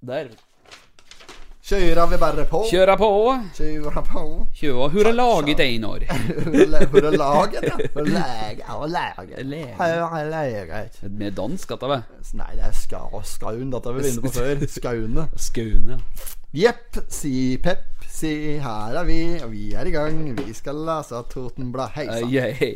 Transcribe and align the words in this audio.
Der. 0.00 0.28
Kjører 1.70 2.06
vi 2.08 2.16
bare 2.16 2.44
på. 2.48 2.62
Köra 2.70 2.96
på. 2.96 3.08
Kjører 3.54 4.04
på. 4.06 4.22
Köra. 4.56 4.88
Hur 4.88 5.06
är 5.06 5.12
laget 5.12 5.60
Einar? 5.60 6.00
Hvor 6.90 7.04
er 7.04 7.16
laget? 7.16 7.64
Ja, 7.64 8.86
laget. 8.86 9.46
Laget. 9.46 9.76
Hvor 9.76 10.16
er 10.16 10.30
laget? 10.30 11.02
Med 11.02 11.36
dansk, 11.36 11.68
dette 11.68 11.90
vel? 11.92 12.02
Nei, 12.40 12.48
det 12.56 12.64
er 12.64 12.72
ska, 12.74 13.02
Skaun. 13.22 13.68
Dette 13.70 13.92
har 13.92 13.98
vi 13.98 14.02
vært 14.02 14.14
inne 14.14 14.24
på 14.24 14.32
før. 14.38 14.64
Skaune. 14.78 15.26
Skaune. 15.36 16.00
Jepp, 16.56 16.96
si 17.12 17.34
Pep, 17.62 18.08
si 18.10 18.32
her 18.58 18.96
er 19.02 19.06
vi, 19.06 19.20
og 19.44 19.52
vi 19.52 19.68
er 19.76 19.86
i 19.86 19.94
gang. 19.94 20.24
Vi 20.40 20.56
skal 20.56 20.80
lese 20.88 21.20
Totenblad. 21.30 21.92
Hei 21.94 22.08
sann. 22.08 22.32
Hei. 22.64 22.72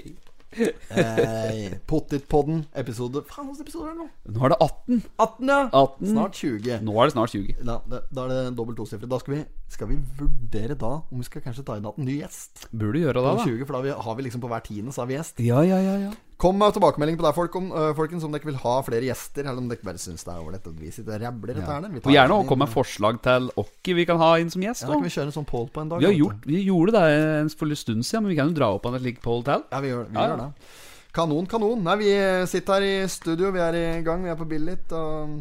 Eh, 0.54 1.72
Pottitpodden, 1.90 2.64
episode 2.78 3.22
Faen, 3.28 3.48
hvilken 3.48 3.66
episode 3.66 3.88
er 3.88 3.94
det 3.94 4.04
nå? 4.04 4.34
Nå 4.36 4.44
er 4.46 4.52
det 4.54 4.58
18. 4.60 5.00
18, 5.18 5.50
ja. 5.50 5.58
18. 5.72 6.10
Snart 6.12 6.38
20. 6.38 6.78
Nå 6.86 6.94
er 7.00 7.10
det 7.10 7.14
snart 7.16 7.34
20. 7.34 7.56
Da, 7.64 7.78
da, 7.90 8.00
da 8.14 8.26
er 8.26 8.32
det 8.34 8.56
dobbelt 8.58 8.78
tosifret. 8.78 9.10
Da 9.10 9.18
skal 9.22 9.34
vi, 9.34 9.40
skal 9.74 9.90
vi 9.90 9.98
vurdere 10.20 10.78
da 10.78 10.92
om 11.02 11.22
vi 11.22 11.26
skal 11.26 11.44
kanskje 11.44 11.66
ta 11.66 11.78
inn 11.78 11.88
igjen 11.88 12.04
en 12.04 12.08
ny 12.10 12.18
gjest. 12.20 12.68
Burde 12.70 13.02
gjøre 13.02 13.18
det, 13.18 13.24
da. 13.26 13.48
20, 13.48 13.66
for 13.66 13.78
da 13.78 13.82
vi, 13.88 13.96
har 14.06 14.20
vi 14.20 14.28
liksom 14.28 14.44
på 14.44 14.52
hver 14.52 14.64
tiende 14.68 14.94
så 14.94 15.04
har 15.04 15.10
vi 15.10 15.18
gjest. 15.18 15.42
Ja, 15.44 15.64
ja, 15.66 15.80
ja, 15.82 15.96
ja. 16.06 16.14
Kom 16.40 16.56
med 16.58 16.74
tilbakemelding 16.74 17.16
på 17.18 17.24
det, 17.24 17.30
folk, 17.36 17.54
om, 17.60 17.68
uh, 17.70 17.92
folkens, 17.94 18.24
om 18.26 18.32
dere 18.34 18.48
vil 18.48 18.56
ha 18.58 18.72
flere 18.82 19.06
gjester, 19.06 19.44
eller 19.46 19.60
om 19.62 19.68
dere 19.70 19.86
bare 19.86 20.00
syns 20.02 20.24
det 20.26 20.32
er 20.32 20.40
ålreit 20.42 20.64
at 20.66 20.80
vi 20.80 20.90
sitter 20.90 21.14
og 21.14 21.22
rabler 21.22 21.60
Ja. 21.60 21.76
Og 21.78 22.10
gjerne 22.10 22.28
kom 22.34 22.42
også 22.42 22.60
med 22.64 22.72
forslag 22.72 23.20
til 23.22 23.50
hvem 23.54 24.00
vi 24.00 24.06
kan 24.08 24.18
ha 24.18 24.32
inn 24.42 24.50
som 24.50 24.64
gjest. 24.66 24.82
Ja, 24.82 24.88
da 24.90 24.98
kan 24.98 25.06
vi 25.06 25.12
kjøre 25.14 25.30
en 25.30 25.36
sånn 25.38 25.46
poll 25.48 25.68
på 25.70 25.84
en 25.84 25.92
dag. 25.92 26.02
Vi, 26.02 26.08
har 26.10 26.16
gjort, 26.18 26.48
vi 26.50 26.64
gjorde 26.66 26.96
det 26.96 27.04
en 27.44 27.52
for 27.54 27.70
en 27.70 27.78
stund 27.84 28.02
siden, 28.08 28.24
men 28.26 28.34
vi 28.34 28.38
kan 28.40 28.50
jo 28.50 28.58
dra 28.58 28.72
opp 28.74 28.88
en 28.90 28.98
slik 28.98 29.22
poll 29.22 29.44
til. 29.46 29.62
Ja, 29.70 29.80
vi 29.84 29.92
gjør, 29.92 30.08
vi 30.10 30.18
Ja, 30.18 30.26
gjør 30.32 30.42
det. 30.42 30.50
Kanon, 31.14 31.46
kanon. 31.46 31.84
Nei, 31.86 31.94
vi 32.02 32.10
sitter 32.50 32.80
her 32.80 32.88
i 32.88 33.08
studio, 33.08 33.52
vi 33.54 33.62
er 33.62 33.78
i 33.78 33.84
gang, 34.02 34.24
vi 34.26 34.32
er 34.32 34.40
på 34.40 34.48
Billit, 34.50 34.90
og 34.90 35.38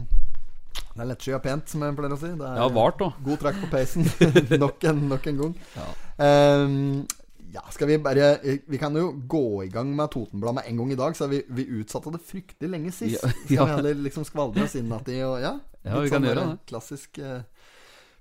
det 0.93 1.01
er 1.01 1.09
lettsky 1.09 1.33
og 1.33 1.41
pent, 1.41 1.65
som 1.73 1.81
jeg 1.81 1.95
pleier 1.97 2.13
å 2.13 2.19
si. 2.21 2.29
Det 2.37 2.45
er 2.45 2.59
Ja, 2.61 2.67
vart 2.69 3.01
god 3.01 3.41
trekk 3.41 3.57
på 3.63 3.71
peisen 3.73 4.05
nok, 4.63 4.83
en, 4.85 5.01
nok 5.09 5.25
en 5.31 5.39
gang. 5.41 5.55
Ehm, 6.21 7.07
ja, 7.53 7.61
skal 7.69 7.87
vi 7.87 7.99
bare 8.01 8.37
Vi 8.41 8.79
kan 8.81 8.95
jo 8.97 9.11
gå 9.29 9.63
i 9.63 9.69
gang 9.69 9.91
med 9.95 10.09
Totenblad 10.11 10.57
med 10.57 10.67
en 10.67 10.77
gang 10.81 10.91
i 10.91 10.97
dag, 10.97 11.17
så 11.17 11.27
vi, 11.29 11.43
vi 11.47 11.67
utsatte 11.79 12.11
det 12.13 12.21
fryktelig 12.25 12.69
lenge 12.71 12.91
sist. 12.91 13.21
Ja, 13.21 13.29
Så 13.47 13.67
vi 13.67 13.75
heller 13.75 14.01
liksom 14.07 14.25
skvaldre 14.25 14.65
oss 14.65 14.75
inn 14.79 14.91
at 14.95 15.05
de 15.05 15.19
og 15.27 15.37
Ja, 15.43 15.57
Ja, 15.83 15.99
vi 15.99 16.09
kan 16.09 16.21
sånn 16.21 16.29
gjøre 16.29 16.47
det. 16.47 16.57
Klassisk 16.71 17.19
eh, 17.21 17.43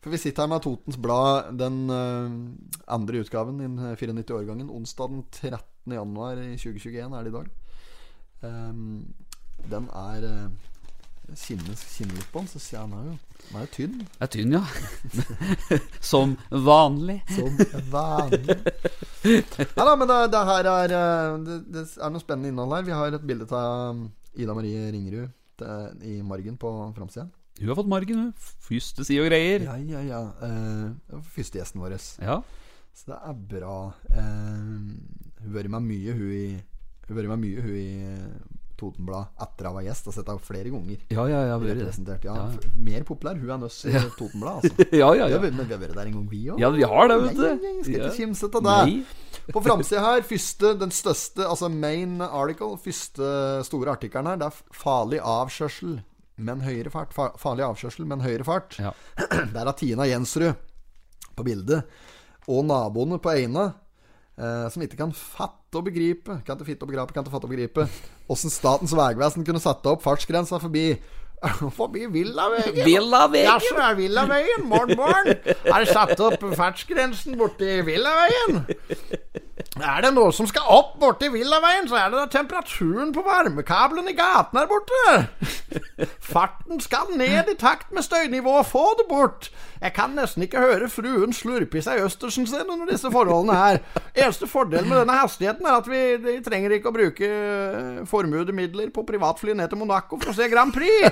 For 0.02 0.12
vi 0.12 0.20
sitter 0.20 0.44
her 0.44 0.52
med 0.52 0.64
Totens 0.64 0.98
Blad, 1.00 1.52
den 1.60 1.78
eh, 1.94 2.36
andre 2.92 3.22
utgaven, 3.24 3.62
i 3.62 3.70
den 3.70 3.80
94-årgangen. 3.96 4.68
Onsdag 4.68 5.14
den 5.14 5.24
13. 5.30 5.96
januar 5.96 6.42
2021 6.58 7.16
er 7.16 7.22
det 7.22 7.32
i 7.32 7.36
dag. 7.38 7.50
Ehm, 8.42 9.14
den 9.70 9.88
er 9.94 10.26
Kinner 11.32 12.16
litt 12.16 12.28
på 12.32 12.42
den, 12.42 12.48
så 12.50 12.60
ser 12.60 12.76
jeg 12.76 12.88
han 12.92 13.06
jo 13.08 13.14
Den 13.42 13.56
er 13.56 13.62
jo 13.64 13.70
tynn. 13.76 13.94
Er 14.20 14.30
tynn, 14.32 14.52
ja. 14.52 14.62
Som 16.12 16.34
vanlig. 16.50 17.20
Som 17.32 17.56
vanlig. 17.92 18.56
Nei 19.24 19.86
da, 19.86 19.94
men 19.96 20.10
det, 20.10 20.18
det 20.34 20.42
her 20.48 20.68
er 20.72 20.94
eh, 20.98 21.36
det, 21.46 21.56
det 21.72 21.84
er 21.96 22.12
noe 22.12 22.22
spennende 22.22 22.52
innhold 22.52 22.74
her. 22.76 22.86
Vi 22.88 22.96
har 22.98 23.16
et 23.16 23.26
bilde 23.28 23.46
av 23.54 23.94
um, 23.96 24.02
Ida 24.36 24.56
Marie 24.56 24.90
Ringerud 24.94 25.30
til- 25.62 26.04
i 26.12 26.18
margen 26.26 26.56
på 26.60 26.70
framsida. 26.96 27.28
Hun 27.60 27.68
har 27.70 27.76
fått 27.78 27.90
margen, 27.92 28.18
hun. 28.26 28.32
Første 28.66 29.04
side 29.06 29.22
og 29.24 29.28
greier. 29.30 29.66
Ja, 29.68 29.76
ja, 29.78 30.00
ja. 30.08 30.22
Uh, 30.42 30.92
det 31.12 31.22
første 31.34 31.60
gjesten 31.60 31.82
vår. 31.84 31.96
Ja. 32.24 32.40
Så 32.96 33.08
det 33.12 33.18
er 33.24 33.36
bra. 33.56 33.76
Uh, 34.10 34.90
hun 35.42 35.48
har 35.48 35.58
vært 35.60 35.72
med 35.78 35.86
mye, 35.90 36.16
hun 36.18 36.32
i 36.36 36.46
Hun 37.06 37.14
har 37.16 37.22
vært 37.22 37.32
med 37.34 37.42
mye, 37.42 37.62
hun 37.64 37.76
i 37.76 37.86
eh, 38.06 38.51
Totenblad 38.82 39.42
etter 39.46 39.68
jeg 39.68 39.76
var 39.78 39.86
gjest. 39.86 40.10
Har 40.10 40.16
sett 40.18 40.30
henne 40.32 40.44
flere 40.50 40.74
ganger. 40.74 41.00
Ja, 41.14 41.26
ja, 41.30 41.40
ja. 41.52 41.58
vi 41.62 41.74
det. 41.78 42.18
Ja, 42.26 42.36
Ja. 42.42 42.70
Mer 42.90 43.06
populær 43.08 43.38
hun 43.38 43.54
enn 43.56 43.66
oss 43.68 43.80
i 43.86 43.94
Totenblad, 44.18 44.58
altså. 44.60 44.88
Ja, 44.90 45.10
ja, 45.18 45.28
ja. 45.30 45.40
Men 45.42 45.64
vi 45.64 45.74
har 45.76 45.82
vært 45.82 45.96
der 45.98 46.10
en 46.10 46.16
gang, 46.18 46.28
vi 46.30 46.44
òg. 46.50 46.60
Ja, 46.62 46.70
vi 46.74 46.86
har 46.92 47.10
det, 47.12 47.18
vet 47.26 47.36
du. 47.38 47.42
Nei, 47.46 47.56
nei, 47.62 47.74
skal 47.86 47.98
ikke 48.00 48.14
kimse 48.18 48.50
av 48.50 48.56
det. 48.58 48.78
Nei. 48.82 49.20
På 49.52 49.62
framsida 49.64 50.02
her, 50.04 50.22
første, 50.26 50.72
den 50.78 50.92
største, 50.94 51.46
altså 51.48 51.70
main 51.72 52.20
article, 52.22 52.76
første 52.82 53.28
store 53.66 53.96
artikkelen 53.96 54.30
her, 54.30 54.38
det 54.38 54.48
er 54.50 54.76
farlig 54.76 55.18
avkjørsel, 55.18 55.96
men 56.46 56.62
høyere 56.64 56.92
fart. 56.94 57.14
Fa 57.16 57.30
farlig 57.40 57.64
avkjørsel, 57.66 58.06
men 58.08 58.22
høyere 58.24 58.46
fart. 58.46 58.78
Ja. 58.82 58.92
Der 59.54 59.66
er 59.66 59.74
Tina 59.78 60.06
Jensrud 60.08 60.52
på 61.36 61.46
bildet. 61.46 61.88
Og 62.50 62.64
naboene 62.66 63.18
på 63.22 63.30
Eina, 63.34 63.68
eh, 64.38 64.66
som 64.72 64.84
ikke 64.84 64.98
kan 65.00 65.12
fatte 65.16 65.80
og 65.80 65.86
begripe 65.88 66.38
Kan 66.46 66.56
ikke 66.56 66.68
fitte 66.72 66.86
og 66.86 66.92
begripe, 66.92 67.14
kan 67.14 67.24
ikke 67.24 67.34
fatte 67.34 67.48
og 67.48 67.54
begripe 67.54 67.88
åssen 68.32 68.52
Statens 68.52 68.94
vegvesen 68.96 69.44
kunne 69.46 69.62
sette 69.62 69.92
opp 69.92 70.04
fartsgrensa 70.04 70.60
forbi 70.62 70.86
Forbi 71.78 72.06
Villaveien. 72.06 72.84
Villaveien. 72.86 73.48
Jaså, 73.48 73.74
er 73.74 73.96
Villaveien? 73.98 74.62
Morn, 74.70 74.92
morn. 74.94 75.32
Er 75.66 75.82
det 75.82 75.88
satt 75.90 76.20
opp 76.22 76.44
fartsgrensen 76.54 77.34
borti 77.40 77.80
Villaveien? 77.82 78.62
Er 79.80 80.02
det 80.04 80.10
noe 80.12 80.28
som 80.36 80.44
skal 80.44 80.66
opp 80.68 80.98
borti 81.00 81.30
Villaveien, 81.32 81.86
så 81.88 81.96
er 81.96 82.10
det 82.12 82.18
da 82.18 82.26
temperaturen 82.34 83.08
på 83.14 83.22
varmekabelen 83.24 84.10
i 84.10 84.12
gaten 84.18 84.58
her 84.60 84.68
borte. 84.68 85.46
Farten 86.32 86.82
skal 86.84 87.14
ned 87.16 87.48
i 87.48 87.56
takt 87.56 87.88
med 87.96 88.04
støynivået. 88.04 88.68
Få 88.68 88.84
det 89.00 89.06
bort. 89.08 89.48
Jeg 89.80 89.94
kan 89.96 90.12
nesten 90.18 90.44
ikke 90.44 90.60
høre 90.60 90.90
fruen 90.92 91.32
slurpe 91.32 91.80
i 91.80 91.84
seg 91.84 92.04
østersen 92.04 92.44
sin 92.46 92.68
under 92.68 92.92
disse 92.92 93.08
forholdene 93.10 93.56
her. 93.56 93.80
Eneste 94.12 94.46
fordel 94.50 94.84
med 94.84 95.00
denne 95.00 95.16
hastigheten 95.22 95.66
er 95.66 95.80
at 95.80 95.88
vi, 95.88 96.02
vi 96.20 96.36
trenger 96.44 96.76
ikke 96.76 96.92
å 96.92 96.96
bruke 96.98 97.32
eh, 97.32 98.02
formuede 98.08 98.52
midler 98.52 98.92
på 98.92 99.06
privatfly 99.08 99.56
ned 99.56 99.72
til 99.72 99.80
Monaco 99.80 100.20
for 100.20 100.34
å 100.34 100.36
se 100.36 100.52
Grand 100.52 100.76
Prix. 100.76 101.08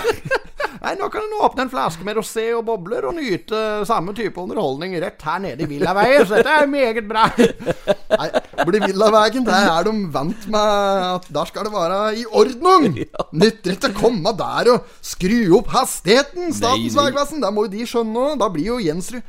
Nei, 0.80 0.94
nå 0.96 1.10
kan 1.12 1.26
en 1.26 1.42
åpne 1.44 1.66
en 1.66 1.72
flaske 1.72 2.04
med 2.06 2.16
rosé 2.16 2.46
og 2.56 2.62
bobler 2.68 3.04
og 3.08 3.18
nyte 3.18 3.58
samme 3.88 4.14
type 4.16 4.40
underholdning 4.40 4.94
rett 5.02 5.20
her 5.26 5.42
nede 5.44 5.66
i 5.66 5.68
Villaveien, 5.68 6.24
så 6.24 6.38
dette 6.38 6.54
er 6.62 6.70
meget 6.70 7.04
bra. 7.08 7.26
Nei, 7.36 8.28
blir 8.64 8.86
Villaveien, 8.86 9.44
der 9.44 9.68
er 9.74 9.84
de 9.84 9.92
vant 10.14 10.48
med 10.54 11.04
at 11.10 11.28
der 11.36 11.50
skal 11.50 11.68
det 11.68 11.74
være 11.74 12.00
i 12.22 12.24
ordnung. 12.24 12.88
Nytter 13.42 13.76
ikke 13.76 13.92
å 13.92 13.98
komme 14.00 14.32
der 14.40 14.72
og 14.72 14.96
skru 15.04 15.42
opp 15.58 15.68
hastigheten, 15.74 16.48
Statens 16.56 16.96
vegvesen. 16.96 17.44
Det 17.44 17.52
må 17.52 17.68
jo 17.68 17.74
de 17.76 17.86
skjønne 17.92 18.24
òg. 18.30 18.40
Da 18.40 18.48
blir 18.52 18.72
jo 18.72 18.80
Jensrud 18.80 19.20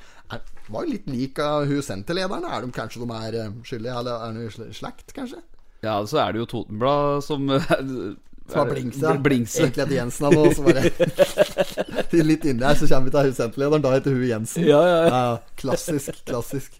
var 0.72 0.85
jo 0.85 0.94
litt 0.94 1.07
lik 1.12 1.39
av 1.44 1.68
hun 1.68 1.83
senterlederen. 1.83 2.47
Er 2.47 2.63
de 2.63 2.75
kanskje 2.75 3.03
de 3.03 3.18
er 3.18 3.39
eh, 3.41 3.53
skyldige, 3.68 3.95
eller 4.00 4.28
er 4.28 4.38
de 4.39 4.69
slekt, 4.75 5.12
kanskje? 5.18 5.41
Ja, 5.83 5.97
så 6.07 6.22
er 6.23 6.33
det 6.33 6.44
jo 6.44 6.50
Totenblad 6.51 7.25
som 7.25 7.50
Som 8.50 8.59
har 8.59 8.72
blingse. 8.74 9.13
Blingse. 9.24 9.59
Egentlig 9.62 9.84
heter 9.84 9.96
Jensen 9.96 10.25
han 10.25 10.34
nå, 10.35 10.53
så 10.56 10.63
bare 10.66 12.25
Litt 12.31 12.46
inni 12.50 12.66
her 12.66 12.75
så 12.75 12.88
kommer 12.90 13.07
vi 13.07 13.13
til 13.13 13.29
husenterlederen. 13.29 13.84
Da 13.85 13.91
heter 13.96 14.16
hun 14.16 14.25
Jensen. 14.28 14.66
Ja, 14.68 14.81
ja, 14.88 14.97
ja. 15.07 15.35
Klassisk, 15.62 16.24
klassisk. 16.28 16.80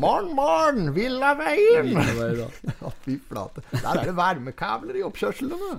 Morn, 0.00 0.30
morn, 0.36 0.92
Villaveien! 0.96 1.90
Villaveien, 1.90 2.54
Ja, 2.82 2.92
fy 3.04 3.18
flate. 3.28 3.64
Der 3.74 3.90
er 3.92 4.04
det 4.08 4.16
varmekabler 4.16 5.00
i 5.00 5.04
oppkjørslene. 5.06 5.74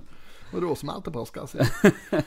Og 0.54 0.60
råsmel 0.62 1.02
til 1.06 1.16
postkassa. 1.16 1.66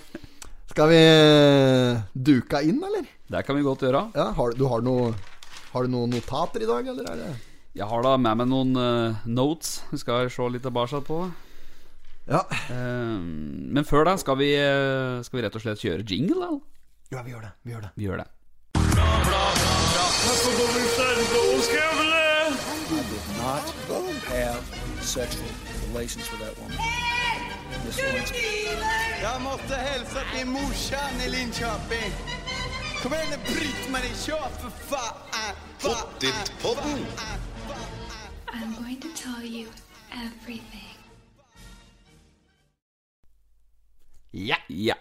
Skal 0.73 0.91
vi 0.91 0.99
eh, 1.01 2.01
duka 2.13 2.61
inn, 2.67 2.81
eller? 2.85 3.07
Det 3.29 3.45
kan 3.47 3.57
vi 3.57 3.67
godt 3.67 3.87
gjøre. 3.87 4.09
Ja, 4.19 4.31
har, 4.37 4.57
du 4.59 4.67
har 4.69 4.83
noe 4.85 5.13
Har 5.73 5.85
du 5.85 5.93
noen 5.93 6.13
notater 6.13 6.65
i 6.65 6.69
dag, 6.69 6.87
eller 6.89 7.09
er 7.13 7.21
det 7.21 7.31
Jeg 7.79 7.89
har 7.89 8.05
da 8.05 8.17
med 8.21 8.41
meg 8.41 8.49
noen 8.51 8.77
uh, 8.77 9.27
notes 9.29 9.83
vi 9.93 10.01
skal 10.01 10.29
se 10.33 10.49
litt 10.53 10.65
tilbake 10.67 11.01
på. 11.07 11.23
Ja. 12.29 12.43
Eh, 12.71 13.19
men 13.75 13.85
før 13.89 14.05
da 14.05 14.17
skal 14.21 14.37
vi, 14.41 14.53
eh, 14.55 15.23
skal 15.25 15.39
vi 15.39 15.45
rett 15.47 15.57
og 15.57 15.65
slett 15.65 15.81
kjøre 15.81 16.05
jingle, 16.05 16.41
da? 16.45 16.51
ja, 17.17 17.23
vi 17.23 17.31
gjør 17.33 17.41
det. 17.41 17.53
Vi 17.65 17.73
gjør 17.73 17.81
det. 17.81 17.91
Vi 17.97 18.05
gjør 18.05 18.17
det. 18.23 18.29
Jeg 29.23 29.41
måtte 29.43 29.75
hilse 29.89 30.21
till 30.35 30.47
morsan 30.47 31.15
i 31.27 31.29
Linköping. 31.31 32.13
Kom 33.03 33.13
igjen, 33.15 33.41
bryt 33.47 33.91
meg 33.95 34.05
ikke 34.05 34.23
kör 34.27 34.49
for 34.61 34.73
faen! 34.91 35.55
Pottit-podden! 35.79 37.07
I'm 38.53 38.75
going 38.75 39.01
to 39.01 39.09
tell 39.15 39.45
you 39.45 39.69
everything. 40.11 40.98
Ja. 44.33 44.57
Ja. 44.69 44.97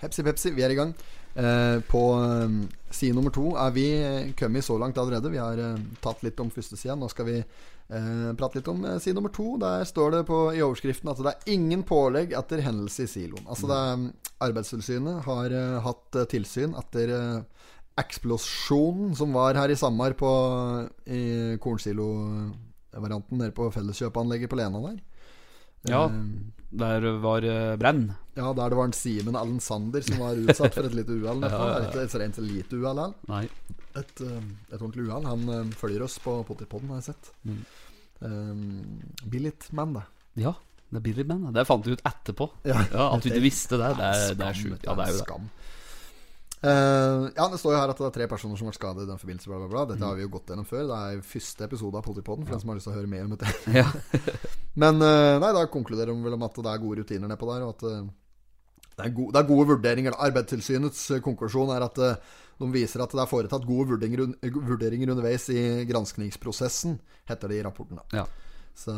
Pepsi 0.00 0.24
Pepsi, 0.24 0.52
vi 0.56 0.62
er 0.64 0.72
i 0.72 0.78
gang. 0.78 0.94
Eh, 1.34 1.78
på 1.86 2.00
eh, 2.18 2.54
side 2.90 3.14
nummer 3.14 3.30
to 3.30 3.52
er 3.60 3.70
vi 3.74 3.84
eh, 4.02 4.30
kommet 4.38 4.66
så 4.66 4.78
langt 4.80 4.98
allerede. 4.98 5.30
Vi 5.30 5.38
har 5.38 5.60
eh, 5.62 5.82
tatt 6.02 6.24
litt 6.26 6.40
om 6.42 6.50
første 6.50 6.78
sida. 6.80 6.96
Nå 6.98 7.08
skal 7.12 7.28
vi 7.28 7.36
eh, 7.38 8.32
prate 8.38 8.58
litt 8.58 8.70
om 8.72 8.82
eh, 8.84 8.98
side 9.02 9.14
nummer 9.18 9.32
to. 9.34 9.52
Der 9.62 9.84
står 9.86 10.16
det 10.16 10.24
på, 10.30 10.40
i 10.56 10.62
overskriften 10.64 11.12
at 11.12 11.22
det 11.22 11.34
er 11.34 11.54
ingen 11.54 11.84
pålegg 11.86 12.34
etter 12.36 12.64
hendelse 12.64 13.06
i 13.06 13.12
siloen. 13.12 13.46
Altså 13.46 13.70
det 13.70 13.78
er, 13.78 14.08
Arbeidstilsynet 14.48 15.22
har 15.28 15.54
eh, 15.54 15.78
hatt 15.86 16.20
tilsyn 16.32 16.74
etter 16.80 17.14
eksplosjonen 18.00 19.12
som 19.18 19.34
var 19.36 19.58
her 19.58 19.70
i 19.70 19.76
Samar 19.76 20.14
på 20.16 20.28
i 21.12 21.58
kornsilovarianten 21.60 23.38
nede 23.38 23.52
på 23.54 23.66
Felleskjøpanlegget 23.74 24.50
på 24.50 24.58
Lena 24.58 24.80
der. 24.86 25.00
Ja. 25.90 26.06
Eh, 26.70 26.78
Der 26.78 27.06
var 27.22 27.44
uh, 27.44 27.76
brenn. 27.76 28.14
Ja, 28.36 28.52
der 28.54 28.70
det 28.70 28.78
var 28.78 28.88
en 28.88 28.92
Simen 28.96 29.36
Allen 29.36 29.60
Sander 29.60 30.00
som 30.06 30.18
var 30.22 30.38
utsatt 30.38 30.74
for 30.74 30.86
et 30.86 30.94
lite 30.94 31.16
uhell. 31.18 31.42
Ja, 31.50 31.50
ja, 31.50 31.90
ja. 31.90 32.04
Et 32.04 32.14
rent 32.14 32.38
lite 32.38 32.78
uhell. 32.78 33.02
Et, 33.98 34.20
eh, 34.22 34.40
et 34.70 34.80
ordentlig 34.80 35.08
uhell. 35.08 35.26
Han 35.26 35.48
eh, 35.48 35.76
følger 35.76 36.06
oss 36.06 36.18
på 36.22 36.38
Potipodden, 36.46 36.92
har 36.94 37.02
jeg 37.02 37.10
sett. 37.10 37.32
Mm. 37.44 37.60
Um, 38.20 39.00
Billit-man, 39.32 39.94
det. 39.98 40.06
Ja, 40.44 40.54
det 40.90 40.98
er 40.98 41.04
Billy 41.04 41.24
Man. 41.24 41.52
Det 41.54 41.62
fant 41.68 41.86
vi 41.86 41.94
ut 41.94 42.02
etterpå. 42.06 42.48
Ja. 42.66 42.80
At 43.10 43.24
vi 43.24 43.30
ikke 43.30 43.44
visste 43.44 43.78
det. 43.78 43.92
Det 43.98 44.06
er, 44.06 44.34
det 44.34 44.46
er 44.46 44.56
skam, 44.58 44.70
sjukt. 44.70 44.86
Ja, 44.86 44.94
det 44.98 45.04
er 45.06 45.12
jo 45.12 45.18
det. 45.18 45.26
skam. 45.26 45.50
Eh, 46.62 47.30
ja, 47.36 47.48
Det 47.48 47.56
står 47.58 47.72
jo 47.72 47.78
her 47.80 47.88
at 47.88 47.96
det 47.96 48.06
er 48.06 48.14
tre 48.18 48.26
personer 48.28 48.56
som 48.58 48.66
har 48.68 48.72
vært 48.74 48.80
skadet 48.80 49.04
i 49.06 49.08
den 49.08 49.18
forbindelse. 49.20 49.48
Bla, 49.48 49.58
bla, 49.62 49.68
bla. 49.72 49.84
Dette 49.88 50.00
Mm. 50.04 50.08
har 50.08 50.16
vi 50.16 50.22
jo 50.26 50.28
gått 50.28 50.46
gjennom 50.52 50.66
før. 50.68 50.86
Det 50.90 50.98
er 51.00 51.22
første 51.24 51.64
episode 51.64 51.96
av 51.96 52.04
Politipoden 52.04 52.44
for 52.44 52.52
den 52.52 52.60
som 52.60 52.68
har 52.68 52.76
lyst 52.76 52.84
til 52.88 52.92
å 52.92 52.98
høre 52.98 53.08
mer 53.08 53.24
om 53.24 53.36
dette. 53.36 53.48
Ja. 53.80 53.86
Men 54.76 55.00
uh, 55.02 55.38
nei, 55.40 55.52
da 55.56 55.66
konkluderer 55.66 56.12
de 56.12 56.22
vel 56.22 56.34
om 56.36 56.42
at 56.46 56.54
det 56.54 56.66
er 56.70 56.78
gode 56.78 57.00
rutiner 57.00 57.28
nedpå 57.32 57.48
der, 57.48 57.64
og 57.64 57.74
at 57.74 57.82
uh, 57.88 58.04
det, 58.96 59.06
er 59.06 59.10
gode, 59.16 59.32
det 59.32 59.40
er 59.40 59.48
gode 59.48 59.66
vurderinger. 59.72 60.12
Arbeidstilsynets 60.20 61.06
konklusjon 61.24 61.72
er 61.74 61.82
at 61.88 61.96
de 62.60 62.68
viser 62.70 63.00
at 63.02 63.10
det 63.10 63.22
er 63.24 63.30
foretatt 63.30 63.64
gode 63.66 63.88
vurderinger, 63.94 64.28
vurderinger 64.44 65.10
underveis 65.14 65.48
i 65.48 65.84
granskningsprosessen, 65.88 66.98
heter 67.26 67.48
det 67.48 67.56
i 67.60 67.64
rapporten. 67.64 67.96
da 67.96 68.20
Ja. 68.20 68.26
Så 68.76 68.94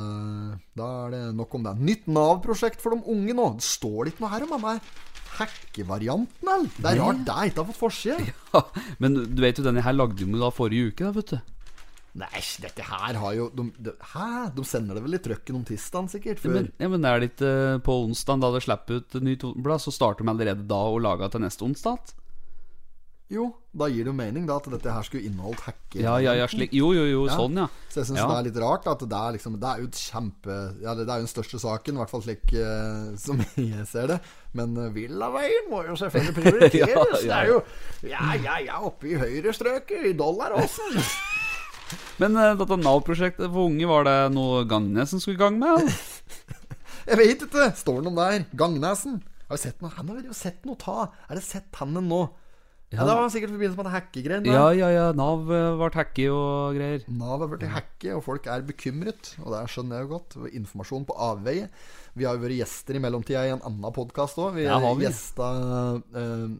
da 0.78 0.88
er 1.06 1.14
det 1.14 1.22
nok 1.36 1.56
om 1.58 1.64
det. 1.66 1.76
Nytt 1.82 2.10
Nav-prosjekt 2.12 2.82
for 2.82 2.94
de 2.94 3.02
unge 3.10 3.34
nå. 3.34 3.48
Det 3.58 3.66
står 3.66 4.04
det 4.04 4.14
ikke 4.14 4.26
noe 4.26 4.34
her 4.34 4.46
om 4.46 4.54
denne 4.56 4.76
hackevarianten, 5.32 6.44
eller? 6.44 6.68
Det 6.76 6.90
er 6.90 7.00
rart 7.00 7.24
det 7.24 7.38
ikke 7.48 7.62
har 7.62 7.70
fått 7.70 7.80
forside. 7.80 8.34
Men 9.02 9.16
du 9.24 9.42
vet 9.42 9.58
jo, 9.58 9.64
denne 9.66 9.84
her 9.84 9.96
lagde 9.96 10.28
vi 10.28 10.38
da 10.38 10.52
forrige 10.54 10.92
uke, 10.92 11.08
da, 11.08 11.14
vet 11.16 11.34
du. 11.34 11.52
Nei, 12.20 12.42
dette 12.60 12.84
her 12.84 13.16
har 13.16 13.32
jo 13.32 13.46
de, 13.56 13.70
de, 13.80 13.92
Hæ? 14.10 14.50
De 14.52 14.64
sender 14.68 14.98
det 14.98 15.02
vel 15.06 15.16
i 15.16 15.20
trøkken 15.24 15.56
om 15.56 15.62
tirsdagen, 15.64 16.10
sikkert? 16.12 16.42
Før. 16.42 16.58
Men, 16.58 16.66
ja, 16.76 16.90
men 16.92 17.06
er 17.08 17.22
det 17.22 17.30
ikke 17.30 17.52
eh, 17.52 17.78
på 17.86 17.94
onsdag, 18.04 18.42
da 18.42 18.50
det 18.52 18.60
slipper 18.66 19.00
ut 19.00 19.16
nytt 19.24 19.46
blad, 19.64 19.80
så 19.80 19.94
starter 19.94 20.26
de 20.26 20.34
allerede 20.34 20.66
da 20.68 20.82
å 20.90 21.00
lage 21.00 21.30
til 21.32 21.44
neste 21.46 21.64
onsdag? 21.64 22.12
Jo, 23.32 23.46
da 23.72 23.86
gir 23.88 24.04
det 24.04 24.10
jo 24.10 24.16
mening 24.18 24.44
da 24.44 24.58
at 24.60 24.66
dette 24.68 24.92
her 24.92 25.04
skulle 25.06 25.24
inneholdt 25.24 25.62
hacker. 25.64 26.02
Ja, 26.04 26.18
ja, 26.20 26.34
ja, 26.36 26.44
slik 26.52 26.74
Jo, 26.76 26.90
jo, 26.92 27.06
jo, 27.08 27.22
Ja. 27.30 27.36
sånn, 27.40 27.56
ja. 27.56 27.64
Så 27.88 28.02
jeg 28.02 28.10
syns 28.10 28.18
Ja. 28.20 28.26
det 28.28 28.36
er 28.36 28.46
litt 28.50 28.58
rart 28.60 28.86
at 28.92 28.98
det 29.08 29.16
er 29.18 29.32
liksom 29.38 29.54
Det 29.62 29.68
er 29.70 29.80
jo 29.80 29.88
kjempe 29.88 30.56
Ja, 30.82 30.92
det 30.98 31.06
er 31.08 31.16
jo 31.22 31.24
den 31.24 31.30
største 31.32 31.60
saken, 31.62 31.96
i 31.96 32.02
hvert 32.02 32.12
fall 32.12 32.22
slik 32.26 32.44
uh, 32.52 33.16
som 33.16 33.40
jeg 33.56 33.86
ser 33.88 34.06
det. 34.12 34.18
Men 34.52 34.76
uh, 34.76 34.90
Villaveien 34.92 35.70
må 35.72 35.80
jo 35.88 35.96
selvfølgelig 35.96 36.36
prioriteres. 36.42 37.24
Det 37.24 37.32
er 37.32 37.48
jo 37.54 37.62
Ja, 38.04 38.34
ja, 38.36 38.58
ja, 38.68 38.80
oppe 38.84 39.08
i 39.08 39.16
høyrestrøket, 39.16 40.04
i 40.10 40.12
Dollaråsen. 40.12 41.00
Men 42.20 42.36
uh, 42.36 42.52
dette 42.60 42.76
Nav-prosjektet 42.84 43.48
for 43.48 43.64
unge, 43.70 43.88
var 43.88 44.04
det 44.08 44.18
noe 44.36 44.62
Gangnes 44.68 45.10
som 45.12 45.20
skulle 45.24 45.40
i 45.40 45.42
gang 45.42 45.56
med? 45.60 45.88
Jeg 47.08 47.18
vet 47.18 47.48
ikke. 47.48 47.70
Står 47.80 48.02
det 48.02 48.12
noe 48.12 48.20
der? 48.28 48.44
Gangnesen. 48.54 49.22
Har 49.48 49.56
vi 49.56 49.62
sett 49.64 49.80
noe? 49.82 49.90
Han 49.96 50.08
har 50.12 50.20
jo 50.28 50.36
sett 50.36 50.64
noe 50.68 50.78
ta. 50.80 51.08
Er 51.28 51.40
det 51.40 51.42
sett 51.44 51.80
han 51.80 51.96
nå? 51.96 52.20
Ja, 52.92 53.06
Det 53.08 53.14
var 53.16 53.28
sikkert 53.32 53.50
i 53.50 53.54
forbindelse 53.56 53.78
med 53.80 53.86
det 53.88 53.92
hackegreiene. 53.94 54.52
Ja, 54.52 54.66
ja, 54.76 54.88
ja. 54.92 55.04
Nav 55.16 55.48
eh, 55.48 55.68
ble 55.80 55.88
hacky 55.96 56.26
og 56.28 56.76
greier. 56.76 57.04
Nav 57.08 57.42
er 57.46 57.48
blitt 57.54 57.70
hacke, 57.72 58.10
og 58.18 58.22
folk 58.26 58.46
er 58.52 58.60
bekymret. 58.68 59.32
Og 59.42 59.52
det 59.54 59.62
skjønner 59.72 59.96
jeg 60.02 60.08
jo 60.08 60.12
godt. 60.18 60.36
Informasjon 60.52 61.06
på 61.08 61.16
avveie. 61.16 61.70
Vi 62.14 62.26
har 62.28 62.36
jo 62.36 62.42
vært 62.44 62.58
gjester 62.60 62.98
i 62.98 63.00
mellomtida 63.00 63.46
i 63.48 63.54
en 63.54 63.62
annen 63.64 63.96
podkast 63.96 64.36
òg. 64.42 64.54
Vi 64.58 64.66
Ja, 64.68 64.76
har 64.78 64.94
vi. 64.98 65.06
gjesta 65.08 65.48
eh, 66.12 66.52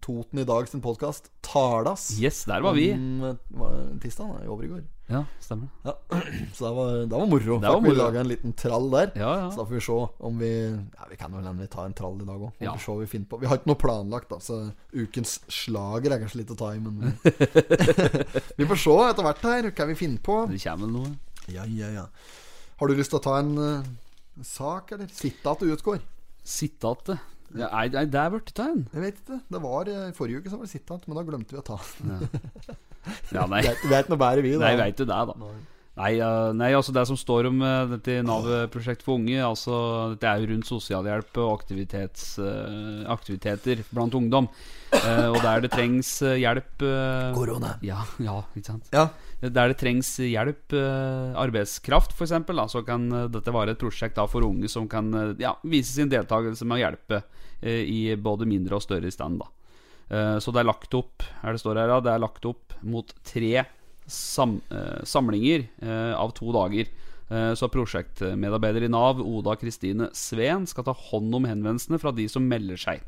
Toten 0.00 0.38
i 0.40 0.44
dag 0.46 0.68
sin 0.70 0.80
podkast 0.80 1.28
Talas. 1.42 2.08
Yes, 2.22 2.44
der 2.48 2.62
var 2.64 2.72
vi. 2.78 2.92
Om, 2.94 3.24
eh, 3.32 3.34
var 3.60 3.76
tirsdag, 4.00 4.32
da, 4.38 4.44
i 4.46 4.48
overgår. 4.48 4.84
Ja, 5.06 5.24
stemmer. 5.40 5.68
Ja. 5.86 5.92
Så 6.54 6.66
det 6.66 6.72
var, 6.74 6.92
det 7.06 7.14
var 7.14 7.26
moro. 7.26 7.58
Det 7.60 7.68
var 7.68 7.80
moro. 7.80 7.90
vi 7.90 7.96
laga 7.96 8.20
en 8.20 8.28
liten 8.28 8.52
trall 8.52 8.88
der. 8.90 9.12
Ja, 9.14 9.32
ja. 9.38 9.50
Så 9.50 9.60
da 9.60 9.66
får 9.66 9.74
vi 9.74 9.82
se 9.86 9.98
om 10.18 10.38
vi 10.38 10.50
Ja, 10.70 11.06
vi 11.10 11.16
kan 11.16 11.36
vel 11.36 11.44
nemlig 11.44 11.68
ta 11.70 11.84
en 11.86 11.94
trall 11.94 12.18
i 12.22 12.26
dag 12.26 12.42
òg. 12.42 12.50
Vi, 12.58 13.06
vi, 13.12 13.20
vi 13.40 13.46
har 13.46 13.60
ikke 13.60 13.70
noe 13.70 13.78
planlagt, 13.78 14.32
da, 14.32 14.40
så 14.42 14.58
ukens 14.92 15.38
slager 15.52 16.10
er 16.10 16.24
kanskje 16.24 16.42
litt 16.42 16.50
å 16.50 16.58
ta 16.58 16.72
i, 16.74 16.82
men 16.82 17.14
Vi 18.58 18.66
får 18.66 18.82
se 18.82 18.96
etter 19.06 19.28
hvert 19.28 19.46
her 19.46 19.70
hva 19.70 19.88
vi 19.92 20.00
finner 20.02 20.26
på. 20.26 20.40
Det 20.50 20.60
kommer 20.64 20.90
noe. 20.90 21.14
Ja, 21.54 21.68
ja, 21.70 21.92
ja. 21.94 22.08
Har 22.80 22.90
du 22.90 22.98
lyst 22.98 23.14
til 23.14 23.20
å 23.20 23.24
ta 23.24 23.38
en 23.38 23.54
uh, 23.56 23.86
sak, 24.42 24.90
eller? 24.96 25.08
Sitat 25.14 25.62
og 25.62 25.76
utgår? 25.78 26.02
Sitate. 26.42 27.20
Ja, 27.58 27.70
nei, 27.72 27.86
nei, 27.94 28.04
det 28.12 28.24
en. 28.72 28.82
Jeg 28.92 29.02
vet 29.06 29.22
ikke. 29.22 29.40
Det 29.56 29.62
var 29.62 29.88
I 29.92 29.96
Forrige 30.16 30.42
uke 30.42 30.52
så 30.52 30.58
var 30.60 30.68
det 30.68 30.74
sitat, 30.74 31.06
men 31.08 31.16
da 31.20 31.24
glemte 31.28 31.56
vi 31.56 31.62
å 31.62 31.64
ta 31.66 31.78
den. 32.00 32.28
Ja, 33.32 33.46
nei. 33.52 33.62
Er- 33.64 33.80
er 33.94 34.04
ikke 34.04 34.12
noe 34.16 34.22
bedre, 34.24 34.44
vi, 34.44 34.52
da. 34.58 34.66
Nei, 34.66 34.76
veit 34.82 35.00
du 35.00 35.04
det, 35.06 35.22
da. 35.32 35.50
Nei, 35.96 36.10
eh, 36.20 36.50
nei, 36.52 36.66
altså 36.76 36.92
det 36.92 37.06
som 37.08 37.16
står 37.16 37.46
om 37.48 37.62
eh, 37.64 37.86
dette 37.94 38.18
Nav-prosjektet 38.28 39.04
for 39.06 39.16
unge, 39.16 39.38
altså 39.40 39.76
dette 40.12 40.28
er 40.28 40.42
jo 40.42 40.50
rundt 40.50 40.68
sosialhjelp 40.68 41.38
og 41.40 41.54
eh, 42.44 43.06
aktiviteter 43.14 43.80
blant 43.96 44.12
ungdom. 44.18 44.50
Eh, 44.92 45.28
og 45.30 45.38
der 45.40 45.64
det 45.64 45.70
trengs 45.72 46.10
eh, 46.20 46.34
hjelp 46.42 46.84
eh, 46.84 47.30
Korona. 47.38 47.78
Ja, 47.86 48.02
ja, 48.20 48.42
ikke 48.52 48.74
sant. 48.74 48.92
Ja. 48.92 49.06
Der 49.36 49.68
det 49.68 49.76
trengs 49.76 50.14
hjelp, 50.16 50.72
eh, 50.72 51.34
arbeidskraft 51.36 52.14
f.eks., 52.16 52.32
så 52.72 52.80
kan 52.86 53.04
eh, 53.12 53.26
dette 53.28 53.52
være 53.52 53.74
et 53.74 53.82
prosjekt 53.82 54.16
for 54.32 54.46
unge 54.46 54.68
som 54.72 54.86
kan 54.88 55.12
eh, 55.12 55.34
ja, 55.44 55.52
vise 55.60 55.92
sin 55.92 56.08
deltakelse 56.08 56.64
med 56.64 56.78
å 56.78 56.84
hjelpe 56.86 57.24
i 57.66 58.12
både 58.20 58.44
mindre 58.44 58.76
og 58.76 58.82
større 58.84 59.08
stand. 59.08 59.40
da 59.40 60.40
Så 60.44 60.52
det 60.52 60.60
er 60.60 60.66
lagt 60.68 60.92
opp 60.94 61.24
Her 61.40 61.56
det 61.56 61.62
står 61.62 61.78
her, 61.80 61.92
det 62.04 62.10
er 62.12 62.20
lagt 62.20 62.44
opp 62.44 62.74
mot 62.84 63.14
tre 63.24 63.62
sam, 64.04 64.58
samlinger 65.08 65.64
av 66.20 66.34
to 66.36 66.52
dager. 66.52 66.90
Eh, 67.26 67.52
Så 67.58 67.66
prosjektmedarbeider 67.72 68.84
i 68.86 68.90
Nav, 68.92 69.18
Oda 69.18 69.56
Kristine 69.58 70.10
Sveen, 70.14 70.66
skal 70.70 70.86
ta 70.86 70.94
hånd 70.94 71.34
om 71.34 71.46
henvendelsene 71.48 71.98
fra 71.98 72.12
de 72.14 72.28
som 72.30 72.44
melder 72.46 72.78
seg. 72.78 73.02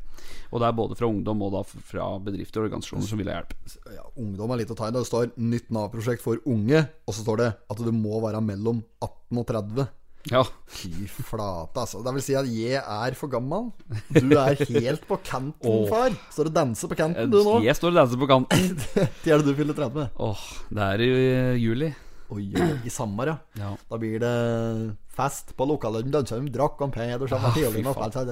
Og 0.51 0.59
det 0.59 0.67
er 0.67 0.75
både 0.75 0.97
fra 0.99 1.07
ungdom 1.07 1.45
og 1.45 1.53
da 1.55 1.61
fra 1.63 2.09
bedrifter 2.23 2.59
og 2.59 2.67
organisasjoner 2.69 3.07
som 3.07 3.21
vil 3.21 3.31
ha 3.31 3.39
hjelp. 3.39 3.53
ja, 3.95 4.03
ungdom 4.19 4.51
er 4.51 4.63
litt 4.63 4.73
å 4.73 4.75
ta 4.75 4.89
i. 4.89 4.91
Det 4.91 5.05
står 5.07 5.31
'nytt 5.37 5.71
Nav-prosjekt 5.71 6.21
for 6.21 6.35
unge', 6.45 6.89
og 7.07 7.13
så 7.13 7.23
står 7.23 7.37
det 7.37 7.53
at 7.71 7.77
du 7.77 7.91
må 7.91 8.19
være 8.19 8.43
mellom 8.43 8.83
18 9.01 9.39
og 9.39 9.47
30. 9.47 9.87
Ja, 10.27 10.43
Fy 10.67 11.07
flate, 11.07 11.79
altså. 11.79 12.03
Det 12.03 12.11
vil 12.13 12.21
si 12.21 12.35
at 12.35 12.45
jeg 12.45 12.75
er 12.75 13.15
for 13.15 13.31
gammel. 13.31 13.71
Du 14.11 14.35
er 14.35 14.53
helt 14.67 15.07
på 15.07 15.15
kanten, 15.23 15.63
oh. 15.63 15.87
far. 15.87 16.11
Står 16.29 16.51
og 16.51 16.53
danser 16.53 16.91
på 16.91 16.97
kanten, 16.99 17.31
du 17.31 17.39
nå. 17.39 17.61
jeg 17.63 17.73
står 17.79 17.95
og 17.95 18.01
danser 18.01 18.19
på 18.19 18.27
kanten. 18.27 18.75
Til 19.23 19.31
er 19.31 19.39
det 19.39 19.47
du 19.47 19.55
fyller 19.55 19.73
30? 19.73 20.09
Åh, 20.19 20.43
det 20.75 20.83
er 20.91 20.99
i 21.07 21.09
juli. 21.63 21.93
Oi, 22.29 22.45
oi, 22.53 22.69
i 22.85 22.91
Samar, 22.93 23.31
ja. 23.31 23.37
Ja. 23.57 23.71
Da 23.89 23.97
blir 23.97 24.21
det 24.21 24.33
fest 25.17 25.55
på 25.57 25.65
lokalet. 25.65 26.09
Danser 26.13 26.43
de 26.43 26.53
drakk 26.53 26.81
Ah, 26.85 26.91
med 26.93 27.25
og 27.25 27.29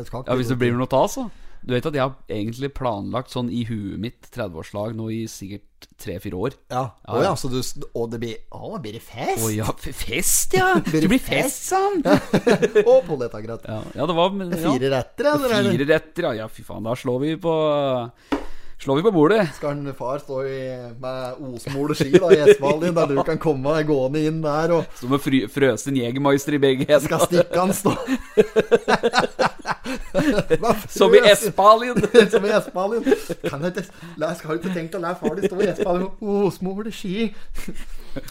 skakk. 0.08 0.28
Ja, 0.28 0.36
Hvis 0.38 0.52
det 0.54 0.60
blir 0.62 0.78
noe 0.78 0.90
av, 0.94 1.10
så. 1.10 1.30
Du 1.68 1.74
vet 1.74 1.88
at 1.90 1.96
jeg 1.98 2.04
har 2.06 2.14
egentlig 2.30 2.70
planlagt 2.78 3.34
sånn 3.34 3.50
i 3.50 3.64
huet 3.68 3.98
mitt 4.00 4.30
30-årslag 4.30 4.94
nå 4.96 5.10
i 5.12 5.24
sikkert 5.28 5.88
tre-fire 5.98 6.38
år. 6.38 6.56
Ja. 6.70 6.84
Ja, 7.08 7.18
ja. 7.18 7.24
ja, 7.26 7.34
så 7.36 7.50
du 7.50 7.58
og 7.98 8.12
det 8.14 8.20
blir 8.22 8.38
Å, 8.54 8.78
blir 8.82 8.96
det 8.98 9.04
fest? 9.04 9.42
Å 9.46 9.52
ja, 9.52 9.74
fest, 9.82 10.54
ja! 10.58 10.76
Det 10.86 11.10
blir 11.10 11.22
fest, 11.22 11.72
sånn! 11.72 12.06
Å, 12.06 13.00
pollettagrett. 13.08 13.66
Ja, 13.68 13.82
ja, 13.98 14.08
det 14.10 14.18
var 14.18 14.34
men, 14.38 14.54
ja. 14.54 14.74
Fire 14.78 14.94
retter, 14.94 15.32
er 15.34 15.72
Fire 15.74 15.90
retter, 15.92 16.30
ja. 16.30 16.36
ja. 16.44 16.52
Fy 16.52 16.66
faen, 16.68 16.86
da 16.88 16.96
slår 16.98 17.24
vi 17.26 17.34
på 17.42 17.56
Slår 18.80 18.96
vi 18.96 19.04
på 19.04 19.12
bordet. 19.12 19.48
Skal 19.56 19.72
en 19.74 19.94
far 19.98 20.20
stå 20.22 20.44
i, 20.46 20.58
med 21.02 21.40
osmole 21.42 21.96
ski 21.98 22.12
da, 22.14 22.30
i 22.30 22.44
Esfalien, 22.46 22.94
der 22.94 23.10
du 23.10 23.24
kan 23.26 23.40
komme 23.42 23.74
gående 23.88 24.22
inn 24.30 24.38
der 24.44 24.74
og 24.76 24.86
Stå 25.00 25.10
med 25.10 25.24
fry, 25.24 25.40
frøsen 25.50 25.98
Jegermeister 25.98 26.54
i 26.54 26.60
begge 26.62 26.86
hender. 26.86 27.02
skal 27.02 27.26
stikke 27.26 27.58
han 27.58 27.74
stå 27.74 27.96
Som 30.94 31.16
i 31.18 31.24
Espalien! 31.32 31.98
Som 32.34 32.46
i 32.46 32.54
Espalien. 32.54 33.04
Kan 33.48 33.66
jeg 33.66 33.88
la, 34.22 34.34
Skal 34.38 34.62
ikke 34.62 34.76
tenkt 34.76 34.98
å 34.98 35.02
la 35.02 35.16
far 35.18 35.34
din 35.40 35.50
stå 35.50 35.58
i 35.64 35.72
Espalien 35.74 36.12
med 36.22 36.46
osmole 36.46 36.94
ski? 36.94 37.32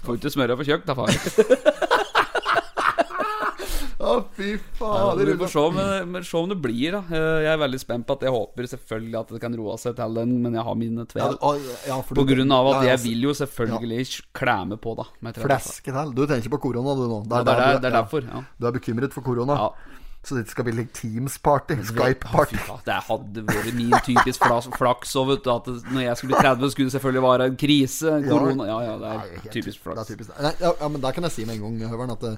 Får 0.06 0.20
ikke 0.20 0.30
smøre 0.30 0.62
kjøkkenet, 0.62 0.86
da, 0.86 0.94
far. 0.94 1.82
Å, 4.06 4.12
fy 4.36 4.52
Ja, 4.52 4.60
fader. 4.78 5.26
vi 5.26 5.34
får 5.40 5.50
se 5.50 5.62
om, 5.66 6.16
se 6.22 6.36
om 6.38 6.48
det 6.52 6.56
blir, 6.62 6.94
da. 6.94 7.00
Eh, 7.10 7.42
Jeg 7.46 7.50
er 7.56 7.58
veldig 7.64 7.80
spent 7.82 8.06
på 8.06 8.16
at 8.16 8.22
jeg 8.28 8.30
håper 8.36 8.68
selvfølgelig 8.70 9.18
at 9.20 9.32
det 9.34 9.40
kan 9.42 9.56
roe 9.58 9.74
seg 9.82 9.96
til 9.98 10.14
den, 10.20 10.36
men 10.44 10.54
jeg 10.54 10.62
har 10.68 10.78
mine 10.78 11.02
Ja, 11.02 11.10
tvil. 11.10 11.36
Ja, 11.42 11.74
ja, 11.90 11.98
På 12.14 12.26
grunn 12.28 12.52
av 12.54 12.70
at 12.70 12.78
ja, 12.78 12.82
ja, 12.86 12.94
jeg 12.94 13.04
vil 13.08 13.26
jo 13.28 13.34
selvfølgelig 13.34 14.22
klemme 14.32 14.78
på, 14.78 14.94
da. 15.00 15.08
med 15.20 15.34
30 15.34 15.48
Fleske 15.50 15.92
til. 15.98 16.14
Du 16.14 16.24
tenker 16.30 16.54
på 16.54 16.60
korona, 16.68 16.94
du 16.94 17.06
nå. 17.10 17.20
Ja, 17.26 17.42
det 17.42 17.52
er, 17.52 17.60
der 17.60 17.78
det 17.82 17.90
er 17.92 17.96
derfor. 18.02 18.22
Ja. 18.30 18.44
Du 18.60 18.66
er 18.70 18.76
bekymret 18.78 19.12
for 19.12 19.26
korona. 19.26 19.58
Ja. 19.66 19.70
Så 20.26 20.34
det 20.34 20.48
skal 20.50 20.64
bli 20.66 20.72
like 20.74 20.90
Teams-party. 20.90 21.76
Skype-party. 21.86 22.56
Ja, 22.66 22.76
Det 22.84 22.94
hadde 23.06 23.44
vært 23.46 23.74
min 23.78 23.92
typisk 24.02 24.42
flaks 24.74 25.12
òg, 25.14 25.28
vet 25.28 25.44
du. 25.44 25.50
At 25.52 25.68
det, 25.70 25.76
når 25.94 26.02
jeg 26.02 26.16
skulle 26.18 26.32
bli 26.34 26.40
30, 26.42 26.70
skulle 26.74 26.90
det 26.90 26.94
selvfølgelig 26.96 27.22
være 27.22 27.46
en 27.52 27.56
krise. 27.62 28.14
Korona. 28.26 28.66
Ja, 28.66 28.78
ja, 28.88 28.96
det 28.98 29.12
er 29.12 29.52
typisk 29.54 29.78
Det 29.78 29.86
er 29.86 29.94
flaks. 29.94 30.10
typisk. 30.10 30.32
Nei, 30.42 30.52
ja, 30.58 30.72
ja, 30.80 30.88
men 30.90 31.00
der 31.04 31.12
kan 31.14 31.22
jeg 31.28 31.32
si 31.36 31.44
med 31.46 31.60
en 31.60 31.62
gang, 31.78 31.90
Høveren, 31.94 32.10
at 32.16 32.26
eh, 32.26 32.32
eh, 32.32 32.36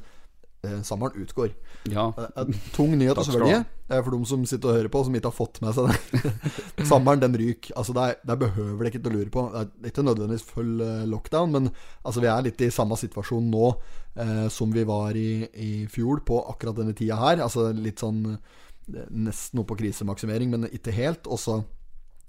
sommeren 0.83 1.23
utgår. 1.23 1.53
Ja. 1.87 2.09
Eh, 2.19 2.49
Tung 2.75 2.97
nyhet 2.99 3.19
å 3.21 3.25
svelge 3.27 3.61
eh, 3.63 4.01
for 4.03 4.11
de 4.11 4.19
som 4.27 4.43
sitter 4.49 4.73
og 4.73 4.79
hører 4.79 4.91
på, 4.93 5.03
som 5.07 5.15
ikke 5.15 5.31
har 5.31 5.37
fått 5.37 5.61
med 5.63 5.77
seg 5.77 5.89
det. 5.93 6.33
Sommeren, 6.91 7.23
den 7.23 7.37
ryker. 7.39 7.77
Altså, 7.79 7.95
det, 7.97 8.07
er, 8.11 8.19
det 8.27 8.39
behøver 8.43 8.83
det 8.83 8.93
ikke 8.93 9.03
til 9.05 9.13
å 9.13 9.17
lure 9.21 9.33
på. 9.35 9.45
Det 9.55 9.63
er 9.63 9.93
ikke 9.93 10.07
nødvendigvis 10.09 10.47
full 10.51 10.85
eh, 10.85 11.07
lockdown, 11.15 11.55
men 11.55 11.71
altså, 12.03 12.25
vi 12.25 12.31
er 12.33 12.47
litt 12.49 12.67
i 12.67 12.71
samme 12.75 12.99
situasjon 12.99 13.51
nå 13.55 13.71
eh, 13.71 14.47
som 14.53 14.75
vi 14.75 14.87
var 14.89 15.19
i, 15.19 15.31
i 15.55 15.73
fjor 15.93 16.25
på 16.27 16.43
akkurat 16.51 16.83
denne 16.83 16.97
tida 16.99 17.21
her. 17.23 17.45
Altså 17.47 17.71
litt 17.77 18.03
sånn 18.03 18.25
eh, 18.35 19.09
nesten 19.15 19.63
oppe 19.63 19.77
på 19.77 19.83
krisemaksimering, 19.85 20.51
men 20.55 20.71
ikke 20.73 20.95
helt. 20.97 21.31
Og 21.31 21.39
så 21.43 21.61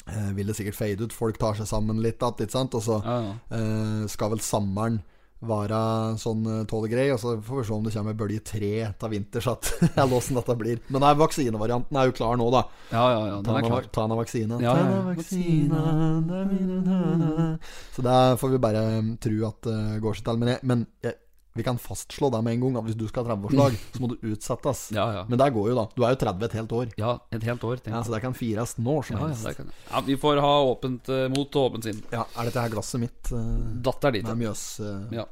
eh, 0.06 0.34
vil 0.38 0.54
det 0.54 0.60
sikkert 0.60 0.80
fade 0.80 1.10
ut. 1.10 1.18
Folk 1.18 1.42
tar 1.42 1.58
seg 1.58 1.70
sammen 1.72 2.02
litt 2.06 2.22
igjen, 2.22 2.44
ikke 2.46 2.60
sant. 2.60 2.78
Og 2.78 2.86
så 2.86 3.02
eh, 3.02 4.04
skal 4.12 4.38
vel 4.38 4.46
sommeren 4.46 5.02
være 5.40 5.80
sånn 6.20 6.44
uh, 6.44 6.88
grei, 6.92 7.06
og 7.14 7.20
så 7.22 7.38
får 7.44 7.62
vi 7.62 7.68
se 7.68 7.74
om 7.76 7.86
det 7.86 7.94
kommer 7.94 8.18
bølge 8.18 8.42
tre 8.44 8.72
av 8.90 9.14
vinters 9.14 9.48
at 9.48 9.70
eller 9.88 10.18
åssen 10.18 10.40
dette 10.40 10.56
blir. 10.60 10.82
Men 10.90 11.04
nei, 11.06 11.14
vaksinevarianten 11.20 12.00
er 12.00 12.10
jo 12.10 12.16
klar 12.18 12.40
nå, 12.40 12.50
da. 12.52 12.66
ja, 12.92 13.06
ja, 13.14 13.22
ja. 13.32 13.40
Den 13.46 13.60
er 13.60 13.68
klar. 13.68 13.88
Tana-vaksine. 13.96 14.60
Ja, 14.64 14.76
ja, 14.76 14.90
ja. 15.00 16.44
Mine 16.50 16.82
tana. 16.84 17.50
Så 17.96 18.04
der 18.06 18.36
får 18.40 18.54
vi 18.56 18.62
bare 18.68 18.84
tro 19.24 19.40
at 19.48 19.70
det 19.70 20.04
går 20.04 20.20
seg 20.20 20.28
til. 20.28 20.44
Men, 20.44 20.54
jeg, 20.56 20.64
men 20.68 20.86
jeg, 21.06 21.16
vi 21.58 21.64
kan 21.66 21.80
fastslå 21.82 22.30
det 22.32 22.40
med 22.46 22.54
en 22.54 22.62
gang 22.62 22.78
at 22.80 22.86
hvis 22.88 22.96
du 23.00 23.08
skal 23.10 23.26
ha 23.26 23.34
30-årslag, 23.36 23.78
så 23.96 24.02
må 24.04 24.10
du 24.12 24.18
utsettes. 24.32 24.84
Ja, 24.96 25.08
ja. 25.18 25.24
Men 25.28 25.40
det 25.42 25.48
går 25.56 25.72
jo, 25.72 25.76
da. 25.80 25.86
Du 25.96 26.04
er 26.06 26.14
jo 26.14 26.20
30 26.22 26.46
et 26.50 26.58
helt 26.60 26.76
år. 26.78 26.92
Ja, 27.02 27.16
et 27.36 27.48
helt 27.50 27.64
år, 27.68 27.82
Ja, 27.90 28.04
så 28.06 28.14
det 28.14 28.22
kan 28.24 28.38
fires 28.38 28.76
når 28.78 29.08
som 29.10 29.18
Ja, 29.18 29.22
ja, 29.24 29.28
helst. 29.34 29.48
det 29.50 29.56
kan 29.58 29.72
ja, 29.90 30.04
vi 30.06 30.18
får 30.22 30.42
ha 30.46 30.54
åpent 30.70 31.10
uh, 31.10 31.26
mot 31.34 31.50
og 31.60 31.72
åpent 31.72 31.90
sinn. 31.90 32.04
Ja, 32.14 32.24
er 32.38 32.48
dette 32.52 32.64
her 32.64 32.72
glasset 32.76 33.02
mitt 33.02 33.34
uh, 33.34 33.42
Datter 33.90 34.14
dit, 34.16 34.24
med 34.30 34.36
ja. 34.38 34.40
mjøs... 34.46 34.64
uh, 34.80 35.18
ja. 35.18 35.26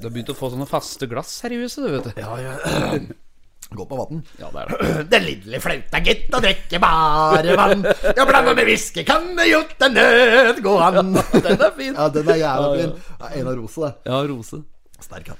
Du 0.00 0.06
har 0.06 0.12
begynt 0.14 0.30
å 0.32 0.36
få 0.38 0.52
sånne 0.52 0.68
faste 0.70 1.08
glass 1.10 1.40
her 1.44 1.52
i 1.56 1.58
huset, 1.64 1.82
du, 1.84 1.90
vet 1.96 2.06
du. 2.06 2.20
Ja, 2.20 2.36
ja. 2.40 2.54
Gå 3.76 3.84
på 3.86 3.96
vann. 3.98 4.22
Ja, 4.40 4.48
det 4.54 4.62
er 4.62 4.70
det. 4.80 5.02
Den 5.12 5.24
lille 5.26 5.60
flauta 5.62 6.00
gitt 6.06 6.32
å 6.34 6.40
drikke 6.42 6.80
bare 6.82 7.56
vann. 7.58 7.84
Ja, 8.16 8.24
blanda 8.26 8.54
med 8.56 8.66
whisky 8.70 9.04
kan 9.06 9.28
det 9.38 9.46
jo 9.50 9.60
til 9.78 9.92
nød 9.94 10.58
gå 10.64 10.72
an. 10.82 11.12
Den 11.36 11.54
er 11.54 11.74
fin. 11.76 11.94
Ja, 11.94 12.08
den 12.14 12.30
er 12.34 12.40
jævla 12.40 12.70
Ja, 12.70 12.84
ja. 12.84 12.90
fin. 12.90 13.40
En 13.42 13.50
av 13.52 13.58
Rose, 13.60 13.80
det. 13.84 13.92
Ja, 14.10 14.22
Rose. 14.30 14.62
Sterk, 15.04 15.28
han. 15.32 15.38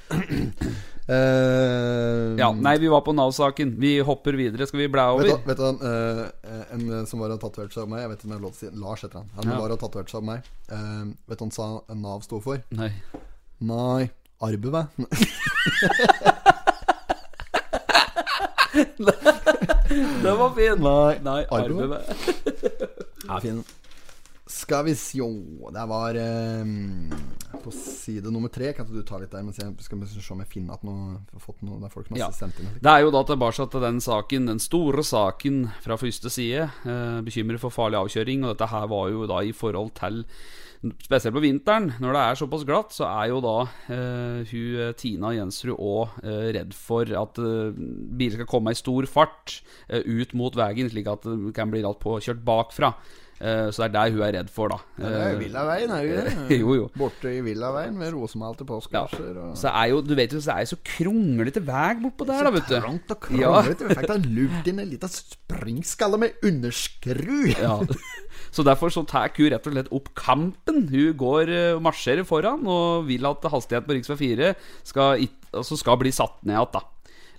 Uh, 1.10 2.36
Ja, 2.42 2.48
nei, 2.54 2.76
vi 2.78 2.88
var 2.92 3.00
på 3.06 3.12
Nav-saken. 3.16 3.74
Vi 3.82 3.96
hopper 4.06 4.36
videre. 4.38 4.66
Skal 4.70 4.80
vi 4.84 4.88
blæ 4.92 5.04
Vet 5.10 5.14
over? 5.14 5.24
du, 5.26 5.48
vet 5.48 5.58
du 5.58 5.64
uh, 5.84 6.26
en 6.74 6.84
eh, 7.00 7.04
som 7.10 7.20
var 7.22 7.34
og 7.34 7.40
tatoverte 7.42 7.74
seg 7.74 7.82
av 7.84 7.90
meg 7.90 8.04
Jeg 8.04 8.10
vet 8.12 8.18
ikke 8.20 8.28
om 8.28 8.32
jeg 8.34 8.38
har 8.38 8.44
lov 8.46 8.54
til 8.54 8.68
å 8.68 8.70
si 8.70 8.80
Lars 8.84 9.02
heter 9.06 9.18
han. 9.20 9.28
Han 9.40 9.44
Ja. 9.50 9.58
var 9.60 9.74
og 9.74 9.80
tatoverte 9.82 10.10
seg 10.14 10.20
av 10.22 10.26
meg. 10.30 10.38
Uh, 10.70 11.04
vet 11.28 11.36
du 11.36 11.44
hva 11.44 11.48
han 11.48 11.56
sa 11.56 11.66
Nav 12.06 12.20
sto 12.26 12.40
for? 12.44 12.62
Nei. 12.78 12.90
Nei, 13.60 14.02
Arbeid. 14.40 14.86
Den 20.22 20.36
var 20.38 20.50
fin. 20.54 20.78
Nei, 20.84 21.18
Nei, 21.26 21.42
arbeid. 21.50 21.92
Ja, 23.26 23.40
fin. 23.42 23.64
Skal 24.50 24.82
vi 24.88 24.94
sjå 24.98 25.26
Det 25.74 25.82
var 25.90 26.16
um, 26.18 27.10
på 27.62 27.70
side 27.74 28.30
nummer 28.32 28.50
tre. 28.50 28.72
Kan 28.74 28.88
du 28.90 29.02
ta 29.06 29.18
litt 29.20 29.30
der? 29.30 29.44
Mens 29.46 29.60
jeg 29.60 29.70
skal 29.84 30.00
se 30.10 30.22
om 30.34 30.40
jeg 30.42 30.50
finner 30.50 30.74
at 30.78 30.84
noe, 30.86 31.18
har 31.34 31.42
fått 31.44 31.60
noe, 31.66 31.78
det 31.78 31.90
er 31.90 31.92
folk 31.94 32.08
som 32.08 32.16
har 32.16 32.22
Ja. 32.24 32.30
sendt 32.34 32.58
inn. 32.62 32.70
Det 32.82 32.90
er 32.90 33.04
jo 33.04 33.12
da 33.14 33.20
tilbake 33.28 33.66
til 33.70 33.84
den 33.84 34.00
saken, 34.02 34.48
den 34.50 34.62
store 34.62 35.04
saken 35.06 35.60
fra 35.84 35.98
første 36.00 36.32
side. 36.32 36.64
Eh, 36.88 37.20
bekymret 37.26 37.60
for 37.62 37.70
farlig 37.74 38.00
avkjøring. 38.00 38.42
Og 38.46 38.54
dette 38.56 38.70
her 38.72 38.88
var 38.90 39.10
jo 39.12 39.26
da 39.30 39.38
i 39.44 39.52
forhold 39.52 39.94
til 40.00 40.24
Spesielt 40.80 41.34
på 41.36 41.42
vinteren, 41.44 41.90
når 42.00 42.14
det 42.16 42.20
er 42.24 42.36
såpass 42.40 42.62
glatt, 42.64 42.94
så 42.96 43.04
er 43.04 43.26
jo 43.28 43.42
da 43.44 43.56
eh, 43.92 44.46
hun 44.48 44.78
eh, 44.80 44.92
Tina 44.96 45.28
Jensrud 45.36 45.76
òg 45.76 46.14
eh, 46.24 46.46
redd 46.56 46.72
for 46.72 47.04
at 47.04 47.36
eh, 47.36 47.74
biler 48.16 48.38
skal 48.38 48.48
komme 48.48 48.72
i 48.72 48.78
stor 48.80 49.04
fart 49.04 49.58
eh, 49.90 50.00
ut 50.00 50.32
mot 50.32 50.56
veien, 50.56 50.88
slik 50.88 51.10
at 51.12 51.28
det 51.28 51.52
kan 51.52 51.68
bli 51.68 51.82
alt 51.84 52.00
påkjørt 52.00 52.40
bakfra. 52.48 52.94
Eh, 53.40 53.70
så 53.72 53.86
det 53.86 53.86
er 53.88 53.92
det 53.94 54.12
hun 54.12 54.22
er 54.26 54.32
redd 54.36 54.50
for, 54.52 54.68
da. 54.68 54.76
Det 54.98 55.06
er 55.08 55.30
jo 55.30 55.36
Eh, 55.36 55.38
Villaveien, 55.40 55.90
er 55.96 56.02
jo 56.04 56.16
det? 56.20 56.58
jo, 56.60 56.74
jo. 56.76 56.88
Borte 57.00 57.30
i 57.32 57.40
Villaveien 57.40 57.94
med 57.96 58.12
rosemalte 58.12 58.66
Ja. 58.66 58.68
postkasser 58.68 59.38
og 59.40 59.54
Så 59.56 59.70
er 59.72 59.86
jo, 59.94 60.02
du 60.04 60.12
vet 60.14 60.34
jo, 60.36 60.40
så 60.44 60.52
er 60.58 60.66
jo 60.66 60.74
så 60.74 60.78
kronglete 60.84 61.62
vei 61.64 61.94
bortpå 62.02 62.26
der, 62.28 62.42
da, 62.44 62.50
vet 62.52 62.68
du. 62.68 62.74
Trangt 62.76 63.14
og 63.14 63.30
Ja. 63.32 63.54
kronglete. 63.62 63.88
Vi 63.88 63.96
fikk 63.96 64.10
da 64.12 64.18
lurt 64.26 64.68
inn 64.68 64.78
en 64.84 64.90
liten 64.92 65.08
springskalle 65.14 66.18
med 66.20 66.36
underskru. 66.44 67.40
Ja. 67.56 67.78
Så 68.52 68.62
derfor 68.66 68.92
så 68.92 69.06
tar 69.08 69.30
hun 69.36 69.50
rett 69.54 69.66
og 69.66 69.72
slett 69.72 69.90
opp 69.96 70.12
kampen. 70.14 70.84
Hun 70.92 71.14
går 71.16 71.48
eh, 71.48 71.72
og 71.78 71.82
marsjerer 71.88 72.26
foran 72.28 72.66
og 72.68 73.06
vil 73.08 73.24
at 73.24 73.40
hastigheten 73.48 73.88
på 73.88 73.96
rv. 73.96 74.16
4 74.20 74.54
skal, 74.84 75.16
it- 75.24 75.48
altså 75.54 75.78
skal 75.80 75.96
bli 75.96 76.12
satt 76.12 76.42
ned 76.44 76.58
igjen. 76.60 76.72
Da. 76.76 76.84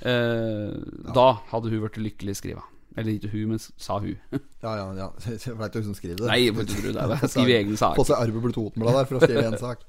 Eh, 0.01 1.13
da 1.13 1.27
hadde 1.51 1.70
hun 1.70 1.84
blitt 1.86 2.01
lykkelig 2.01 2.36
skriva. 2.41 2.63
Eller 2.98 3.16
ikke 3.16 3.32
hun, 3.32 3.54
men 3.54 3.62
sa 3.62 4.00
hun. 4.04 4.18
Ja, 4.64 4.76
ja, 4.78 4.88
ja. 4.98 5.08
Jeg 5.46 5.58
veit 5.58 5.76
jo 5.76 5.82
hun 5.82 5.90
som 5.92 5.98
skriver 5.98 6.20
det. 6.20 6.28
Nei, 6.30 6.42
jeg 6.46 6.54
ikke 6.54 6.92
det. 6.92 7.06
Jeg 7.24 7.32
skriver 7.34 7.56
egen 7.62 7.80
sak. 7.80 7.96
Få 7.98 8.06
seg 8.08 8.20
Arve 8.20 8.52
Totenbladet 8.52 9.00
der 9.00 9.10
for 9.10 9.18
å 9.18 9.24
skrive 9.24 9.48
en 9.48 9.60
sak. 9.62 9.86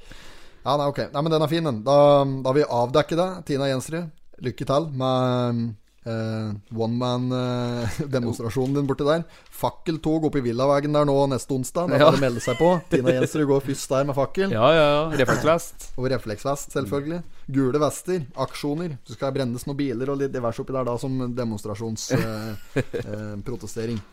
Ja, 0.62 0.76
nei, 0.78 0.86
ok. 0.86 1.00
Nei, 1.10 1.22
men 1.26 1.34
den 1.34 1.44
er 1.44 1.50
fin, 1.50 1.66
den. 1.66 1.82
Da, 1.86 1.96
da 2.22 2.52
har 2.52 2.56
vi 2.56 2.66
avdekket 2.78 3.18
det. 3.18 3.28
Tina 3.50 3.68
Jensrud, 3.68 4.12
lykke 4.46 4.68
til 4.68 4.88
med 5.02 5.62
eh, 6.04 6.52
one 6.74 6.96
man-demonstrasjonen 6.98 8.74
din 8.78 8.86
borti 8.88 9.04
der. 9.06 9.22
Fakkeltog 9.62 10.24
oppe 10.28 10.38
i 10.40 10.44
Villaveien 10.48 10.92
der 10.96 11.04
nå 11.08 11.16
neste 11.30 11.52
onsdag. 11.54 11.84
Da 11.92 11.96
Ja. 12.00 12.04
bare 12.10 12.20
melde 12.24 12.40
seg 12.42 12.56
på. 12.58 12.68
Tina 12.90 13.08
Jensrud 13.16 13.46
går 13.50 13.60
først 13.68 13.88
der 13.94 14.04
med 14.08 14.16
fakkel. 14.18 14.48
Ja, 14.54 14.66
ja, 14.74 14.86
ja. 14.96 15.02
Refleksvest. 15.22 15.78
Og 15.98 16.04
refleksvest, 16.10 16.68
selvfølgelig. 16.74 17.20
Gule 17.52 17.78
vester, 17.82 18.20
aksjoner. 18.36 18.90
Så 19.06 19.12
skal 19.18 19.32
brennes 19.36 19.66
noen 19.68 19.78
biler 19.78 20.06
og 20.10 20.16
litt 20.22 20.32
diverse 20.34 20.60
oppi 20.62 20.72
der 20.74 20.84
da 20.88 20.94
som 20.98 21.12
demonstrasjonsprotestering. 21.36 23.98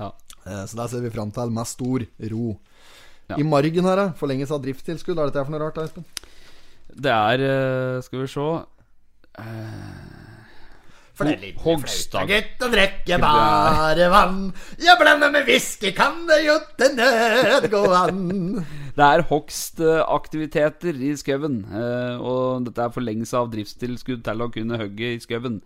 Ja. 0.00 0.08
Eh, 0.48 0.64
så 0.64 0.74
der 0.78 0.88
ser 0.88 1.02
vi 1.04 1.10
fram 1.12 1.28
til 1.36 1.50
med 1.52 1.66
stor 1.68 2.00
ro. 2.32 2.54
Ja. 3.28 3.36
I 3.36 3.44
margen 3.44 3.84
her, 3.84 3.96
da. 4.00 4.06
Forlengelse 4.16 4.54
av 4.56 4.62
driftstilskudd. 4.64 5.12
Hva 5.18 5.26
er 5.26 5.30
dette 5.34 5.44
for 5.44 5.52
noe 5.52 5.60
rart, 5.60 5.76
da, 5.76 5.84
Espen? 5.84 6.04
Det 6.90 7.12
er 7.12 7.38
eh, 7.44 8.00
Skal 8.06 8.22
vi 8.24 8.28
se 8.32 8.46
For 11.20 11.28
det 11.28 11.36
er 11.36 11.42
litt 11.44 11.60
Hogstad. 11.60 12.30
Gutt 12.30 12.64
og 12.66 12.72
drikke 12.74 13.18
bare 13.20 14.06
vann. 14.12 14.38
Jeg 14.80 14.96
blander 15.00 15.32
med 15.34 15.44
whisky 15.50 15.92
kan 15.96 16.22
det 16.30 16.38
jo 16.46 16.56
til 16.80 16.96
nød 16.96 17.68
gå 17.72 17.82
an. 18.00 18.22
Det 19.00 19.06
er 19.06 19.22
hogstaktiviteter 19.28 20.96
i 20.98 21.12
skauen. 21.16 21.60
eh, 21.70 22.16
og 22.20 22.64
dette 22.66 22.82
er 22.84 22.92
forlengelse 22.92 23.38
av 23.38 23.48
driftstilskudd 23.52 24.24
til 24.26 24.42
å 24.44 24.48
kunne 24.52 24.78
hogge 24.80 25.12
i 25.14 25.20
skauen. 25.22 25.60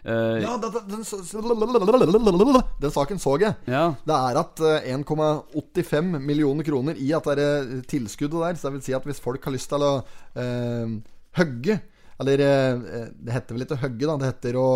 Eh, 0.00 0.40
Ja, 0.40 0.54
den, 0.56 0.72
den, 0.88 1.04
den, 1.04 2.58
den 2.80 2.94
saken 2.94 3.20
så 3.20 3.36
jeg. 3.42 3.54
ja. 3.68 3.84
Det 4.06 4.16
er 4.16 4.40
at 4.40 4.64
eh, 4.64 4.88
1,85 4.96 6.18
millioner 6.24 6.64
kroner 6.66 6.96
i 6.98 7.12
at 7.14 7.28
det 7.28 7.36
er 7.38 7.44
eh, 7.76 7.82
tilskuddet 7.90 8.40
der. 8.46 8.54
Så 8.58 8.68
det 8.70 8.78
vil 8.78 8.86
si 8.88 8.96
at 8.96 9.06
hvis 9.06 9.20
folk 9.22 9.44
har 9.44 9.54
lyst 9.54 9.70
til 9.70 9.84
å 9.86 9.92
eh, 10.34 10.96
hugge 11.38 11.80
Eller 12.20 12.42
eh, 12.44 13.06
det 13.16 13.32
heter 13.32 13.56
vel 13.56 13.64
ikke 13.66 13.80
hugge, 13.80 14.06
da. 14.06 14.16
Det 14.20 14.30
heter 14.34 14.58
å 14.60 14.68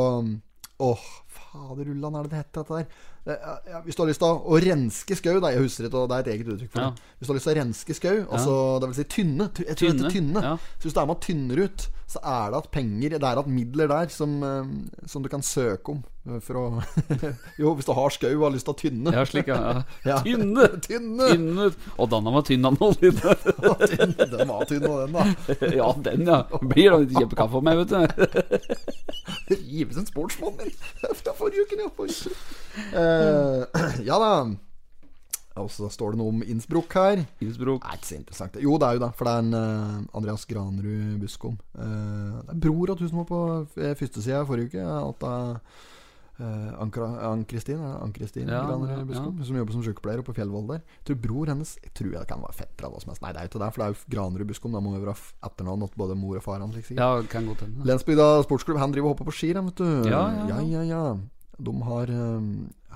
Åh, 0.84 1.02
faderullan, 1.30 2.16
er 2.18 2.24
det 2.26 2.30
det 2.32 2.38
heter, 2.40 2.64
dette 2.64 2.78
der? 2.80 2.86
Eh, 3.30 3.52
ja, 3.70 3.80
hvis 3.84 3.94
du 3.96 4.02
har 4.02 4.08
lyst 4.10 4.20
til 4.20 4.32
å, 4.34 4.56
renske 4.64 5.16
skau, 5.20 5.36
da. 5.40 5.52
Jeg 5.54 5.62
husker 5.62 5.86
ikke, 5.86 6.02
det 6.10 6.16
er 6.16 6.24
et 6.24 6.30
eget 6.34 6.50
uttrykk 6.50 6.72
for 6.74 6.82
Ja. 6.82 6.88
det. 6.90 7.04
Hvis 7.20 7.28
du 7.28 7.32
har 7.32 7.38
lyst 7.38 7.46
til 7.48 7.54
å 7.54 7.58
renske 7.60 7.94
skau, 8.00 8.16
altså 8.34 8.54
det 8.82 8.88
vil 8.90 8.96
si 8.98 9.04
tynne 9.14 9.46
Jeg 9.54 9.76
tror 9.78 9.86
det 9.92 10.00
heter 10.00 10.10
tynne. 10.16 10.42
ja. 10.42 10.56
Så 10.78 10.88
hvis 10.88 10.94
du 10.96 11.00
er 11.00 11.06
med 11.06 11.16
og 11.16 11.22
tynner 11.22 11.62
ut, 11.64 11.86
så 12.10 12.20
er 12.20 12.50
det 12.52 12.58
at 12.60 12.70
penger 12.74 13.14
Det 13.16 13.26
er 13.26 13.38
at 13.40 13.46
midler 13.50 13.88
der 13.90 14.10
som, 14.12 14.36
eh, 14.44 14.66
som 15.08 15.22
du 15.24 15.28
kan 15.32 15.42
søke 15.44 15.94
om 15.94 16.02
eh, 16.28 16.40
for 16.44 16.58
å 16.60 16.64
Jo, 17.60 17.72
hvis 17.74 17.88
du 17.88 17.92
har 17.96 18.14
skau 18.14 18.30
og 18.34 18.44
har 18.46 18.54
lyst 18.54 18.68
til 18.68 18.74
å 18.74 18.78
tynne. 18.78 19.14
ja, 19.14 19.24
slik, 19.28 19.48
ja. 19.48 19.82
Ja. 20.08 20.18
Tynne! 20.24 20.68
Tynne! 20.84 21.30
Tynne! 21.32 21.70
Og 21.96 22.10
den 22.12 22.30
var 22.36 22.44
tynn, 22.46 22.68
han 22.68 22.76
Den 22.78 23.16
var 24.50 24.66
tynn, 24.68 24.86
og 24.88 25.00
den, 25.00 25.16
da. 25.16 25.24
Ja, 25.80 25.88
den, 26.08 26.26
ja. 26.28 26.42
Blir 26.60 26.92
da 26.92 27.00
Litt 27.04 27.16
kjempekaffe 27.16 27.60
av 27.60 27.66
meg, 27.66 27.82
vet 27.82 27.90
du. 27.94 27.98
Rives 29.54 29.98
en 30.00 30.08
sportsmann 30.08 30.56
min 30.60 30.72
fra 31.20 31.34
forrige 31.36 31.66
uke. 31.66 31.74
Ja. 31.74 31.88
Eh, 33.00 33.82
ja 34.08 34.20
da. 34.20 34.32
Og 35.56 35.68
så 35.70 35.86
står 35.86 36.12
det 36.14 36.18
noe 36.18 36.32
om 36.34 36.40
Innsbruck 36.42 36.96
her. 36.98 37.20
Innsbruck. 37.44 37.84
Er 37.86 37.94
ikke 38.00 38.08
så 38.10 38.16
interessant. 38.18 38.56
Jo, 38.58 38.74
det 38.82 38.88
er 38.88 38.96
jo 38.98 39.02
det, 39.04 39.10
for 39.14 39.28
det 39.28 39.34
er 39.36 39.42
en 39.44 39.54
uh, 39.54 40.16
Andreas 40.18 40.42
Granerud 40.50 41.20
Buskom. 41.22 41.54
Uh, 41.78 42.40
det 42.48 42.56
er 42.56 42.62
bror 42.66 42.90
av 42.90 42.98
hun 42.98 43.10
som 43.12 43.20
var 43.22 43.28
på 43.28 43.42
f- 43.70 43.98
førstesida 44.00 44.40
forrige 44.48 44.72
uke. 44.74 44.82
At 44.82 45.20
det 45.22 45.30
er 45.30 45.60
eh, 46.42 46.72
Ann- 46.82 46.90
Ann-Kristin 47.30 47.78
uh, 47.78 48.00
Ann-Kristin 48.02 48.50
Ja, 48.50 48.64
Granerud 48.66 48.96
ja, 48.98 49.04
Buskom, 49.06 49.38
som 49.46 49.60
jobber 49.60 49.76
som 49.76 49.84
sykepleier 49.86 50.18
oppe 50.24 50.32
på 50.32 50.38
Fjellvoll 50.40 50.66
der. 50.72 50.80
Jeg 50.98 51.06
tror 51.12 51.20
bror 51.28 51.52
hennes 51.52 51.76
Jeg 51.84 51.92
tror 51.94 52.10
jeg 52.10 52.18
det 52.24 52.30
kan 52.32 52.42
være 52.42 52.58
fetter 52.58 52.88
av 52.88 52.96
hva 52.96 53.02
som 53.04 53.12
helst. 53.14 53.22
Nei, 53.22 53.30
det 53.36 53.38
er 53.38 53.46
jo 53.46 53.52
ikke 53.54 53.62
det, 53.62 53.70
for 53.76 53.84
det 53.84 53.86
er 53.86 53.94
jo 53.94 54.12
Granerud 54.16 54.50
Buskom. 54.50 54.74
Da 54.74 54.82
må 54.82 54.96
vi 54.96 55.04
være 55.06 55.14
etternavn 55.46 55.86
til 55.86 56.02
både 56.02 56.18
mor 56.18 56.40
og 56.40 56.42
far 56.48 56.58
hans. 56.66 56.74
Liksom. 56.74 56.98
Ja, 56.98 57.12
kan 57.30 57.46
godt 57.46 57.62
hende. 57.68 57.86
Lensbygda 57.86 58.26
sportsklubb, 58.48 58.82
han 58.82 58.90
driver 58.90 59.12
og 59.12 59.14
hopper 59.14 59.30
på 59.30 59.36
ski, 59.38 59.54
vet 59.54 59.78
du. 59.78 59.86
Ja, 60.10 60.24
ja, 60.34 60.48
ja. 60.50 60.58
ja, 60.80 60.82
ja, 60.90 61.04
De 61.62 61.76
har 61.86 62.10
eh, 62.10 62.50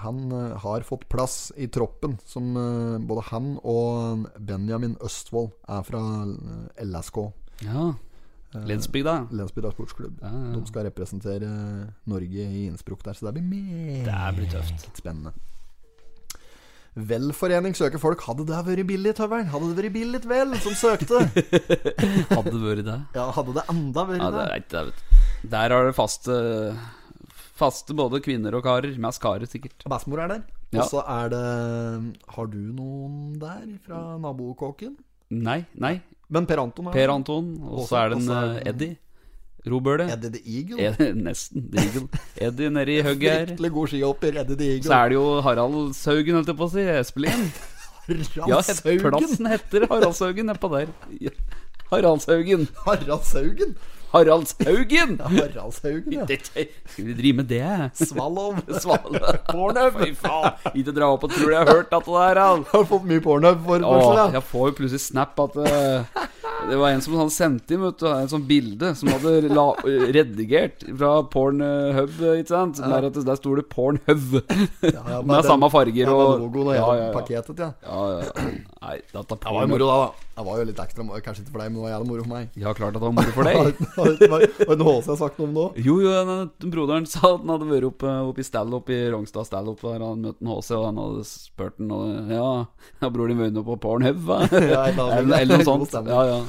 Han 0.05 0.33
eh, 0.33 0.57
har 0.63 0.85
fått 0.87 1.09
plass 1.11 1.53
i 1.57 1.69
troppen, 1.73 2.19
som 2.27 2.57
eh, 2.57 2.99
både 3.09 3.25
han 3.31 3.55
og 3.63 4.29
Benjamin 4.39 4.97
Østfold 5.05 5.51
er 5.69 5.83
fra 5.87 6.03
eh, 6.25 6.85
LSK. 6.87 7.19
Ja. 7.67 7.89
Lensbygda. 8.69 9.27
Lensbygda 9.37 9.75
sportsklubb. 9.75 10.23
Ja, 10.25 10.31
ja. 10.33 10.55
De 10.57 10.63
skal 10.71 10.87
representere 10.89 11.51
Norge 12.09 12.47
i 12.49 12.65
Innsbruck 12.69 13.05
der, 13.05 13.19
så 13.19 13.29
det 13.29 13.43
blir 13.43 14.07
meget 14.07 14.49
tøft. 14.55 14.89
spennende. 14.97 15.35
Velforening 16.99 17.77
søker 17.77 18.01
folk. 18.03 18.23
Hadde 18.27 18.47
det 18.49 18.59
vært 18.67 18.89
billig, 18.89 19.13
Tøveren? 19.15 19.51
Hadde 19.53 19.69
det 19.71 19.85
vært 19.85 19.95
billig 19.95 20.21
vel 20.27 20.57
som 20.65 20.75
søkte? 20.75 21.21
Hadde 22.35 22.55
det 22.55 22.63
vært 22.63 22.87
det? 22.89 22.97
Ja, 23.15 23.29
hadde 23.37 23.55
det 23.55 23.67
enda 23.71 24.07
vært 24.09 24.25
Ja, 24.25 24.31
det 24.35 24.81
er. 24.81 24.91
Der 25.53 25.75
har 25.77 25.87
det 25.87 25.95
faste 25.95 26.39
Faste 27.59 27.95
både 27.99 28.21
kvinner 28.23 28.55
og 28.55 28.63
karer. 28.67 28.95
Mest 29.03 29.21
karer, 29.23 29.49
sikkert. 29.51 29.83
Bestemor 29.91 30.23
er 30.25 30.33
der. 30.37 30.43
Ja. 30.71 30.83
Og 30.85 30.91
så 30.93 31.01
er 31.09 31.31
det 31.33 31.43
Har 32.37 32.47
du 32.53 32.59
noen 32.77 33.39
der 33.41 33.67
fra 33.87 34.03
nabokåken? 34.21 34.97
Nei, 35.35 35.63
nei. 35.75 35.97
Men 36.31 36.47
Per 36.49 36.61
Anton 36.61 36.89
er 36.91 36.93
Per 36.97 37.11
Anton. 37.13 37.47
Og 37.65 37.87
så 37.89 37.97
er 38.03 38.13
det 38.15 38.19
en 38.23 38.31
er 38.31 38.43
eh, 38.45 38.55
det- 38.55 38.67
Eddie. 38.75 38.97
Robøle. 39.69 40.07
Eddie 40.13 40.31
the 40.31 40.43
Eagle. 40.47 40.79
Ed, 40.87 41.17
nesten. 41.19 41.67
The 41.73 41.83
Eagle. 41.83 42.05
Eddie 42.47 42.71
nedi 42.71 42.99
hugget 43.03 43.33
her. 43.39 43.47
Fryktelig 43.51 43.73
god 43.75 43.89
skihopper, 43.93 44.39
Eddie 44.45 44.57
the 44.61 44.69
Så 44.87 44.95
er 45.01 45.09
det 45.13 45.19
jo 45.19 45.27
Harald 45.45 45.95
Saugen, 45.99 46.39
holdt 46.39 46.53
jeg 46.53 46.57
på 46.61 46.69
å 46.69 46.73
si. 46.77 46.87
Espelien. 47.01 47.49
Ja, 48.09 48.47
Haraldshaugen. 48.57 49.03
plassen 49.13 49.47
heter 49.53 49.85
Haraldshaugen 49.91 50.47
nedpå 50.49 50.71
der. 50.73 50.89
Saugen 51.11 51.35
Haraldshaugen. 51.91 52.63
Haraldshaugen. 52.87 53.75
Haraldshaugen! 54.13 55.19
Haraldshaugen, 55.37 56.13
ja. 56.21 56.25
Dette, 56.29 56.65
skal 56.93 57.05
vi 57.11 57.17
drive 57.19 57.37
med 57.43 57.51
det? 57.51 57.65
Svalov. 58.09 58.61
Pornhub. 59.51 59.99
Fy 60.03 60.15
faen. 60.17 60.57
Ikke 60.79 60.95
dra 60.97 61.11
opp 61.15 61.27
og 61.29 61.35
tro 61.35 61.51
jeg 61.53 61.59
har 61.61 61.69
hørt 61.73 61.91
dette 61.93 62.15
der, 62.17 62.41
Han. 62.45 62.65
Har 62.73 62.87
fått 62.89 63.07
mye 63.09 63.23
pornhub 63.25 63.63
for 63.67 63.85
Åh, 63.89 64.25
jeg 64.35 64.45
får 64.49 64.67
jo 64.71 64.77
plutselig 64.81 65.01
snap 65.05 65.39
at 65.43 65.57
uh, 65.59 66.27
Det 66.69 66.77
var 66.81 66.93
en 66.95 67.03
som 67.05 67.15
hadde 67.19 67.33
sendt 67.35 67.71
inn 67.75 67.83
vet 67.85 68.01
du, 68.01 68.07
en 68.11 68.31
sånn 68.31 68.45
bilde 68.49 68.91
som 68.99 69.11
hadde 69.13 69.51
la, 69.53 69.67
redigert 70.15 70.83
fra 70.89 71.13
Pornhub, 71.33 72.17
ikke 72.35 72.49
sant? 72.51 72.81
Der, 72.83 73.07
at 73.09 73.15
det- 73.17 73.27
der 73.29 73.39
sto 73.39 73.55
det 73.59 73.67
Pornhub. 73.73 74.39
ja, 74.83 75.21
Med 75.23 75.47
samme 75.47 75.69
farger 75.73 76.05
ja, 76.05 76.15
og 76.15 76.25
ja, 76.25 76.39
logoen 76.43 76.73
og 76.73 76.75
ja, 76.77 76.85
hele 76.89 76.99
ja, 76.99 77.07
ja. 77.09 77.13
pakketet, 77.15 77.63
ja. 77.63 77.71
Ja, 77.85 78.01
ja, 78.11 78.27
ja. 78.27 78.49
Nei, 78.79 78.97
dette 79.13 79.37
Det 79.43 79.53
var 79.55 79.65
jo 79.67 79.71
moro, 79.75 79.87
da. 79.89 79.99
da 79.99 80.37
Det 80.39 80.47
var 80.49 80.59
jo 80.61 80.67
litt 80.69 80.83
ekstra 80.85 81.05
moro. 81.07 81.23
Kanskje 81.25 81.43
ikke 81.45 81.55
for 81.55 81.63
deg, 81.63 81.73
men 81.73 81.79
det 81.81 81.85
var 81.87 81.93
jævlig 81.97 82.11
moro 82.13 82.27
for 82.27 82.35
meg. 82.35 82.51
Ja, 82.63 82.75
klart 82.79 82.95
at 82.95 83.01
det 83.01 83.07
var 83.07 83.17
moro 83.17 83.33
for 83.35 83.49
deg. 83.49 83.81
Har 84.05 84.15
det 84.19 84.79
noe 84.81 84.95
HC 84.99 85.11
har 85.13 85.19
sagt 85.21 85.41
noe 85.41 85.49
om 85.49 85.57
nå? 85.57 85.67
Jo, 85.81 85.99
jo, 86.05 86.13
den, 86.29 86.71
broderen 86.73 87.09
sa 87.09 87.35
at 87.35 87.43
han 87.43 87.53
hadde 87.55 87.69
vært 87.71 87.89
oppe, 87.91 88.15
oppe 88.31 88.45
i 88.45 88.47
stand-up 88.47 88.93
i 88.95 89.01
Rongstad 89.13 89.49
stand-up. 89.49 89.83
Der 89.85 90.05
han 90.05 90.25
møtte 90.25 90.45
en 90.45 90.53
HC, 90.55 90.71
og 90.79 90.87
han 90.89 91.03
hadde 91.03 91.27
spurt 91.29 91.79
han 91.83 91.93
og, 91.95 92.33
Ja, 92.33 92.49
har 93.03 93.13
bror 93.15 93.33
din 93.33 93.43
vært 93.43 93.61
på 93.69 93.79
Pornhub, 93.85 94.25
hva? 94.29 94.41
Ja, 94.73 94.87
eller, 94.93 95.23
eller 95.43 95.55
noe 95.59 95.69
sånt. 95.69 95.99
Ja, 96.09 96.25
ja. 96.33 96.41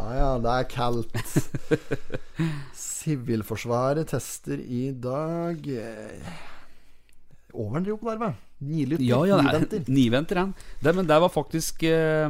Ja 0.00 0.12
ja, 0.16 0.28
det 0.40 0.52
er 0.54 0.68
kaldt. 0.70 1.16
Sivilforsvaret 3.00 4.08
tester 4.14 4.60
i 4.60 4.90
dag 4.96 5.66
eh, 7.50 7.58
Overen 7.60 7.84
driver 7.86 8.00
på 8.00 8.08
der, 8.10 8.18
hva? 8.22 8.30
Nilytter? 8.60 9.04
Ja, 9.04 9.20
ja, 9.28 9.36
det 9.40 9.48
er 9.48 9.60
Niventer. 9.60 9.84
niventer, 9.88 10.40
han. 10.42 10.50
Det, 10.84 10.92
men 10.96 11.06
der 11.08 11.20
var 11.24 11.32
faktisk 11.32 11.82
eh, 11.88 12.26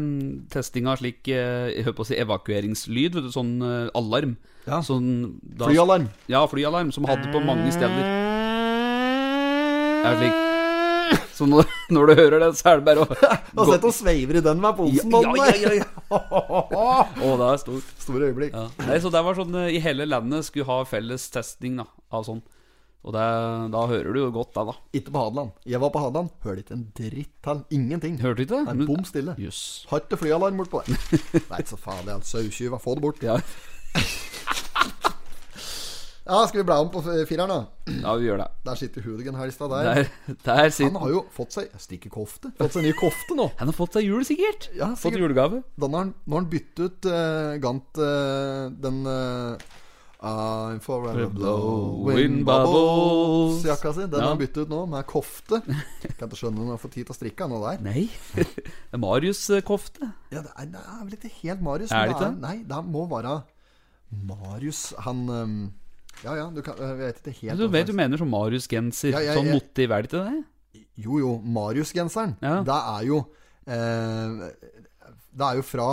testinga 0.53 0.97
slik 1.01 1.27
eh, 1.29 1.71
Jeg 1.75 1.95
på 1.97 2.05
å 2.05 2.09
si 2.11 2.19
evakueringslyd, 2.23 3.17
vet 3.19 3.27
du, 3.29 3.33
sånn 3.35 3.57
eh, 3.67 3.89
alarm. 3.99 4.37
Ja. 4.67 4.79
Sånn, 4.87 5.39
da- 5.43 5.67
Flyalarm. 5.71 6.07
Ja, 6.31 6.45
flyalarm, 6.51 6.93
som 6.95 7.09
hadde 7.11 7.33
på 7.35 7.43
mange 7.43 7.73
steder. 7.75 8.05
Er 10.07 10.17
slik. 10.21 10.47
Så 11.35 11.47
når, 11.49 11.67
når 11.95 12.11
du 12.11 12.15
hører 12.21 12.43
det, 12.45 12.51
så 12.61 12.75
er 12.75 12.81
det 12.81 12.87
bare 12.87 13.03
å 13.03 13.09
Du 13.55 13.63
har 13.63 13.73
sett 13.73 13.85
hun 13.89 13.95
sveiver 13.97 14.39
i 14.39 14.43
den 14.45 14.61
med 14.63 14.77
posen 14.79 15.11
Ja, 15.11 15.21
ja, 15.41 15.47
ja, 15.57 15.73
ja, 15.81 15.89
oh, 16.15 17.35
det 17.41 17.49
er 17.49 17.61
stort. 17.65 17.91
Store 18.05 18.29
øyeblikk. 18.31 18.55
Ja. 18.55 18.69
Nei, 18.87 18.99
så 19.03 19.11
det 19.13 19.23
var 19.27 19.39
sånn 19.39 19.57
eh, 19.65 19.73
I 19.79 19.83
hele 19.83 20.07
landet 20.09 20.47
skulle 20.47 20.69
ha 20.69 20.81
felles 20.89 21.27
testing 21.33 21.81
da, 21.81 21.89
av 22.15 22.27
sånn. 22.29 22.43
Og 23.01 23.15
det, 23.17 23.23
da 23.73 23.81
hører 23.89 24.13
du 24.13 24.19
jo 24.21 24.31
godt 24.35 24.51
det, 24.53 24.65
da. 24.69 24.75
Ikke 24.99 25.13
på 25.15 25.23
Hadeland. 25.25 25.55
Jeg 25.65 25.81
var 25.81 25.89
på 25.95 26.03
Hadeland, 26.05 26.29
hørte 26.45 26.61
ikke 26.65 26.77
en 26.77 26.83
dritt 26.99 27.33
til. 27.47 27.63
Ingenting. 27.79 28.19
Hørte 28.21 28.45
ikke 28.45 28.59
Det 28.67 28.75
det? 28.83 28.87
bom 28.91 29.05
stille. 29.09 29.35
Yes. 29.41 29.87
Har 29.89 30.03
ikke 30.05 30.19
flyalarm 30.21 30.61
bortpå 30.61 30.83
der. 30.85 31.01
Nei, 31.55 31.63
så 31.65 31.81
farlig. 31.81 32.13
Altså. 32.19 32.43
Sautyva, 32.43 32.77
få 32.83 32.99
det 32.99 33.07
bort. 33.09 33.23
Ja. 33.25 33.39
Ja, 36.31 36.45
skal 36.47 36.61
vi 36.61 36.65
bla 36.69 36.77
om 36.79 36.91
på 36.93 37.01
fireren, 37.27 37.51
da? 37.51 37.57
ja, 37.91 38.13
vi 38.21 38.29
gjør 38.29 38.39
det. 38.39 38.45
Der 38.63 38.77
sitter 38.79 39.03
Hooligan 39.03 39.35
her 39.35 39.49
i 39.51 39.55
stad. 39.55 39.73
Der. 39.73 39.83
Der, 39.83 40.37
der 40.45 40.85
Han 40.85 40.99
har 41.03 41.11
jo 41.11 41.23
fått 41.35 41.57
seg 41.57 41.73
Stikkekofte. 41.81 42.53
Fått 42.61 42.77
seg 42.77 42.85
ny 42.87 42.93
kofte 42.95 43.35
nå. 43.35 43.49
Han 43.59 43.73
har 43.73 43.75
fått 43.75 43.97
seg 43.99 44.07
jul, 44.07 44.23
sikkert. 44.29 44.69
Ja, 44.79 44.93
Fått 44.93 45.09
sikkert. 45.09 45.25
julegave. 45.25 45.63
Da 45.75 45.89
har 45.89 46.05
han, 46.05 46.13
nå 46.27 46.37
har 46.37 46.45
han 46.45 46.51
byttet 46.53 46.85
ut 46.87 47.09
uh, 47.11 47.57
Gant 47.65 47.99
uh, 47.99 48.69
den 48.85 49.01
uh, 49.11 49.80
I'm 50.21 50.81
forever 50.85 51.31
blowing 51.33 52.43
bubbles 52.45 53.63
Jakka 53.65 53.93
si. 53.97 54.01
Den 54.05 54.19
Ja. 54.21 54.27
har 54.27 54.35
han 54.35 54.39
byttet 54.43 54.67
ut 54.67 54.69
nå 54.69 54.83
med 54.93 55.07
kofte. 55.09 55.63
Kan 55.65 56.29
ikke 56.29 56.37
skjønne 56.37 56.61
når 56.61 56.75
han 56.75 56.83
får 56.83 56.93
tid 56.93 57.07
til 57.09 57.15
å 57.15 57.17
strikke 57.17 57.47
han 57.49 57.55
der. 57.65 57.81
Nei. 57.87 58.03
Det 58.37 58.45
er 58.93 59.01
Marius-kofte. 59.01 60.11
Ja, 60.31 60.43
det 60.45 60.53
er, 60.53 60.69
det 60.75 60.83
er 60.85 61.01
vel 61.07 61.17
ikke 61.17 61.33
helt 61.41 61.65
Marius. 61.65 61.91
Er 61.97 62.11
det 62.11 62.19
ikke? 62.19 62.31
Nei, 62.43 62.57
det 62.69 62.83
må 62.85 63.07
være 63.09 63.39
Marius 64.11 64.93
Han 65.07 65.25
um, 65.31 65.59
Ja 66.25 66.35
ja, 66.37 66.47
du 66.51 66.61
kan 66.67 66.75
Jeg 66.83 66.97
vet 66.99 67.21
ikke 67.23 67.35
helt 67.47 67.61
Du 67.63 67.69
vet 67.71 67.87
du 67.89 67.93
mener 67.97 68.19
som 68.21 68.29
Marius-genser. 68.29 69.15
Ja, 69.17 69.37
Sånn 69.39 69.53
motiv, 69.55 69.91
er 69.95 70.03
det 70.05 70.11
ikke 70.11 70.25
det? 70.27 70.85
Jo 71.01 71.17
jo, 71.23 71.37
Marius-genseren. 71.41 72.37
Ja. 72.45 72.59
Det 72.67 72.77
er 72.77 73.05
jo 73.09 73.21
eh, 73.65 74.51
Det 75.33 75.47
er 75.47 75.61
jo 75.61 75.65
fra 75.65 75.93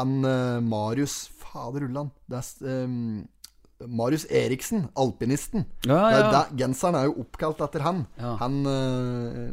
han 0.00 0.24
eh, 0.24 0.58
Marius 0.64 1.28
Fader 1.38 1.84
ullan. 1.86 2.10
Det 2.30 2.38
er 2.38 2.74
ehm, 2.74 3.28
Marius 3.88 4.26
Eriksen, 4.30 4.88
alpinisten. 4.98 5.64
Ja, 5.86 6.00
ja. 6.12 6.18
Der, 6.34 6.50
genseren 6.58 6.94
er 6.98 7.06
jo 7.08 7.14
oppkalt 7.22 7.62
etter 7.64 7.80
han. 7.86 8.02
Ja. 8.20 8.34
Han 8.42 8.58
øh, 8.66 9.48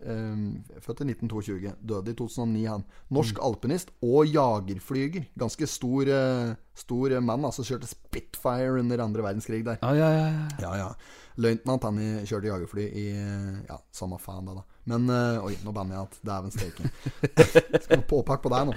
øh, 0.00 0.38
Født 0.80 1.02
i 1.04 1.10
1922. 1.10 1.72
Døde 1.88 2.10
i 2.14 2.14
2009, 2.16 2.64
han. 2.64 2.84
Norsk 3.10 3.36
Mm. 3.36 3.44
alpinist 3.44 3.90
og 4.02 4.26
jagerflyger. 4.26 5.26
Ganske 5.38 5.66
stor, 5.66 6.04
øh, 6.08 6.54
stor 6.74 7.20
mann. 7.20 7.44
Altså 7.44 7.62
kjørte 7.68 7.86
Spitfire 7.86 8.78
under 8.80 9.04
andre 9.04 9.22
verdenskrig 9.22 9.64
der. 9.64 9.76
Ja, 9.82 9.92
ja, 9.92 10.08
ja, 10.08 10.26
ja. 10.26 10.46
Ja, 10.60 10.74
ja. 10.76 10.88
Løytnant 11.36 11.84
han 11.84 11.96
kjørte 12.26 12.48
jagerfly 12.48 12.88
i 12.96 13.04
Ja, 13.68 13.76
samme 13.92 14.18
faen 14.18 14.46
det, 14.48 14.56
da. 14.56 14.62
Men 14.90 15.06
Oi, 15.44 15.52
nå 15.64 15.72
banner 15.72 15.94
jeg 15.94 16.08
at 16.08 16.18
dæven 16.26 16.50
steike. 16.50 16.90
Skal 17.84 18.00
noe 18.00 18.08
påpakk 18.08 18.42
på 18.42 18.50
deg 18.52 18.66
nå. 18.66 18.74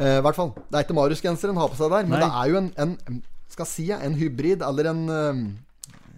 I 0.00 0.20
hvert 0.24 0.36
fall. 0.36 0.50
Det 0.56 0.74
er 0.80 0.84
ikke 0.84 0.96
Marius-genseren 0.96 1.56
har 1.60 1.68
på 1.70 1.76
seg 1.78 1.92
der, 1.92 2.08
men 2.08 2.18
Nei. 2.18 2.24
det 2.24 2.32
er 2.40 2.50
jo 2.50 2.58
en, 2.58 2.72
en 2.82 3.22
Skal 3.54 3.68
si 3.70 3.86
ja, 3.92 4.00
en 4.02 4.16
hybrid 4.18 4.64
eller 4.66 4.90
en 4.90 5.04
eh, 5.14 5.44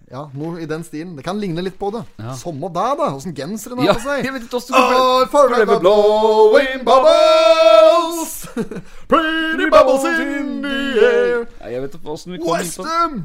Ja, 0.07 0.23
noe 0.33 0.61
i 0.63 0.65
den 0.69 0.85
stilen. 0.87 1.17
Det 1.17 1.23
kan 1.25 1.35
ligne 1.37 1.59
litt 1.61 1.75
på 1.77 1.89
det. 1.91 1.99
Ja. 2.17 2.31
Samme 2.39 2.69
deg, 2.71 2.93
da. 3.01 3.09
Åssen 3.17 3.33
genser 3.35 3.73
den 3.75 3.81
har 3.83 3.89
Ja, 3.91 3.95
på 3.97 4.05
seg. 4.05 4.23
jeg 4.25 4.33
vet 4.37 4.45
ikke 4.47 4.61
Oh, 4.79 5.25
forever 5.29 5.81
blowing 5.83 6.85
bubbles 6.87 8.47
Pretty 9.11 9.67
bubbles 9.69 10.07
in 10.07 10.61
the 10.63 10.77
air 11.03 11.43
ja, 11.59 11.73
Jeg 11.75 11.81
vet 11.83 11.97
ikke 11.99 12.13
åssen 12.15 12.33
vi 12.37 12.39
kom 12.41 12.55
Westham! 12.55 13.19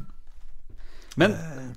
Men 1.20 1.34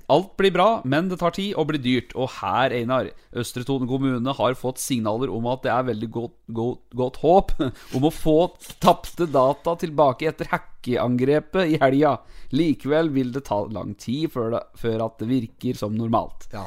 alt 0.08 0.30
blir 0.38 0.52
bra, 0.54 0.66
men 0.88 1.10
det 1.10 1.18
tar 1.20 1.34
tid 1.36 1.50
og 1.60 1.66
blir 1.68 1.80
dyrt. 1.82 2.14
Og 2.16 2.30
her, 2.38 2.72
Einar, 2.72 3.10
Østre 3.36 3.64
Toten 3.68 3.88
kommune 3.90 4.32
har 4.38 4.54
fått 4.56 4.80
signaler 4.80 5.28
om 5.34 5.44
at 5.52 5.64
det 5.66 5.72
er 5.74 5.88
veldig 5.90 6.08
godt, 6.14 6.36
godt, 6.56 6.80
godt 6.96 7.18
håp 7.24 7.52
om 7.98 8.06
å 8.08 8.12
få 8.14 8.36
tapte 8.80 9.26
data 9.28 9.74
tilbake 9.82 10.30
etter 10.30 10.48
hackeangrepet 10.54 11.74
i 11.74 11.80
helga. 11.82 12.14
Likevel 12.56 13.10
vil 13.12 13.34
det 13.34 13.44
ta 13.50 13.60
lang 13.68 13.92
tid 14.00 14.30
før, 14.32 14.54
det, 14.56 14.62
før 14.80 15.04
at 15.10 15.18
det 15.20 15.28
virker 15.34 15.76
som 15.82 15.96
normalt. 15.98 16.48
Ja. 16.54 16.64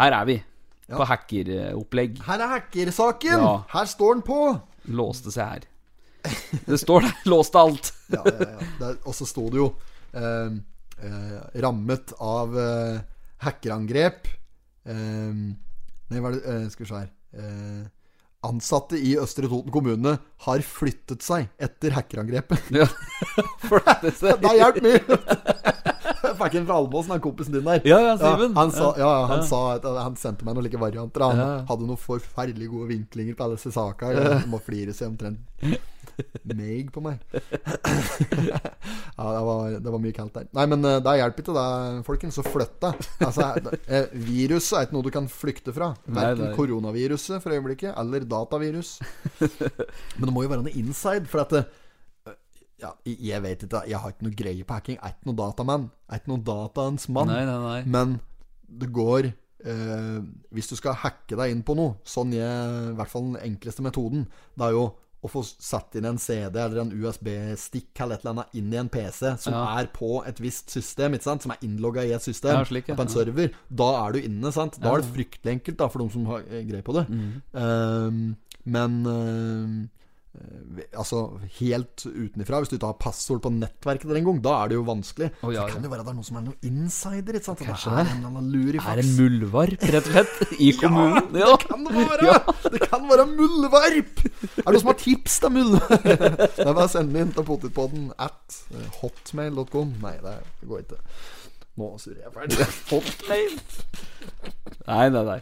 Her 0.00 0.16
er 0.22 0.30
vi, 0.30 0.38
på 0.92 1.04
hackeropplegg. 1.12 2.22
Her 2.24 2.40
er 2.46 2.54
hackersaken! 2.56 3.36
Ja. 3.44 3.52
Her 3.74 3.90
står 3.90 4.16
den 4.16 4.24
på! 4.26 4.40
Låste 4.96 5.30
seg 5.34 5.44
her. 5.58 5.68
Det 6.70 6.78
står 6.80 7.04
der. 7.04 7.14
Låste 7.32 7.60
alt. 7.60 7.92
Ja, 8.14 8.22
ja, 8.24 8.48
ja. 8.56 8.68
Der- 8.80 9.00
Og 9.04 9.14
så 9.18 9.26
sto 9.28 9.48
det 9.52 9.58
jo 9.60 9.68
eh, 10.14 10.56
rammet 11.62 12.12
av 12.22 12.54
eh, 12.58 13.00
hackerangrep. 13.46 14.28
Eh, 14.86 15.32
nei, 16.12 16.20
hva 16.20 16.30
er 16.32 16.36
det 16.38 16.44
eh, 16.46 16.68
Skal 16.72 16.84
vi 16.84 16.90
se 16.92 17.00
her. 17.00 17.10
Eh, 17.32 17.82
ansatte 18.42 18.98
i 18.98 19.12
Østre 19.22 19.46
Toten 19.46 19.70
kommune 19.70 20.16
har 20.46 20.62
flyttet 20.66 21.22
seg 21.22 21.48
etter 21.62 21.94
hackerangrepet. 21.98 22.70
Ja. 22.82 22.88
flyttet 23.68 24.18
seg. 24.18 24.38
Det 24.42 24.50
har 24.50 24.58
hjulpet 24.58 24.82
mye! 24.86 25.18
Fakken 26.38 26.64
fra 26.66 26.76
Almåsen, 26.78 27.12
han 27.12 27.20
kompisen 27.22 27.54
din 27.54 27.66
der. 27.66 27.80
Ja, 27.86 27.98
ja, 28.00 28.12
ja, 28.18 28.48
han, 28.54 28.70
sa, 28.74 28.92
ja, 28.98 29.10
han, 29.30 29.42
Ja. 29.42 29.46
sa 29.46 30.02
han 30.02 30.14
sendte 30.18 30.46
meg 30.46 30.54
noen 30.56 30.66
like 30.66 30.78
varianter. 30.80 31.22
Han 31.28 31.66
hadde 31.68 31.86
noen 31.86 31.98
forferdelig 32.00 32.68
gode 32.70 32.88
vinklinger 32.92 33.34
på 33.38 33.44
alle 33.46 33.58
disse 33.58 33.72
sakene. 33.74 34.40
Må 34.50 34.60
flire 34.62 34.94
seg 34.94 35.10
omtrent 35.12 35.42
meg 36.52 36.90
på 36.94 37.02
meg. 37.04 37.20
ja, 38.52 38.60
det 38.60 39.42
var, 39.48 39.76
det 39.82 39.94
var 39.94 40.02
mye 40.02 40.16
kaldt 40.16 40.38
der. 40.38 40.48
Nei, 40.56 40.66
men 40.72 40.88
eh, 40.88 41.00
det 41.04 41.16
hjelper 41.20 41.44
ikke 41.44 41.56
det, 41.56 41.66
folkens, 42.08 42.38
Så 42.38 42.46
flytt 42.46 42.78
deg. 42.84 43.04
Altså, 43.26 43.50
eh, 43.86 44.08
viruset 44.28 44.78
er 44.78 44.88
ikke 44.88 44.96
noe 44.98 45.06
du 45.06 45.12
kan 45.14 45.28
flykte 45.30 45.74
fra. 45.76 45.92
Verken 46.06 46.56
koronaviruset 46.56 47.42
for 47.44 47.54
øyeblikket, 47.54 47.94
eller 47.98 48.26
datavirus. 48.28 48.98
Men 50.18 50.26
det 50.28 50.34
må 50.34 50.44
jo 50.44 50.52
være 50.52 50.66
noe 50.66 50.76
inside, 50.78 51.28
for 51.30 51.44
at 51.44 51.56
det, 51.56 51.64
ja, 52.82 52.90
Jeg 53.06 53.42
vet 53.44 53.62
ikke, 53.62 53.84
jeg 53.86 53.98
har 54.02 54.10
ikke 54.10 54.26
noe 54.26 54.36
greie 54.36 54.66
på 54.66 54.76
hacking. 54.76 54.98
Jeg 54.98 55.06
er 55.06 55.14
ikke 55.14 55.30
noe 55.30 55.38
datamann. 55.38 55.86
Jeg 56.08 56.16
er 56.16 56.22
ikke 56.22 56.32
noe 56.34 56.44
dataens 56.48 57.08
mann. 57.14 57.30
Nei, 57.30 57.44
nei, 57.46 57.58
nei. 57.62 57.80
Men 57.86 58.16
det 58.72 58.88
går 58.94 59.28
eh, 59.28 60.18
Hvis 60.54 60.70
du 60.70 60.76
skal 60.78 60.96
hacke 61.02 61.36
deg 61.38 61.52
inn 61.52 61.62
på 61.66 61.76
noe, 61.78 61.98
sånn 62.08 62.32
jeg 62.34 62.48
I 62.92 62.96
hvert 62.98 63.12
fall 63.12 63.30
den 63.30 63.40
enkleste 63.42 63.84
metoden, 63.84 64.26
det 64.58 64.68
er 64.68 64.76
jo 64.78 64.86
å 65.22 65.30
få 65.30 65.42
satt 65.46 65.94
inn 65.94 66.04
en 66.08 66.18
CD 66.18 66.56
eller 66.58 66.80
en 66.82 66.90
USB-stikk 66.90 68.00
eller 68.02 68.16
et 68.18 68.24
eller 68.24 68.32
annet 68.34 68.56
inn 68.58 68.72
i 68.74 68.76
en 68.80 68.88
PC 68.90 69.36
som 69.38 69.54
Ja. 69.54 69.78
er 69.78 69.86
på 69.94 70.24
et 70.26 70.40
visst 70.42 70.70
system, 70.70 71.14
som 71.20 71.52
er 71.52 71.58
innlogga 71.62 72.02
i 72.04 72.12
et 72.12 72.22
system, 72.22 72.58
Ja, 72.58 72.64
slik, 72.64 72.88
ja. 72.88 72.96
på 72.96 73.02
en 73.02 73.08
server. 73.08 73.50
Da 73.70 74.06
er 74.08 74.12
du 74.12 74.18
inne, 74.20 74.50
sant? 74.52 74.80
Da 74.80 74.94
er 74.96 75.00
det 75.02 75.12
fryktelig 75.14 75.52
enkelt 75.60 75.78
da, 75.78 75.86
for 75.88 75.98
de 76.02 76.10
som 76.10 76.26
har 76.26 76.40
eh, 76.50 76.64
greie 76.66 76.82
på 76.82 76.92
det. 76.94 77.06
Mm. 77.08 77.42
Um, 77.54 78.36
men 78.64 79.06
eh, 79.06 79.88
altså 80.96 81.18
helt 81.58 82.02
utenifra, 82.06 82.58
hvis 82.62 82.70
du 82.72 82.76
ikke 82.78 82.88
har 82.88 82.96
passord 83.02 83.42
på 83.44 83.50
nettverket 83.52 84.08
der 84.08 84.18
engang, 84.20 84.38
da 84.44 84.54
er 84.62 84.70
det 84.72 84.78
jo 84.78 84.84
vanskelig. 84.86 85.28
Oh, 85.44 85.50
ja, 85.52 85.66
Så 85.68 85.74
kan 85.74 85.84
det 85.84 85.90
være 85.92 86.06
det 86.06 86.12
er 86.12 86.16
noen 86.16 86.26
som 86.28 86.38
er 86.40 86.44
noen 86.46 86.68
insider, 86.68 87.36
ikke 87.36 87.48
sant? 87.50 87.60
Kanskje 87.66 87.92
det 87.92 87.98
er 88.00 88.06
det. 88.08 88.14
en 88.14 88.22
eller 88.22 88.30
annen 88.30 88.48
lurifax. 88.54 88.88
Er 88.94 89.02
en 89.02 89.12
muldvarp, 89.18 89.84
rett 89.92 90.08
og 90.08 90.16
slett, 90.16 90.54
i 90.56 90.70
kommunen? 90.80 91.36
Ja, 91.42 91.50
Det 91.52 91.68
kan 91.68 91.84
det 91.84 92.06
være! 92.08 92.38
Det 92.72 92.80
kan 92.88 93.04
være 93.12 93.26
muldvarp! 93.34 94.24
Er 94.24 94.56
det 94.56 94.64
noen 94.72 94.80
som 94.86 94.92
har 94.94 94.98
tips 95.04 95.36
til 95.44 95.54
muldvarp? 95.58 96.08
Det 96.08 96.64
er 96.64 96.72
bare 96.72 96.88
å 96.88 96.94
sende 96.96 97.26
inn 97.26 97.34
til 97.36 97.48
potetpodden 97.52 98.08
at 98.16 98.58
eh, 98.72 98.88
hotmail.com. 99.02 99.92
Nei, 100.06 100.16
det 100.24 100.38
går 100.70 100.86
ikke. 100.86 101.00
Nå 101.80 101.92
surrer 102.00 102.24
jeg 102.24 102.34
ferdig. 102.38 102.70
Hotmail. 102.90 103.54
Nei, 104.88 105.06
nei, 105.12 105.22
nei. 105.28 105.38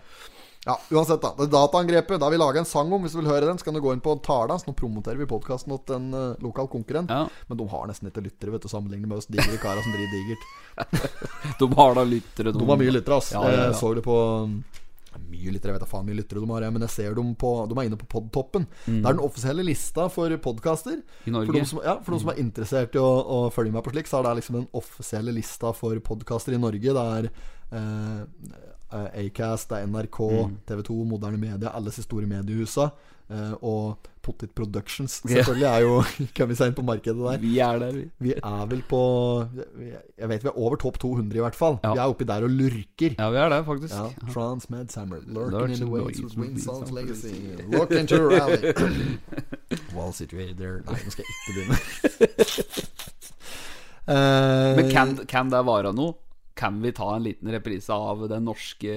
Ja, 0.66 0.76
uansett, 0.90 1.22
da. 1.22 1.32
Det 1.38 1.46
dataangrepet. 1.46 2.20
Da 2.20 2.26
har 2.26 2.34
vi 2.34 2.38
laga 2.40 2.60
en 2.60 2.68
sang 2.68 2.92
om. 2.92 3.00
Hvis 3.02 3.14
du 3.16 3.22
vil 3.22 3.30
høre 3.30 3.46
den, 3.48 3.58
så 3.58 3.64
kan 3.64 3.76
du 3.76 3.80
gå 3.80 3.94
inn 3.96 4.02
på. 4.04 4.18
Så 4.26 4.58
nå 4.66 4.74
promoterer 4.76 5.16
vi 5.16 5.28
podkasten 5.28 5.72
til 5.88 5.96
en 5.96 6.10
uh, 6.12 6.42
lokal 6.44 6.68
konkurrent. 6.68 7.08
Ja. 7.08 7.28
Men 7.48 7.60
de 7.62 7.68
har 7.70 7.86
nesten 7.88 8.10
ikke 8.10 8.26
lyttere, 8.26 8.52
vet 8.52 8.66
du, 8.66 8.68
sammenlignet 8.68 9.08
med 9.08 9.22
oss 9.22 9.30
digre 9.30 9.56
kara 9.62 9.80
som 9.80 9.94
driver 9.96 10.12
digert. 10.12 10.44
De 11.60 11.66
har 11.76 11.96
da 11.96 12.04
lyttere, 12.04 12.52
De 12.52 12.68
har 12.68 12.78
mye 12.80 12.92
lyttere, 12.92 13.16
ass. 13.16 13.32
Ja, 13.32 13.42
ja. 13.48 13.64
Jeg 13.70 13.80
så 13.80 13.94
det 13.96 14.04
på 14.04 14.16
mye 15.30 15.52
lyttere, 15.52 15.72
jeg 15.72 15.78
vet 15.78 15.82
da 15.82 15.88
faen 15.90 16.06
mye 16.06 16.18
lyttere 16.20 16.42
de 16.42 16.48
har, 16.52 16.66
men 16.70 16.84
jeg 16.86 16.92
ser 16.94 17.14
dem 17.18 17.32
på 17.38 17.48
De 17.68 17.74
er 17.74 17.88
inne 17.88 17.98
på 17.98 18.06
Podtoppen. 18.12 18.66
Det 18.86 19.00
er 19.00 19.16
den 19.16 19.22
offisielle 19.24 19.64
lista 19.66 20.06
for 20.12 20.32
podkaster. 20.44 21.00
Mm. 21.24 21.38
For 21.38 21.56
de 21.56 21.62
som, 21.66 21.80
ja, 21.84 21.96
for 22.04 22.14
de 22.14 22.20
som 22.22 22.32
er 22.32 22.42
interessert 22.42 22.94
i 22.94 23.02
å, 23.02 23.08
å 23.08 23.40
følge 23.54 23.74
med 23.74 23.84
på 23.86 23.94
slik, 23.94 24.10
så 24.10 24.20
er 24.20 24.28
det 24.28 24.36
liksom 24.40 24.60
den 24.60 24.68
offisielle 24.78 25.34
lista 25.34 25.72
for 25.76 25.98
podkaster 26.06 26.54
i 26.54 26.60
Norge. 26.62 26.94
Det 26.94 27.06
er 27.16 27.30
eh, 27.30 28.20
eh, 28.20 28.69
Acast, 28.92 29.68
det 29.70 29.78
er 29.82 29.86
NRK, 29.86 30.18
Mm. 30.48 30.56
TV 30.66 30.82
2, 30.82 31.04
Moderne 31.04 31.38
Media, 31.38 31.70
alle 31.74 31.86
disse 31.90 32.02
store 32.02 32.26
mediehusa. 32.26 32.90
eh, 33.30 33.52
og 33.62 33.96
Pottit 34.22 34.50
Productions 34.54 35.20
selvfølgelig 35.24 35.64
er 35.64 35.80
jo 35.80 36.02
Kan 36.36 36.48
vi 36.50 36.54
se 36.58 36.66
inn 36.66 36.74
på 36.74 36.82
markedet 36.84 37.16
der. 37.16 37.38
Vi 37.38 37.58
er 37.62 37.78
der, 37.78 37.92
vi. 37.94 38.02
Vi 38.18 38.32
er 38.36 38.66
vel 38.68 38.82
på 38.90 38.98
Jeg 40.18 40.28
vet 40.28 40.42
vi 40.44 40.48
er 40.50 40.58
over 40.58 40.76
topp 40.76 40.98
200 40.98 41.36
i 41.38 41.40
hvert 41.40 41.54
fall. 41.54 41.78
Ja. 41.84 41.92
Vi 41.94 41.98
er 42.02 42.10
oppi 42.10 42.24
der 42.28 42.42
og 42.44 42.50
lurker. 42.50 43.14
Ja, 43.18 43.30
vi 43.30 43.36
er 43.40 43.48
der, 43.48 43.62
faktisk. 43.64 43.94
Ja, 43.94 44.10
Transmed 44.34 44.90
Summer 44.92 45.22
Lurking 45.26 45.70
in 45.70 45.80
the 45.80 45.86
waves 45.86 46.20
with 46.20 46.36
Winston's 46.36 46.90
legacy 46.92 47.56
Look 47.70 47.92
into 47.92 48.18
rally. 48.28 48.74
Well 49.94 50.12
situated 50.12 50.56
there 50.58 50.82
Nei, 50.84 50.98
nå 51.04 51.10
skal 51.14 51.24
jeg 51.24 51.30
ikke 51.30 51.52
begynne 51.54 51.78
Eh, 54.10 54.76
Men 54.76 54.90
kan, 54.90 55.12
kan 55.28 55.50
det 55.52 55.60
være 55.66 55.92
noe? 55.94 56.14
Kan 56.60 56.82
vi 56.84 56.92
ta 56.92 57.14
en 57.16 57.24
liten 57.24 57.52
reprise 57.52 57.94
av 57.96 58.26
den 58.28 58.44
norske 58.44 58.96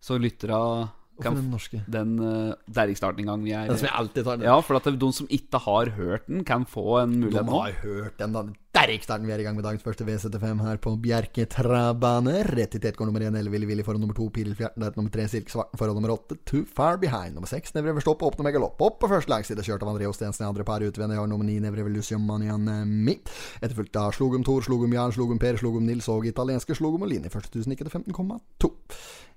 Så 0.00 0.18
lyttera 0.20 0.88
Hvorfor 1.14 1.30
kan 1.30 1.38
den 1.38 1.50
norske? 1.52 1.80
Den 1.86 2.16
uh, 2.18 2.54
derrikstarten 2.66 3.22
en 3.22 3.30
gang 3.30 3.46
vi 3.46 3.54
er 3.54 3.70
Den 3.70 3.78
som 3.78 3.86
jeg 3.86 3.94
alltid 4.00 4.26
tar 4.26 4.40
Den. 4.40 4.48
Ja, 4.48 4.58
for 4.66 4.80
at 4.80 4.90
de 4.98 5.12
som 5.14 5.30
ikke 5.30 5.62
har 5.62 5.94
hørt 5.94 6.26
den, 6.26 6.42
kan 6.44 6.66
få 6.66 7.04
en 7.04 7.20
mulighet 7.20 7.46
nå. 7.46 7.52
De 7.52 7.60
har 7.62 7.80
hørt 7.84 8.18
den 8.18 8.34
da 8.34 8.46
Derrikstarten 8.74 9.28
vi 9.28 9.30
er 9.30 9.38
i 9.38 9.44
gang 9.46 9.54
med 9.54 9.62
dagens 9.62 9.84
første 9.86 10.02
V75 10.02 10.62
her 10.66 10.78
på 10.82 10.96
Bjerke 10.98 11.44
Trabane 11.46 12.40
Rett 12.48 12.72
i 12.74 12.80
tet 12.82 12.96
går 12.98 13.06
nummer 13.06 13.22
1 13.22 13.36
Elleville 13.38 13.68
Willy 13.70 13.84
foran 13.86 14.02
nummer 14.02 14.16
2 14.18 14.26
Piril 14.34 14.56
Fjerten 14.58 14.82
Der 14.82 14.96
nummer 14.96 15.12
3 15.14 15.28
Silkesvarten 15.30 15.78
foran 15.78 15.94
nummer 15.94 16.10
8 16.16 16.40
Too 16.42 16.64
far 16.66 16.98
behind 16.98 17.36
Nummer 17.38 17.46
6 17.46 17.76
Nevrever 17.76 18.02
Stopp, 18.02 18.24
Åpne 18.26 18.48
med 18.48 18.56
galopp 18.56 18.82
Opp 18.82 18.98
på 18.98 19.12
første 19.12 19.30
langside 19.30 19.62
Kjørt 19.62 19.86
av 19.86 19.92
André 19.92 20.08
Ostensen 20.10 20.42
i 20.42 20.48
andre 20.48 20.66
par 20.66 20.82
utvendig 20.82 21.20
Har 21.20 21.30
nummer 21.30 21.46
9 21.46 21.60
Nevrever 21.62 21.86
Velusium 21.86 22.26
Manian 22.26 22.66
midt 23.06 23.30
Etterfulgt 23.60 23.94
av 24.02 24.10
Slogum 24.18 24.42
Tor 24.42 24.66
Slogum 24.66 24.98
Jarl, 24.98 25.14
Slogum 25.14 25.38
Per 25.38 25.62
Slogum 25.62 25.86
Nils 25.86 26.10
Og 26.10 26.26
italienske 26.26 26.74
Slogum 26.74 27.06
og 27.06 27.14
linje 27.14 27.30
Første 27.30 27.54
tusen 27.54 27.76
ikke 27.76 27.86
til 27.86 28.02
15,2 28.02 28.74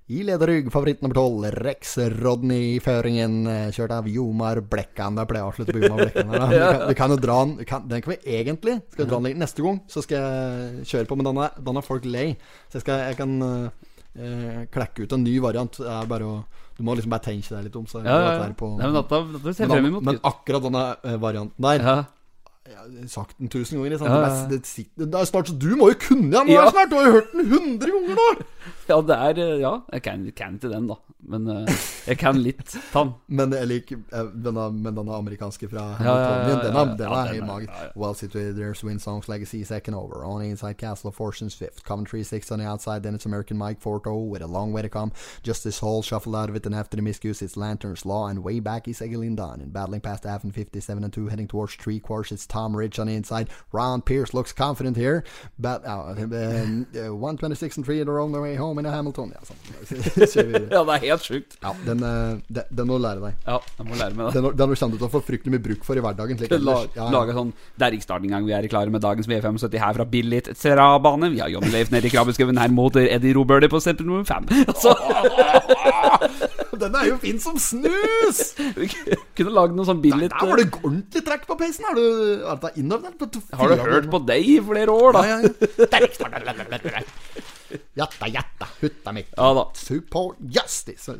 i 0.08 0.22
lederrygg, 0.24 0.70
favoritt 0.72 1.02
nummer 1.04 1.14
12, 1.20 1.50
Rex 1.60 1.98
Rodney 2.22 2.76
i 2.76 2.80
føringen, 2.80 3.34
eh, 3.46 3.66
kjørt 3.76 3.92
av 3.92 4.06
Jomar 4.08 4.62
Blekkan. 4.64 5.18
Det 5.18 5.26
pleier 5.28 5.44
å 5.44 5.50
avslutte 5.52 5.74
på 5.76 5.82
Jomar 5.84 6.06
Blekkan. 6.06 6.30
her. 6.32 6.48
Vi 6.48 6.94
kan, 6.94 6.94
kan 7.02 7.10
jo 7.12 7.18
dra 7.20 7.36
den 7.44 7.52
kan, 7.68 7.84
Den 7.90 8.00
kan 8.04 8.14
vi 8.14 8.18
egentlig 8.38 8.78
Skal 8.92 9.04
vi 9.04 9.10
dra 9.10 9.20
den 9.20 9.38
neste 9.42 9.62
gang, 9.66 9.82
så 9.88 10.00
skal 10.06 10.16
jeg 10.24 10.88
kjøre 10.88 11.10
på. 11.10 11.18
Men 11.20 11.28
den 11.28 11.42
er, 11.44 11.60
den 11.68 11.82
folk 11.84 12.08
lei. 12.08 12.30
Så 12.70 12.78
jeg, 12.80 12.86
skal, 12.86 13.04
jeg 13.10 13.18
kan 13.20 13.36
eh, 14.16 14.64
klekke 14.72 15.04
ut 15.04 15.12
en 15.18 15.24
ny 15.28 15.36
variant. 15.44 15.76
Det 15.76 15.92
er 15.98 16.08
bare 16.10 16.24
å 16.24 16.38
Du 16.78 16.84
må 16.86 16.94
liksom 16.94 17.10
bare 17.10 17.26
tenke 17.28 17.50
deg 17.56 17.64
litt 17.68 17.76
om. 17.76 17.86
Så 17.90 18.00
Ja, 18.04 18.16
ja, 18.22 18.32
ja. 18.38 18.52
på- 18.54 18.76
Nei, 18.78 18.86
men 18.86 18.94
dette, 19.02 19.18
dette 19.44 19.66
men, 19.82 19.96
men 20.04 20.20
akkurat 20.22 20.62
denne 20.62 20.84
eh, 21.04 21.16
varianten 21.18 21.58
der 21.68 21.82
ja. 21.82 21.96
Sagt 23.08 23.38
den 23.38 23.48
tusen 23.48 23.78
ganger. 23.78 23.98
sant? 23.98 24.10
Ja, 24.10 24.20
ja, 24.28 24.46
Det, 24.50 24.62
det, 24.96 25.10
det 25.12 25.20
er 25.20 25.24
snart 25.24 25.48
så 25.48 25.58
Du 25.58 25.74
må 25.76 25.90
jo 25.92 25.98
kunne 26.08 26.30
den 26.30 26.48
Ja. 26.48 26.70
snart! 26.70 26.90
Du 26.90 26.96
har 26.96 27.06
jo 27.06 27.12
hørt 27.12 27.32
den 27.32 27.46
100 27.52 27.90
ganger 27.90 28.14
nå! 28.14 28.28
ja, 28.88 29.00
det 29.00 29.16
er 29.16 29.38
eh, 29.44 29.60
Ja, 29.60 29.74
jeg 29.92 30.02
kan, 30.02 30.32
kan 30.36 30.54
ikke 30.58 30.68
den, 30.72 30.86
da. 30.88 30.94
Men 31.28 31.48
eh, 31.50 31.72
jeg 32.06 32.18
kan 32.18 32.36
litt 32.40 32.76
tann. 32.92 33.14
Men 33.38 33.52
jeg 33.52 33.66
liker 33.68 33.98
eh, 34.12 34.28
denne, 34.44 34.68
men 34.72 34.94
denne 34.94 35.12
amerikanske 35.18 35.68
fra 35.68 35.94
Hamilton. 35.98 36.94
Den 36.96 37.04
ja, 37.04 37.22
er, 37.24 37.32
helt 37.34 37.46
magisk. 37.46 37.72
Well 37.96 38.14
situated 38.14 38.56
there's 38.56 38.82
wind 38.84 39.02
Songs 39.02 39.28
Legacy 39.28 39.64
second 39.64 39.94
over. 39.94 40.24
On 40.24 40.40
inside, 40.42 40.78
Castle 40.78 41.08
of 41.08 41.16
Fortunes 41.16 41.54
fifth. 41.54 41.82
Coventry 41.84 42.22
six 42.24 42.50
on 42.52 42.60
the 42.60 42.66
outside. 42.66 43.02
Then 43.02 43.14
it's 43.14 43.26
American 43.26 43.58
Mike 43.58 43.80
Forto 43.80 44.14
with 44.28 44.42
a 44.42 44.46
long 44.46 44.72
way 44.72 44.82
to 44.82 44.88
come. 44.88 45.12
Justice 45.42 45.80
Hall 45.80 46.02
shuffled 46.02 46.36
out 46.36 46.48
of 46.48 46.56
it, 46.56 46.64
and 46.66 46.74
after 46.74 46.96
the 46.96 47.02
miscues, 47.02 47.42
it's 47.42 47.56
Lanterns 47.56 48.06
Law, 48.06 48.28
and 48.28 48.42
way 48.44 48.60
back 48.60 48.88
is 48.88 49.00
Egelin 49.00 49.36
Dunn. 49.36 49.60
And 49.60 49.72
battling 49.72 50.00
past 50.00 50.24
half 50.24 50.44
and 50.44 50.54
57 50.54 51.04
and 51.04 51.12
2, 51.12 51.26
heading 51.28 51.48
towards 51.48 51.74
three 51.74 52.00
quarters, 52.00 52.32
it's 52.32 52.46
Tom 52.46 52.76
Rich 52.78 52.98
on 52.98 53.06
the 53.06 53.14
inside. 53.14 53.48
Ron 53.72 54.02
Pierce 54.02 54.34
looks 54.34 54.52
confident 54.52 54.96
here. 54.96 55.24
But 55.58 55.84
uh, 55.84 56.14
uh, 56.14 57.14
126 57.14 57.76
and 57.76 57.86
3 57.86 58.00
in 58.00 58.08
on 58.08 58.14
wrong 58.14 58.32
way 58.32 58.54
home 58.56 58.78
in 58.78 58.86
a 58.86 58.90
Hamilton. 58.90 59.34
Ja, 59.34 59.42
sånn. 59.44 59.58
Ja, 60.78 60.82
det 60.84 60.94
er 60.94 61.02
helt 61.04 61.24
sjukt. 61.24 61.56
Ja, 61.62 61.72
den, 61.84 62.02
eh, 62.04 62.38
den, 62.48 62.68
den 62.70 62.88
må 62.88 62.98
du 62.98 63.04
lære 63.04 63.22
deg. 63.22 63.38
Ja, 63.46 63.58
Den 63.78 63.88
må 63.88 63.98
lære 63.98 64.16
meg 64.16 64.28
da 64.28 64.32
Den, 64.36 64.48
den 64.56 64.74
kommer 64.78 64.94
du 64.94 65.00
til 65.00 65.08
å 65.08 65.12
få 65.12 65.22
fryktelig 65.24 65.54
mye 65.54 65.64
bruk 65.64 65.84
for 65.86 65.98
i 65.98 66.02
hverdagen. 66.04 66.38
Like, 66.42 66.60
La. 66.62 66.76
Ja. 66.96 67.08
Lage 67.12 67.34
sånn 67.36 67.52
derrikstarten 67.80 68.28
en 68.28 68.36
gang 68.36 68.46
vi 68.48 68.54
er 68.56 68.68
klare 68.70 68.92
med 68.92 69.02
dagens 69.04 69.28
V75 69.30 69.78
her 69.82 69.98
fra 69.98 70.06
Billit 70.08 70.50
Serabane. 70.58 71.32
Vi 71.34 71.42
har 71.42 71.52
John 71.52 71.66
Leif 71.72 71.92
nede 71.94 72.10
i 72.10 72.12
krabbeskauen 72.12 72.60
her 72.60 72.72
mot 72.74 72.96
Eddie 72.98 73.34
Roberty 73.36 73.70
på 73.72 73.80
nummer 74.02 74.26
fem. 74.28 74.48
Altså, 74.68 74.92
Den 76.80 76.96
er 76.98 77.08
jo 77.10 77.18
fin 77.22 77.40
som 77.42 77.58
snus! 77.60 78.42
kunne 79.38 79.54
lagd 79.54 79.76
noe 79.78 79.86
sånn 79.88 80.02
billig 80.02 80.30
Der 80.32 80.50
var 80.50 80.60
det 80.60 80.68
ordentlig 80.80 81.24
trekk 81.26 81.46
på 81.48 81.58
peisen. 81.60 81.86
Har 81.88 81.98
du, 81.98 82.06
har 82.46 82.60
du 82.62 82.80
innover? 82.80 83.14
På 83.18 83.28
Har 83.58 83.74
du 83.74 83.84
hørt 83.84 84.10
på 84.12 84.22
deg 84.28 84.50
i 84.54 84.58
flere 84.64 84.94
år, 84.94 85.18
da? 85.18 85.24
Ja, 85.26 85.38
ja, 85.38 85.52
ja. 85.52 87.46
Jatta, 87.98 88.28
jatta, 88.32 88.68
hutta 88.80 89.12
mitt. 89.12 89.34
Ja 89.36 89.50
da. 89.58 89.68
Super 89.76 90.32
justice. 90.56 91.18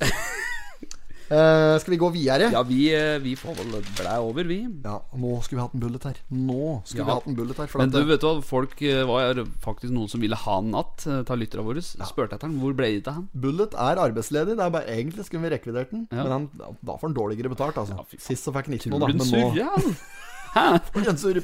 Eh, 1.29 1.75
skal 1.83 1.93
vi 1.93 1.99
gå 2.01 2.09
videre? 2.15 2.47
Ja, 2.55 2.63
vi, 2.65 2.87
eh, 2.97 3.19
vi 3.21 3.35
får 3.37 3.59
vel 3.59 3.83
blæ 3.99 4.15
over, 4.25 4.47
vi. 4.49 4.63
Ja, 4.85 4.95
nå 5.13 5.33
skulle 5.45 5.59
vi 5.59 5.65
hatt 5.67 5.75
en 5.77 5.83
bullet 5.83 6.07
her. 6.09 6.21
Nå 6.33 6.69
skulle 6.89 7.05
vi 7.05 7.11
Ja. 7.11 7.15
hatt 7.19 7.27
en 7.29 7.37
bullet 7.37 7.57
her. 7.61 7.69
Men 7.77 7.91
du, 7.93 7.99
vet 8.09 8.21
hva, 8.25 8.43
folk 8.43 8.81
eh, 8.81 9.03
var 9.05 9.35
faktisk 9.61 9.93
noen 9.93 10.09
som 10.09 10.21
ville 10.25 10.37
ha 10.37 10.59
en 10.59 10.71
natt. 10.73 11.05
Ta 11.05 11.35
lytterne 11.37 11.65
våre. 11.67 11.83
Spurte 11.85 12.33
etter 12.39 12.49
den. 12.49 12.59
Hvor 12.63 12.73
ble 12.75 13.01
det 13.01 13.09
av 13.09 13.15
han? 13.21 13.29
Bullet 13.35 13.75
er 13.75 14.01
arbeidsledig. 14.01 14.57
Det 14.57 14.65
er 14.65 14.71
bare, 14.71 14.87
egentlig 14.89 15.27
skulle 15.27 15.43
vi 15.45 15.53
rekvidert 15.57 15.91
den, 15.91 16.09
Ja. 16.11 16.23
men 16.25 16.33
han, 16.33 16.51
da 16.57 16.97
får 16.97 17.09
han 17.13 17.15
dårligere 17.15 17.53
betalt. 17.53 17.77
Altså. 17.77 17.95
faen. 18.01 18.19
Sist 18.19 18.45
så 18.49 18.53
fikk 18.53 18.67
han 18.73 18.79
ikke 18.79 18.91
noe, 18.91 19.01
da. 19.01 19.07
Men 19.09 19.19
nå? 19.19 19.95
Hæ? 20.57 20.81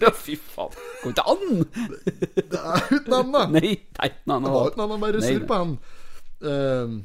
Ja, 0.01 0.11
fy 0.17 0.37
faen. 0.41 0.73
Går 1.03 1.13
ikke 1.13 1.29
an! 1.29 1.67
Det 2.35 2.57
er 2.57 2.89
uten 2.89 3.13
han, 3.13 3.33
da. 3.33 3.45
Nei, 3.53 3.61
det 3.61 4.01
er 4.01 4.15
uten 4.17 4.33
Han 4.33 4.43
var 4.49 4.71
uten 4.71 4.81
han, 4.81 4.91
han 4.97 5.01
bare 5.05 5.21
sur 5.21 5.45
på 5.45 5.55
han. 5.61 5.77
Uh, 6.41 7.05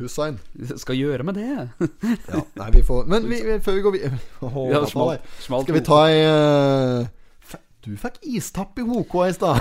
Hussein. 0.00 0.38
Skal 0.80 0.98
gjøre 0.98 1.26
med 1.26 1.38
det. 1.40 1.68
Ja, 2.30 2.40
nei, 2.58 2.70
vi 2.74 2.82
får 2.86 3.06
Men 3.10 3.28
vi, 3.30 3.38
før 3.64 3.76
vi 3.78 3.84
går 3.84 3.94
videre 3.98 4.18
Ja, 4.74 4.80
smalt- 4.88 5.28
smalt 5.44 5.66
Skal 5.68 5.76
vi 5.78 5.84
ta 5.86 6.00
ei 6.08 6.22
eh, 6.24 7.58
Du 7.84 7.92
fikk 8.00 8.18
istapp 8.36 8.78
i 8.80 8.86
HK 8.88 9.14
i 9.28 9.32
stad. 9.36 9.60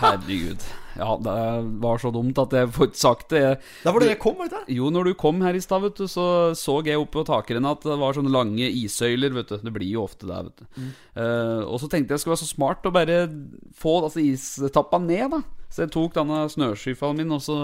Herregud. 0.00 0.64
Ja, 0.98 1.14
det 1.22 1.34
var 1.80 2.00
så 2.02 2.10
dumt 2.12 2.36
at 2.42 2.52
jeg 2.52 2.68
får 2.74 2.88
ikke 2.90 3.00
sagt 3.00 3.30
det. 3.32 3.42
Det 3.84 3.92
var 3.94 4.02
det 4.02 4.10
jeg 4.10 4.18
kom, 4.20 4.34
vet 4.42 4.52
du. 4.52 4.72
Jo, 4.76 4.90
når 4.92 5.08
du 5.08 5.14
kom 5.16 5.40
her 5.46 5.56
i 5.56 5.62
stad, 5.64 5.80
vet 5.86 5.96
du, 6.02 6.04
så 6.10 6.24
så 6.58 6.74
jeg 6.84 6.98
oppe 7.00 7.20
på 7.20 7.24
takrenna 7.28 7.72
at 7.76 7.86
det 7.86 7.96
var 8.00 8.16
sånne 8.16 8.32
lange 8.34 8.66
issøyler, 8.82 9.32
vet 9.38 9.54
du. 9.54 9.56
Det 9.64 9.72
blir 9.72 9.88
jo 9.94 10.04
ofte 10.04 10.28
det, 10.28 10.40
vet 10.50 10.60
du. 10.60 10.90
Eh, 11.22 11.62
og 11.64 11.78
så 11.80 11.88
tenkte 11.88 12.12
jeg 12.12 12.18
det 12.18 12.20
skulle 12.24 12.34
være 12.36 12.42
så 12.44 12.50
smart 12.50 12.90
å 12.90 12.92
bare 12.92 13.20
få 13.80 13.94
altså, 14.02 14.20
istappa 14.26 15.00
ned, 15.00 15.38
da. 15.38 15.40
Så 15.70 15.84
jeg 15.86 15.94
tok 15.94 16.18
denne 16.18 16.42
snøskyfferen 16.50 17.22
min, 17.22 17.32
og 17.38 17.40
så 17.46 17.56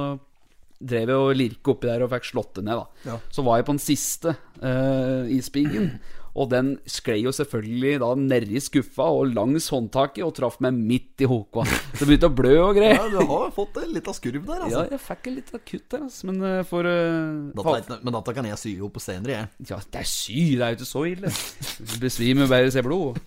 drev 0.81 1.13
jeg 1.13 1.25
og 1.25 1.39
lirka 1.39 1.73
oppi 1.73 1.89
der 1.89 2.05
og 2.05 2.13
fikk 2.13 2.31
slått 2.33 2.55
det 2.59 2.67
ned, 2.69 2.83
da. 2.83 3.11
Ja. 3.13 3.19
Så 3.33 3.45
var 3.47 3.61
jeg 3.61 3.69
på 3.69 3.77
den 3.77 3.83
siste 3.83 4.37
uh, 4.61 5.25
isbiggen. 5.33 5.97
Og 6.37 6.51
den 6.53 6.75
sklei 6.85 7.23
jo 7.23 7.31
selvfølgelig 7.33 7.95
da 8.03 8.09
nedi 8.21 8.61
skuffa 8.61 9.07
og 9.09 9.31
langs 9.33 9.71
håndtaket 9.73 10.21
og 10.27 10.35
traff 10.37 10.59
meg 10.61 10.77
midt 10.77 11.25
i 11.25 11.29
hoka. 11.31 11.65
Så 11.65 12.03
det 12.03 12.09
begynte 12.11 12.29
å 12.29 12.35
blø 12.37 12.53
og 12.61 12.75
greier. 12.77 12.99
Ja, 12.99 13.07
du 13.09 13.31
har 13.31 13.55
fått 13.57 13.79
en 13.81 13.95
lita 13.95 14.13
skurv 14.13 14.43
der, 14.45 14.59
Ja, 14.59 14.67
altså. 14.67 14.83
jeg 14.93 15.01
fikk 15.07 15.31
en 15.31 15.39
litt 15.39 15.55
kutt 15.55 15.87
der, 15.95 16.03
altså. 16.05 16.29
Men 16.29 16.43
uh, 16.45 16.59
for 16.69 16.85
uh, 16.85 17.55
Dette 17.57 17.97
er 17.97 18.05
men 18.05 18.19
dette 18.19 18.35
kan 18.37 18.51
jeg 18.51 18.61
sy 18.61 18.75
opp 18.85 18.99
på 18.99 19.05
senere, 19.07 19.39
jeg. 19.39 19.71
Ja, 19.73 19.81
det 19.95 20.03
er 20.03 20.11
sy, 20.11 20.43
det 20.59 20.67
er 20.67 20.75
jo 20.75 20.81
ikke 20.83 20.91
så 20.91 21.07
ille. 21.09 21.33
Du 21.81 21.97
besvimer 22.05 22.53
bare 22.53 22.69
å 22.69 22.75
se 22.77 22.85
blod. 22.85 23.23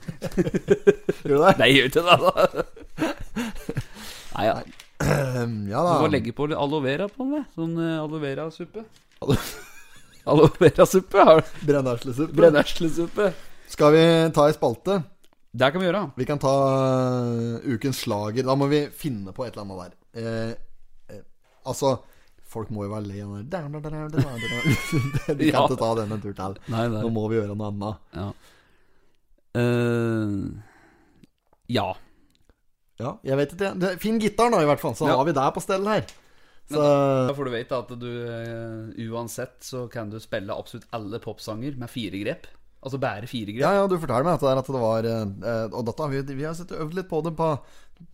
Gjør 1.26 1.34
du 1.34 1.42
det? 1.48 1.56
Nei, 1.64 1.72
gjør 1.80 1.90
ikke 1.90 2.06
det, 2.06 2.20
da. 2.28 3.10
Nei, 4.36 4.46
ja. 4.52 4.60
Ehm, 5.10 5.70
da. 5.70 5.84
Du 5.96 6.04
må 6.04 6.10
legge 6.12 6.34
på 6.36 6.50
litt 6.52 6.60
aloe 6.60 6.84
vera 6.84 7.06
på 7.08 7.24
den, 7.30 7.46
sånn 7.56 7.78
uh, 7.80 8.02
aloe 8.04 8.20
vera-suppe. 8.24 8.84
Aloe 10.30 10.52
vera-suppe? 10.60 11.24
Brenneslesuppe. 11.64 12.36
Brenneslesuppe. 12.36 13.30
Skal 13.72 13.96
vi 13.96 14.04
ta 14.36 14.50
ei 14.50 14.54
spalte? 14.58 15.00
Det 15.52 15.72
kan 15.72 15.82
vi 15.82 15.88
gjøre. 15.88 16.04
Vi 16.20 16.28
kan 16.30 16.42
ta 16.42 16.52
uh, 16.52 17.64
ukens 17.72 18.04
slager. 18.04 18.46
Da 18.46 18.56
må 18.60 18.68
vi 18.70 18.84
finne 18.94 19.34
på 19.34 19.48
et 19.48 19.56
eller 19.56 19.66
annet 19.66 19.80
der. 19.82 19.96
Eh, 20.20 20.52
eh, 21.16 21.24
altså 21.64 22.00
Folk 22.50 22.72
må 22.74 22.82
jo 22.88 22.90
være 22.96 23.06
lei 23.06 23.20
av 23.22 23.36
den 23.46 23.76
der 23.78 24.06
Vi 25.38 25.52
kan 25.52 25.54
Ja. 25.54 25.66
ikke 25.68 25.78
ta 25.78 25.90
den 26.00 26.16
en 26.16 26.22
tur 26.24 26.34
til. 26.34 26.56
Nei. 26.74 26.88
Nå 26.90 27.12
må 27.14 27.28
vi 27.30 27.38
gjøre 27.38 27.54
noe 27.54 27.70
annet. 27.70 28.00
Ja. 28.18 28.30
Uh, 29.60 30.58
ja. 31.70 31.88
Ja, 33.00 33.14
jeg 33.24 33.38
vet 33.40 33.54
ikke. 33.56 33.72
Det, 33.80 33.94
finn 34.04 34.20
gitar, 34.20 34.52
da, 34.52 34.60
i 34.62 34.68
hvert 34.68 34.82
fall. 34.84 34.96
Så 35.00 35.08
Ja. 35.08 35.16
har 35.16 35.26
vi 35.26 35.32
det 35.38 35.48
på 35.56 35.62
stell 35.64 35.88
her. 35.88 36.04
Så 36.70 36.78
Da 37.28 37.34
For 37.34 37.46
du 37.46 37.52
vet 37.52 37.72
at 37.72 37.88
du 37.98 38.10
eh, 38.30 39.10
uansett 39.10 39.64
så 39.66 39.88
kan 39.90 40.10
du 40.12 40.20
spille 40.20 40.54
absolutt 40.54 40.86
alle 40.94 41.18
popsanger 41.20 41.78
med 41.80 41.90
fire 41.90 42.20
grep. 42.22 42.46
Altså 42.80 42.96
bære 42.96 43.28
fire 43.28 43.52
grep. 43.52 43.60
Ja, 43.66 43.74
ja, 43.76 43.88
du 43.92 43.98
forteller 44.00 44.24
meg 44.24 44.38
at 44.38 44.44
det, 44.46 44.50
er 44.54 44.60
at 44.62 44.68
det 44.72 44.80
var 44.80 45.04
eh, 45.04 45.64
Og 45.76 45.82
dette 45.90 46.06
vi, 46.14 46.20
vi 46.38 46.46
har 46.48 46.54
sett 46.56 46.70
øvd 46.72 46.94
litt 46.96 47.10
på 47.10 47.18
det 47.26 47.34
på, 47.36 47.48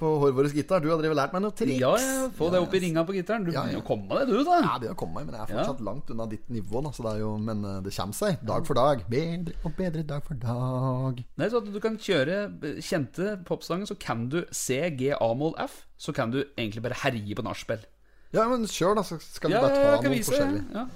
på 0.01 0.09
Hårvåres 0.23 0.55
gitar. 0.57 0.81
Du 0.81 0.87
har 0.89 0.97
drevet 0.97 1.19
lært 1.19 1.35
meg 1.35 1.43
noe 1.45 1.53
triks. 1.53 1.77
Ja, 1.83 1.91
ja, 2.01 2.23
få 2.33 2.47
det 2.49 2.57
opp 2.63 2.73
i 2.73 2.81
ringa 2.81 3.03
på 3.05 3.13
gitaren. 3.13 3.45
Du 3.45 3.51
Ja, 3.53 3.59
ja. 3.61 3.75
begynner 3.75 3.83
å 3.83 3.85
komme 3.85 4.17
deg, 4.17 4.31
du, 4.33 4.39
da. 4.47 4.55
Ja, 4.65 4.71
det 4.81 4.89
har 4.89 4.97
kommet 4.97 5.19
meg, 5.19 5.27
men 5.29 5.37
jeg 5.37 5.43
er 5.45 5.51
fortsatt 5.53 5.83
langt 5.85 6.09
unna 6.15 6.25
ditt 6.31 6.49
nivå. 6.49 6.81
Da, 6.81 6.93
så 6.97 7.05
det 7.05 7.11
er 7.13 7.21
jo, 7.21 7.29
men 7.45 7.61
eh, 7.61 7.77
det 7.85 7.93
kommer 7.93 8.17
seg. 8.17 8.41
Dag 8.49 8.65
for 8.71 8.81
dag. 8.81 9.05
Bedre 9.13 9.53
og 9.69 9.77
bedre 9.77 10.05
dag 10.15 10.25
for 10.25 10.41
dag. 10.41 11.21
Nei, 11.37 11.51
så 11.53 11.61
at 11.61 11.69
Du 11.69 11.79
kan 11.85 12.01
kjøre 12.01 12.39
eh, 12.65 12.81
kjente 12.81 13.35
popsanger, 13.45 13.85
så 13.93 13.99
kan 14.01 14.25
du 14.33 14.39
C, 14.49 14.81
G, 14.97 15.11
A-mål, 15.19 15.53
F. 15.61 15.83
Så 16.01 16.09
kan 16.17 16.33
du 16.33 16.41
egentlig 16.57 16.81
bare 16.89 16.97
herje 17.05 17.37
på 17.37 17.45
nachspiel. 17.45 17.85
Ja, 18.33 18.49
men 18.49 18.65
kjør, 18.65 18.97
da, 18.97 19.05
så 19.05 19.21
skal 19.21 19.53
vi 19.53 19.59
Ja, 19.59 19.61
bare 19.61 19.77
ta 19.77 20.01
noe 20.09 20.25
forskjellig. 20.25 20.65
Ja. 20.73 20.87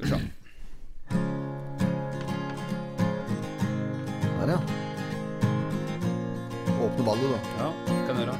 Skal 0.00 0.08
vi 0.08 0.14
se. 0.16 1.48
Der, 4.40 4.48
ja. 4.48 4.58
Åpne 6.84 7.04
ballet, 7.04 7.30
da. 7.30 7.36
Ja, 7.58 7.72
kan 8.06 8.16
du 8.16 8.22
pine, 8.22 8.36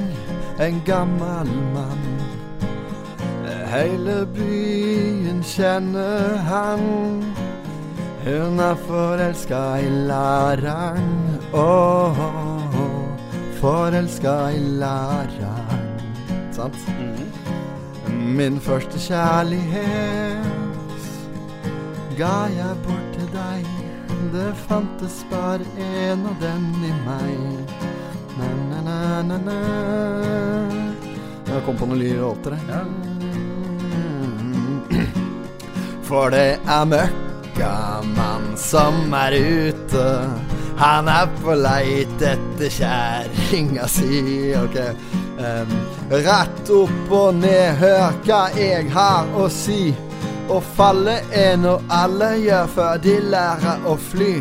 en 0.63 0.79
gammel 0.87 1.51
mann. 1.75 2.03
Eh, 3.43 3.65
Hele 3.73 4.15
byen 4.37 5.43
kjenner 5.43 6.37
han. 6.47 6.83
Hun 8.23 8.59
er 8.59 8.75
forelska 8.87 9.63
i 9.81 9.89
læreren. 10.07 11.40
Åh, 11.53 12.17
forelska 13.61 14.51
i 14.51 14.59
læreren. 14.59 15.99
Sant? 16.51 16.75
Min 18.07 18.59
første 18.59 18.99
kjærlighet 18.99 20.45
ga 22.17 22.47
jeg 22.55 22.75
bort 22.85 23.09
til 23.17 23.27
deg. 23.33 23.65
Det 24.31 24.53
fantes 24.67 25.25
bare 25.31 25.65
en 25.75 26.25
av 26.29 26.35
den 26.39 26.69
i 26.87 26.91
meg. 27.03 27.39
Na-na-na-na-na. 28.37 29.57
Jeg 31.51 31.63
kom 31.65 31.75
på 31.75 31.85
noen 31.89 31.99
nye 31.99 32.15
låter, 32.21 32.55
jeg. 32.69 32.85
For 36.07 36.31
det 36.31 36.59
er 36.63 36.87
møkkamann 36.87 38.55
som 38.59 39.13
er 39.19 39.35
ute. 39.35 40.07
Han 40.77 41.07
er 41.11 41.27
på 41.41 41.55
leit 41.57 42.21
etter 42.21 42.69
kjerringa 42.71 43.87
si. 43.91 44.53
Ok. 44.57 44.77
Um, 45.41 45.73
rett 46.11 46.69
opp 46.69 47.11
og 47.17 47.35
ned, 47.41 47.75
hør 47.81 48.15
hva 48.25 48.43
jeg 48.57 48.91
har 48.93 49.29
å 49.35 49.49
si. 49.51 49.91
Å 50.51 50.59
falle 50.75 51.19
er 51.37 51.55
noe 51.61 51.79
alle 51.95 52.33
gjør 52.41 52.71
før 52.75 52.97
de 53.03 53.17
lærer 53.33 53.85
å 53.87 53.97
fly. 54.09 54.33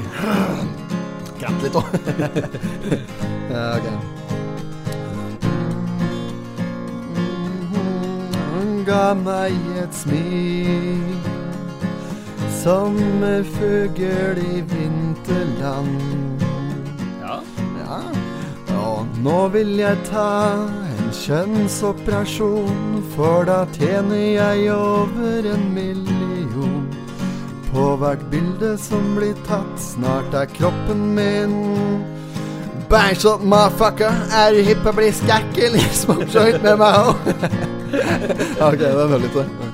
Kratt 1.40 1.62
litt 1.64 1.76
da. 1.76 1.82
ja, 3.52 3.66
ok. 3.76 3.86
Hun 8.50 8.82
ga 8.88 9.06
meg 9.16 9.56
et 9.80 9.94
smil 10.02 11.14
Sommerfugl 12.60 14.36
i 14.42 14.60
vinterland. 15.10 16.42
Ja. 17.20 17.40
Ja. 17.78 18.00
Og 18.78 19.06
nå 19.22 19.48
vil 19.48 19.78
jeg 19.78 19.98
ta 20.10 20.52
en 20.86 21.10
kjønnsoperasjon 21.14 23.02
For 23.14 23.44
da 23.48 23.64
tjener 23.74 24.22
jeg 24.36 24.70
over 24.74 25.48
en 25.54 25.66
million. 25.74 26.86
På 27.70 27.94
hvert 27.96 28.22
bilde 28.30 28.76
som 28.82 29.14
blir 29.14 29.36
tatt 29.46 29.76
Snart 29.78 30.34
er 30.34 30.48
kroppen 30.50 31.12
min. 31.14 31.54
Bangshot 32.90 33.44
motherfucker 33.46 34.10
Er 34.34 34.56
du 34.56 34.64
hypp 34.66 34.82
på 34.82 34.90
å 34.90 34.96
bli 34.98 35.12
skækkelig 35.14 35.84
Smoke 36.02 36.58
med 36.64 36.80
meg 36.82 37.02
òg? 37.04 37.34
Ok, 38.70 38.78
det 38.78 39.06
veldig 39.10 39.30
til 39.34 39.46
Eh, 39.46 39.69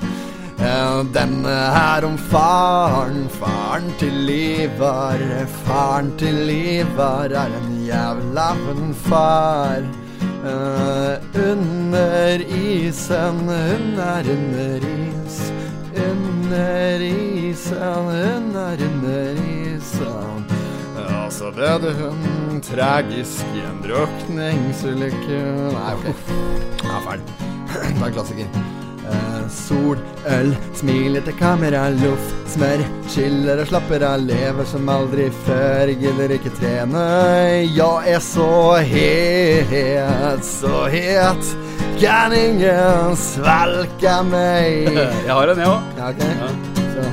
Denne 0.57 1.53
her 1.73 2.05
om 2.05 2.17
faren, 2.17 3.27
faren 3.29 3.91
til 3.99 4.29
Ivar. 4.29 5.19
Faren 5.65 6.11
til 6.17 6.49
Ivar 6.49 7.29
er 7.29 7.53
en 7.59 7.85
jævla 7.85 8.49
en 8.71 8.93
far. 9.05 9.83
Eh, 10.47 11.17
Under 11.51 12.41
isen, 12.49 13.39
hun 13.45 13.99
er 13.99 14.23
under 14.33 14.81
is. 14.87 15.37
Under 15.93 17.01
isen, 17.05 17.77
hun 18.09 18.55
er 18.55 18.77
under 18.89 19.41
isen. 19.45 20.45
Ja, 20.97 21.29
så 21.29 21.51
døde 21.55 21.93
hun 21.99 22.61
tragisk 22.61 23.45
i 23.55 23.61
en 23.61 23.81
drukningsulykke 23.85 25.41
Nei, 25.73 25.93
ok. 25.93 26.33
Ja, 26.83 26.99
ferdig. 27.05 27.37
Det 27.67 28.01
er 28.01 28.05
en 28.07 28.13
klassiker. 28.13 28.49
Eh, 28.49 28.76
sol, 29.49 29.97
øl, 30.27 30.53
smiler 30.75 31.23
til 31.25 31.35
kamera, 31.39 31.87
loff, 32.01 32.31
smør, 32.51 32.83
chiller 33.11 33.61
og 33.61 33.69
slapper 33.69 34.05
av, 34.07 34.23
lever 34.27 34.67
som 34.67 34.89
aldri 34.91 35.27
før, 35.45 35.91
gidder 36.01 36.33
ikke 36.37 36.53
trene. 36.59 37.05
Jeg 37.65 38.13
er 38.13 38.23
så 38.23 38.49
het, 38.91 40.45
så 40.45 40.85
het, 40.93 41.53
kan 42.01 42.35
ingen 42.35 43.17
svelge 43.17 44.17
meg. 44.29 44.93
Jeg 45.27 45.33
har 45.33 45.53
en, 45.53 45.59
jeg 45.59 45.67
òg. 45.67 45.81
Ja, 45.97 46.09
ok. 46.09 46.21
Så. 46.93 47.05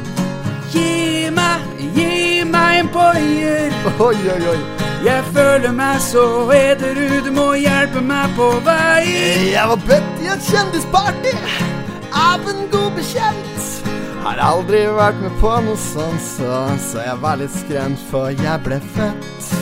Gi 0.75 1.31
meg, 1.33 1.65
gi 1.97 2.45
meg 2.49 2.81
en 2.83 2.91
poier. 2.93 3.73
Oi, 3.95 4.17
oi, 4.35 4.41
oi. 4.53 4.59
Jeg 5.05 5.25
føler 5.37 5.73
meg 5.77 5.99
så 6.01 6.25
edru, 6.57 7.21
du 7.25 7.31
må 7.37 7.51
hjelpe 7.61 8.01
meg 8.05 8.33
på 8.39 8.49
vei. 8.65 9.05
Jeg 9.53 9.69
var 9.73 9.81
bedt 9.89 10.25
i 10.25 10.33
et 10.33 10.51
kjendisparty 10.53 11.35
av 12.25 12.49
en 12.49 12.65
god 12.73 12.93
bekjent. 12.99 13.69
Har 14.25 14.41
aldri 14.41 14.81
vært 14.97 15.21
med 15.21 15.35
på 15.43 15.53
noe 15.67 15.77
sånt, 15.77 16.23
så, 16.25 16.65
så 16.81 17.03
jeg 17.05 17.21
var 17.21 17.37
litt 17.43 17.53
skremt, 17.53 18.01
for 18.11 18.33
jeg 18.33 18.63
ble 18.65 18.81
født 18.95 19.53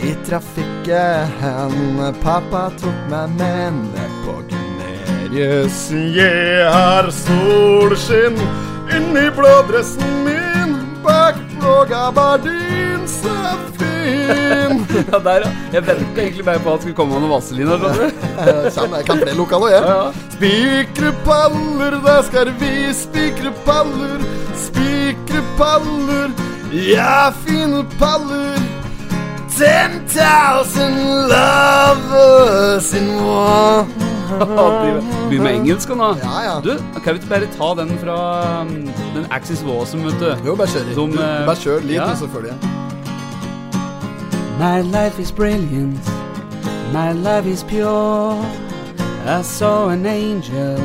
i 0.00 0.14
trafikken. 0.24 2.00
Pappa 2.24 2.70
tok 2.80 3.04
meg 3.12 3.36
med 3.36 3.82
ned 3.92 4.16
på 4.24 4.38
Gunerius. 4.50 5.82
Jeg 6.16 6.64
har 6.72 7.10
solskinn 7.14 8.40
inni 8.96 9.26
blådressen 9.36 10.16
min, 10.24 10.39
så 13.06 13.36
fin. 13.78 14.86
Ja, 15.12 15.18
der, 15.18 15.40
ja. 15.44 15.50
Jeg 15.72 15.86
venta 15.86 16.20
egentlig 16.20 16.44
bare 16.44 16.58
på 16.58 16.72
at 16.72 16.80
det 16.80 16.82
skulle 16.82 16.96
komme 16.98 17.20
noe 17.20 17.30
vaselin. 17.30 17.70
Sånn, 18.74 18.94
jeg 18.98 19.06
kan 19.08 19.20
flere 19.22 19.36
lokaler, 19.38 19.72
jeg. 19.74 19.82
Ja, 19.86 19.96
ja. 19.96 20.10
Spikre 20.34 21.12
paller, 21.26 21.96
da 22.04 22.16
skal 22.26 22.52
vi 22.60 22.72
spikre 22.96 23.52
paller. 23.66 24.22
Spikre 24.58 25.42
paller, 25.58 26.34
ja, 26.74 27.30
fine 27.46 27.84
paller. 27.98 28.69
Ten 29.60 30.06
thousand 30.08 30.96
lovers 31.28 32.94
in 32.94 33.08
one. 33.26 33.86
Begynn 35.28 35.42
med 35.42 35.54
engelsk 35.54 35.88
nå. 35.92 36.14
Ja, 36.22 36.36
ja. 36.46 36.54
Du, 36.64 36.78
kan 37.04 37.14
vi 37.14 37.20
ikke 37.20 37.28
bare 37.28 37.48
ta 37.58 37.68
den 37.82 37.90
fra 38.00 38.16
um, 38.62 38.70
den 39.14 39.26
Axis 39.30 39.60
Wasm, 39.66 40.00
vet 40.06 40.16
du? 40.22 40.30
Jo, 40.46 40.54
bare 40.56 40.68
kjør. 40.72 40.94
Som, 40.94 41.12
Du, 41.12 41.20
eh, 41.20 41.44
bare 41.46 41.56
kjør 41.60 41.84
litt, 41.84 41.98
ja. 41.98 42.08
selvfølgelig. 42.16 42.56
My 44.62 44.80
life 44.80 45.20
is 45.20 45.32
brilliant, 45.32 46.08
my 46.92 47.12
life 47.12 47.46
is 47.46 47.62
pure. 47.64 48.40
I 49.26 49.42
saw 49.42 49.88
an 49.90 50.06
angel, 50.06 50.80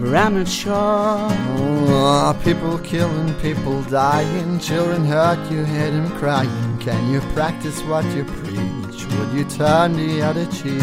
but 0.00 0.12
I'm 0.14 0.34
not 0.34 0.48
sure. 0.48 1.30
Oh, 1.58 2.34
people 2.42 2.78
killing, 2.78 3.32
people 3.40 3.82
dying, 3.90 4.58
children 4.58 5.04
hurt, 5.04 5.38
you 5.52 5.64
hear 5.64 5.90
them 5.90 6.10
crying. 6.18 6.65
Can 6.86 7.10
you 7.10 7.20
practice 7.34 7.82
what 7.82 8.04
you 8.14 8.22
preach? 8.22 9.06
Would 9.06 9.32
you 9.32 9.42
turn 9.42 9.94
the 9.94 10.22
other 10.22 10.46
cheek? 10.46 10.80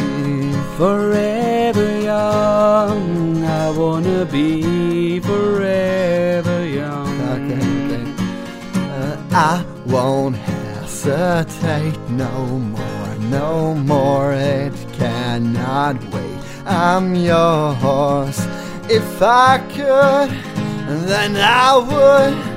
Forever 0.76 2.02
young, 2.02 3.46
I 3.46 3.70
wanna 3.70 4.26
be 4.26 5.22
forever 5.22 6.66
young. 6.68 7.22
Okay, 7.36 7.56
okay. 7.86 8.06
Uh, 8.76 9.16
I 9.32 9.66
won't 9.86 10.36
hesitate 10.36 11.98
no 12.10 12.48
more, 12.60 13.16
no 13.32 13.74
more. 13.74 14.34
It 14.34 14.74
cannot 14.92 15.96
wait. 16.12 16.40
I'm 16.66 17.16
yours. 17.16 18.46
If 18.90 19.22
I 19.22 19.60
could, 19.72 20.32
then 21.08 21.38
I 21.38 21.78
would. 21.78 22.53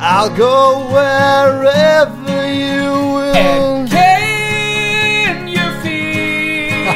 I'll 0.00 0.30
go 0.30 0.86
wherever 0.92 2.46
you 2.52 2.92
will. 3.16 3.34
And 3.36 3.90
Can 3.90 5.48
you 5.48 5.70
feel 5.82 6.92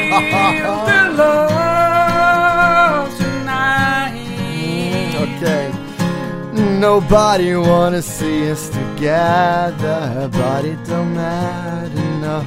the 0.87 1.01
love 1.17 3.09
tonight? 3.17 4.15
Okay. 5.35 5.65
Nobody 6.79 7.55
wanna 7.57 8.01
see 8.01 8.49
us 8.49 8.69
together, 8.69 10.29
but 10.31 10.63
it 10.63 10.81
don't 10.85 11.13
matter, 11.13 12.05
no, 12.21 12.41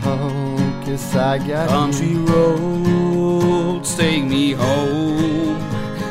cause 0.86 1.14
I 1.16 1.38
got 1.38 1.68
Country 1.68 2.16
roads 2.16 3.94
take 3.94 4.24
me 4.24 4.52
home 4.52 5.58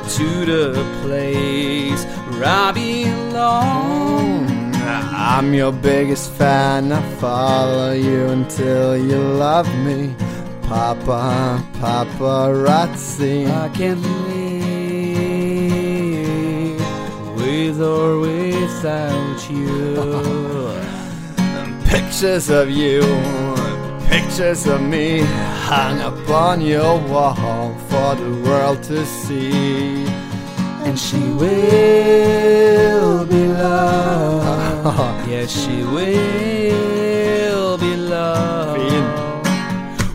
to 0.10 0.46
the 0.46 0.86
place 1.02 2.06
where 2.36 2.46
I 2.46 2.72
belong. 2.72 4.46
I'm 4.86 5.54
your 5.54 5.72
biggest 5.72 6.32
fan. 6.32 6.92
I 6.92 7.02
follow 7.16 7.92
you 7.92 8.28
until 8.28 8.98
you 8.98 9.18
love 9.18 9.68
me. 9.86 10.16
Papa, 10.64 11.64
paparazzi. 11.74 13.48
I 13.48 13.70
can't 13.70 14.02
live 14.02 14.56
with 17.36 17.82
or 17.82 18.20
without 18.20 19.50
you. 19.50 20.74
Pictures 21.90 22.50
of 22.50 22.70
you, 22.70 23.02
pictures 24.10 24.68
of 24.68 24.82
me 24.82 25.22
hung 25.70 26.02
up 26.02 26.30
on 26.30 26.62
your 26.62 27.00
wall 27.08 27.74
for 27.90 28.16
the 28.16 28.32
world 28.44 28.84
to 28.84 29.06
see. 29.06 30.25
And 30.86 31.00
she 31.00 31.18
will 31.18 31.46
be 33.26 33.48
loved. 33.48 35.28
yes, 35.30 35.52
she 35.52 35.84
will 35.84 37.78
be 37.78 37.96
loved. 37.96 38.76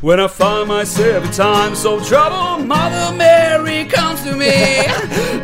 When 0.02 0.18
I 0.18 0.28
find 0.28 0.68
myself 0.68 1.26
in 1.26 1.32
times 1.32 1.84
of 1.84 2.06
trouble, 2.06 2.64
Mother 2.64 3.14
Mary 3.16 3.84
comes 3.84 4.22
to 4.22 4.34
me. 4.36 4.86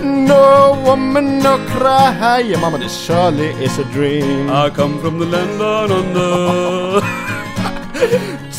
No 0.27 0.83
woman, 0.85 1.39
no 1.39 1.57
cry. 1.69 2.41
Yeah, 2.41 2.61
mama, 2.61 2.79
this 2.79 2.97
surely 3.05 3.51
is 3.62 3.79
a 3.79 3.85
dream. 3.93 4.51
I 4.51 4.71
come 4.71 4.99
from 5.01 5.19
the 5.19 5.27
land 5.27 5.59
down 5.59 5.93
under. 5.93 7.01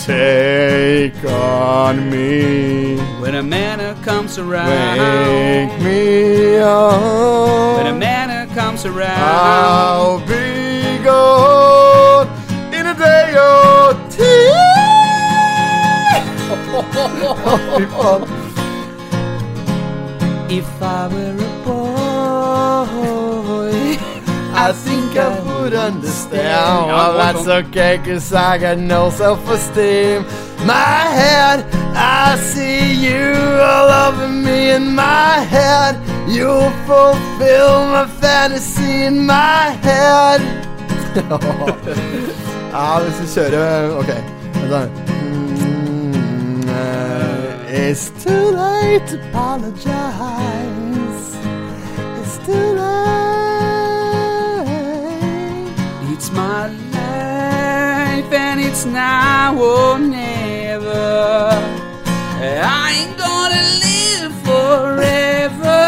Take 0.08 1.22
on 1.26 2.10
me, 2.10 2.96
when 3.20 3.36
a 3.36 3.44
man 3.44 4.02
comes 4.04 4.38
around. 4.38 4.70
wake 4.70 5.82
me 5.82 6.60
up. 6.60 7.78
When 7.78 7.88
a 7.88 7.94
man 7.94 8.48
comes 8.56 8.86
around. 8.86 9.20
I'll 9.20 10.20
be 10.20 11.04
gone 11.04 12.28
in 12.74 12.88
a 12.88 12.94
day 12.94 13.36
or 13.36 13.94
two. 14.10 14.54
If 20.50 20.82
I 20.82 21.08
were 21.10 21.36
a 21.36 21.52
boy, 21.66 22.96
I 24.56 24.72
think 24.72 24.97
would 25.68 25.76
understand. 25.76 26.88
Well, 26.88 27.18
that's 27.18 27.48
okay, 27.48 28.00
cause 28.06 28.34
I 28.34 28.58
got 28.58 28.78
no 28.78 29.10
self 29.10 29.48
esteem. 29.50 30.24
My 30.66 31.02
head, 31.22 31.66
I 31.94 32.38
see 32.38 32.94
you 32.94 33.34
all 33.72 33.90
over 34.08 34.30
me 34.30 34.72
in 34.72 34.96
my 34.96 35.40
head. 35.56 35.94
You 36.30 36.52
fulfill 36.88 37.86
my 37.96 38.08
fantasy 38.22 39.04
in 39.10 39.26
my 39.26 39.76
head. 39.88 40.42
ja, 42.72 43.00
hvis 43.04 43.20
vi 43.22 43.28
kjører 43.34 43.90
Ok. 44.00 44.10
vent. 44.70 44.92
Mm, 45.22 46.70
uh, 46.70 47.88
It's 47.90 48.12
too 48.24 48.52
late 48.52 49.06
to 49.08 49.16
apologize. 49.30 51.28
It's 52.22 52.38
too 52.46 52.77
my 56.38 56.68
life 56.68 58.32
and 58.32 58.60
it's 58.62 58.86
now 58.86 59.58
or 59.58 59.98
never. 59.98 61.50
I 62.80 62.88
ain't 62.98 63.18
gonna 63.26 63.64
live 63.86 64.34
forever. 64.46 65.80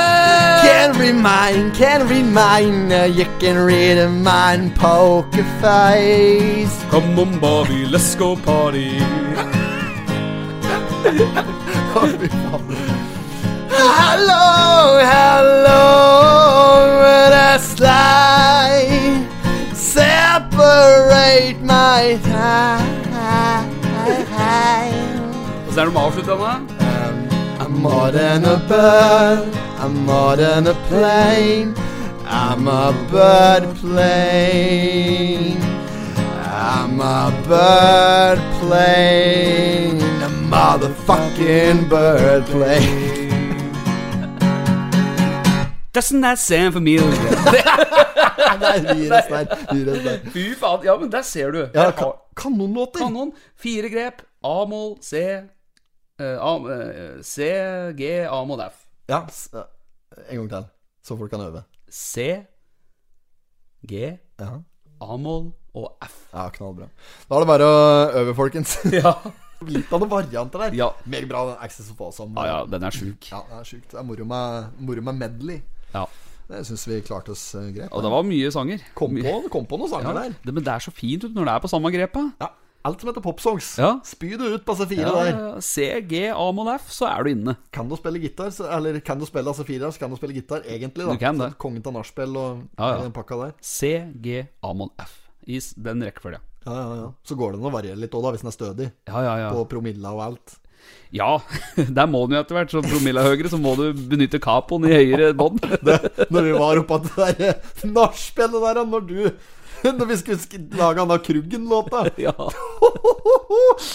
Can't 0.68 0.98
read 0.98 1.18
mine, 1.32 1.72
can't 1.82 2.10
read 2.10 2.26
mine. 2.26 2.92
Uh, 2.92 3.04
you 3.04 3.26
can 3.40 3.58
read 3.64 4.00
a 4.00 4.10
mine 4.10 4.74
poker 4.74 5.48
face. 5.62 6.76
Come 6.90 7.20
on, 7.20 7.40
Bobby, 7.40 7.86
let's 7.86 8.16
go 8.16 8.36
party. 8.36 8.98
Hello, 13.82 15.00
hello, 15.14 15.82
when 17.02 17.32
I 17.34 17.58
slide, 17.58 18.49
separate 20.70 21.62
my 21.62 22.18
time. 22.24 23.00
Åssen 25.68 25.80
er 25.80 25.86
det 25.86 25.94
med 25.94 26.02
avslutta 26.02 26.36
med? 26.36 26.56
I'm 27.62 27.74
more 27.86 28.12
than 28.12 28.46
a 28.46 28.58
bird, 28.70 29.54
I'm 29.84 29.94
more 30.06 30.36
than 30.36 30.68
a 30.68 30.76
plane. 30.90 31.74
I'm 32.26 32.68
a 32.68 32.94
bird 33.12 33.64
plane. 33.82 35.62
I'm 36.72 37.02
a 37.02 37.32
bird 37.48 38.40
plane. 38.60 40.02
A 40.28 40.30
motherfucking 40.52 41.90
bird 41.90 42.46
plane. 42.46 43.29
Doesn't 45.94 46.22
that 46.22 46.40
sound 46.40 46.74
familiar? 46.74 47.02
Fy 50.34 50.56
faen. 50.56 50.84
Ja, 50.86 50.98
men 50.98 51.10
der 51.12 51.24
ser 51.24 51.52
du. 51.52 51.70
Ja, 51.74 51.92
ka 51.92 52.14
kanonlåter. 52.36 53.00
Kanon. 53.00 53.32
Fire 53.56 53.90
grep. 53.90 54.22
A-moll, 54.42 54.98
C 55.02 55.42
eh, 56.20 56.38
A, 56.40 56.54
eh, 56.72 57.22
C, 57.22 57.50
G, 57.96 58.28
A-moll, 58.28 58.62
F. 58.62 58.86
Ja, 59.10 59.26
en 60.30 60.38
gang 60.38 60.50
til, 60.50 60.66
så 61.04 61.18
folk 61.18 61.32
kan 61.32 61.42
øve. 61.42 61.64
C, 61.90 62.46
G, 63.88 64.18
A-moll 65.00 65.52
og 65.74 65.98
F. 66.06 66.16
ja 66.34 66.48
knallbra. 66.54 66.90
Da 67.30 67.38
er 67.38 67.46
det 67.46 67.50
bare 67.50 67.70
å 67.70 67.78
øve, 68.24 68.36
folkens. 68.38 68.78
Ja. 69.00 69.16
Litt 69.68 69.90
av 69.92 70.00
noen 70.00 70.12
varianter 70.14 70.62
der. 70.64 70.76
Ja. 70.78 70.86
Mer 71.12 71.26
bra 71.28 71.42
Access 71.60 71.90
of 71.92 72.00
Awesome. 72.00 72.32
ja, 72.40 72.62
ja, 72.62 72.68
den 72.72 72.86
er 72.88 72.96
sjuk. 72.96 73.26
Ja, 73.28 73.42
det 73.50 73.58
er 73.58 73.66
sjukt. 73.68 73.90
Det 73.92 73.98
er 74.00 74.06
moro 74.08 74.24
med, 74.28 74.70
moro 74.88 75.04
med 75.04 75.18
medley. 75.20 75.58
Ja. 75.94 76.06
Det 76.50 76.64
syns 76.66 76.88
vi 76.90 77.02
klarte 77.06 77.34
oss 77.36 77.44
eh, 77.60 77.68
greit. 77.76 77.92
Og 77.94 78.02
det 78.02 78.10
var 78.10 78.24
mye 78.26 78.50
sanger. 78.54 78.82
Kom 78.98 79.14
på, 79.22 79.36
kom 79.54 79.68
på 79.70 79.78
noen 79.78 79.92
sanger 79.92 80.10
Ja, 80.10 80.24
der. 80.24 80.40
det, 80.44 80.54
men 80.56 80.66
det 80.66 80.72
er 80.74 80.82
så 80.82 80.94
fint 80.96 81.28
ut 81.28 81.36
når 81.36 81.46
det 81.46 81.54
er 81.54 81.62
på 81.68 81.70
samme 81.70 81.92
grepet. 81.94 82.32
Ja, 82.42 82.54
Alt 82.88 83.02
som 83.04 83.10
heter 83.10 83.22
popsongs. 83.22 83.74
Ja. 83.78 83.90
Spy 84.08 84.30
det 84.40 84.48
ut 84.54 84.64
på 84.66 84.74
C4 84.80 85.02
Ja, 85.04 85.10
der. 85.12 85.40
C, 85.62 85.84
G, 86.08 86.22
A-moll, 86.32 86.70
F, 86.78 86.88
så 86.96 87.10
er 87.10 87.28
du 87.28 87.30
inne. 87.34 87.58
Kan 87.76 87.90
du 87.92 87.98
spille 88.00 88.22
gitar, 88.24 88.54
så, 88.56 88.70
eller 88.72 89.02
kan 89.04 89.20
du 89.20 89.26
spille 89.28 89.52
C4, 89.52 89.90
så 89.92 90.00
kan 90.00 90.10
du 90.10 90.16
spille 90.16 90.38
gitar, 90.38 90.64
egentlig. 90.64 91.04
da 91.06 91.12
Du 91.12 91.20
kan 91.20 91.38
det. 91.38 91.50
Så 91.52 91.60
Kongen 91.60 91.84
av 91.86 91.98
nachspiel 92.00 92.38
og 92.40 92.62
den 92.80 93.12
pakka 93.14 93.36
der. 93.44 93.52
C, 93.60 93.92
G, 94.24 94.46
A-moll, 94.64 94.94
F. 95.04 95.18
I 95.44 95.60
den 95.76 96.06
rekkefølga. 96.08 96.40
Ja, 96.66 96.72
ja, 96.80 96.96
ja. 97.02 97.12
Så 97.28 97.36
går 97.36 97.52
det 97.54 97.60
an 97.60 97.68
å 97.68 97.74
variere 97.76 98.00
litt 98.00 98.16
òg, 98.16 98.32
hvis 98.32 98.46
den 98.48 98.52
er 98.54 98.56
stødig. 98.56 98.90
Ja, 99.12 99.26
ja, 99.28 99.36
ja. 99.44 99.52
På 99.52 99.68
promilla 99.68 100.16
og 100.16 100.24
alt. 100.30 100.56
Ja, 101.16 101.40
der 101.98 102.10
må 102.10 102.26
den 102.28 102.38
jo 102.38 102.44
etter 102.44 102.58
hvert. 102.60 102.74
Så 102.74 102.84
promille 102.86 103.22
er 103.22 103.32
høyere, 103.32 103.52
så 103.52 103.60
må 103.62 103.76
du 103.80 103.88
benytte 104.12 104.42
capoen 104.44 104.86
i 104.86 104.94
høyere 104.94 105.32
bånd. 105.38 105.64
Når 106.34 106.50
vi 106.50 106.58
var 106.58 106.82
oppe 106.82 107.00
på 107.00 107.00
det 107.08 107.16
der 107.40 107.48
eh, 107.54 107.88
nachspielet 107.90 108.68
der, 108.68 108.84
når 108.86 109.08
du 109.10 109.16
Når 110.00 110.10
vi 110.10 110.18
skulle 110.20 110.38
lage 110.44 110.78
lage 110.78 111.02
Anna 111.06 111.18
Kruggen-låta, 111.24 112.02
Ja, 112.20 112.34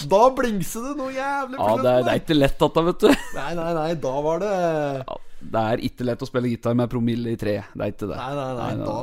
da 0.09 0.21
blingser 0.33 0.87
det 0.89 0.95
noe 0.97 1.13
jævlig 1.13 1.59
ja 1.61 1.75
det, 1.77 1.91
er, 1.91 2.07
det 2.07 2.13
er 2.15 2.21
ikke 2.23 2.37
lett 2.39 2.57
dette, 2.63 2.85
vet 2.89 3.05
du. 3.05 3.11
Nei, 3.37 3.51
nei, 3.59 3.69
nei, 3.77 3.91
da 4.01 4.15
var 4.25 4.41
det 4.41 4.53
Ja, 4.55 5.19
det 5.53 5.61
er 5.61 5.83
ikke 5.87 6.07
lett 6.07 6.23
å 6.25 6.29
spille 6.29 6.51
gitar 6.51 6.77
med 6.79 6.91
promille 6.93 7.35
i 7.35 7.39
tre. 7.41 7.57
Det 7.75 7.85
er 7.85 7.93
ikke 7.93 8.09
det. 8.11 8.19
Nei, 8.19 8.35
nei, 8.39 8.51
nei, 8.59 8.69
da 8.81 8.97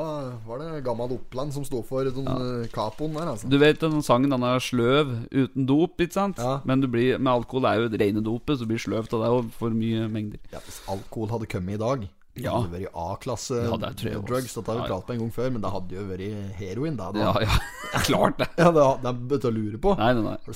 var 0.48 0.62
det 0.62 0.82
gammel 0.86 1.16
Oppland 1.18 1.54
som 1.56 1.66
sto 1.68 1.82
for 1.88 2.08
den 2.08 2.28
ja. 2.28 2.70
capoen 2.74 3.16
der, 3.18 3.34
altså. 3.34 3.50
Du 3.52 3.58
vet 3.62 3.82
den 3.82 4.02
sangen 4.06 4.34
den 4.34 4.46
er 4.48 4.64
sløv 4.64 5.14
uten 5.30 5.68
dop, 5.70 6.02
ikke 6.02 6.18
sant? 6.18 6.42
Ja. 6.42 6.60
Men 6.68 6.84
du 6.84 6.90
blir, 6.92 7.20
med 7.20 7.32
alkohol 7.34 7.70
er 7.70 7.84
jo 7.84 7.92
det 7.92 8.02
rene 8.02 8.24
dopet, 8.26 8.58
så 8.58 8.66
du 8.66 8.74
blir 8.74 8.82
sløv 8.82 9.10
til 9.12 9.24
det 9.24 9.32
og 9.32 9.52
for 9.58 9.76
mye 9.76 10.08
mengder. 10.12 10.42
Ja, 10.54 10.64
hvis 10.66 10.82
alkohol 10.92 11.32
hadde 11.36 11.50
kommet 11.52 11.78
i 11.78 11.82
dag 11.82 12.08
Ja. 12.40 12.44
Det 12.44 12.52
hadde 12.56 12.78
vært 12.78 13.00
A-klasse 13.06 13.58
Ja, 13.66 13.76
det 13.76 13.90
drugs. 14.28 14.54
Dette 14.56 14.72
har 14.72 14.78
vi 14.78 14.86
Ja, 14.86 14.88
ja. 14.88 14.94
pratet 14.94 15.10
på 15.10 15.18
en 15.18 15.26
gang 15.26 15.34
før, 15.36 15.50
men 15.52 15.66
det 15.66 15.74
hadde 15.74 15.98
jo 15.98 16.06
vært 16.08 16.56
heroin. 16.62 16.96
Det, 16.96 17.10
da. 17.18 17.26
Ja, 17.28 17.34
ja. 17.44 18.00
Klart 18.08 18.40
det. 18.40 18.48
ja, 18.58 18.72
det, 18.72 18.88
det 19.04 19.12
er 19.12 19.42
ikke 19.42 19.52
å 19.52 19.58
lure 19.58 19.82
på. 19.84 19.98
Nei, 20.00 20.14
nei, 20.16 20.32
nei. 20.32 20.56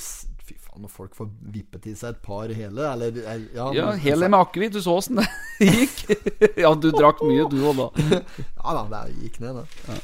Når 0.76 0.90
folk 0.92 1.14
får 1.16 1.28
vippet 1.54 1.86
i 1.88 1.94
seg 1.96 2.14
et 2.14 2.22
par 2.24 2.50
hele, 2.52 2.82
eller 2.92 3.16
er- 3.22 3.46
Ja, 3.54 3.68
Ja, 3.72 3.86
men- 3.90 4.00
Hel 4.02 4.20
med 4.26 4.34
akevitt, 4.38 4.72
du 4.76 4.80
så 4.84 4.96
åssen 5.00 5.16
det 5.22 5.26
gikk. 5.60 6.02
Ja, 6.60 6.74
du 6.74 6.90
drakk 6.92 7.22
mye, 7.24 7.46
du 7.48 7.56
òg, 7.70 7.78
da. 7.80 8.20
Ja 8.64 8.74
da, 8.76 8.82
det 8.92 9.14
gikk 9.22 9.40
ned, 9.40 9.62
det. 9.62 9.96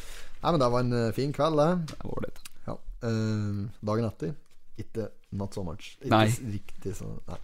Nei, 0.42 0.50
men 0.50 0.58
det 0.62 0.70
var 0.72 0.80
en 0.80 0.92
eh, 0.98 1.12
fin 1.14 1.32
kveld, 1.32 1.60
det. 1.60 1.96
Det 1.98 2.08
var 2.08 2.24
det. 2.24 2.32
Ja. 2.66 2.76
Uh, 3.04 3.68
dagen 3.84 4.08
etter 4.08 4.32
ikke 4.80 5.08
not 5.38 5.54
so 5.54 5.62
much. 5.66 5.92
Ikke 6.00 6.10
Nei. 6.14 6.26
riktig 6.56 6.96
så 6.98 7.10
Nei. 7.28 7.38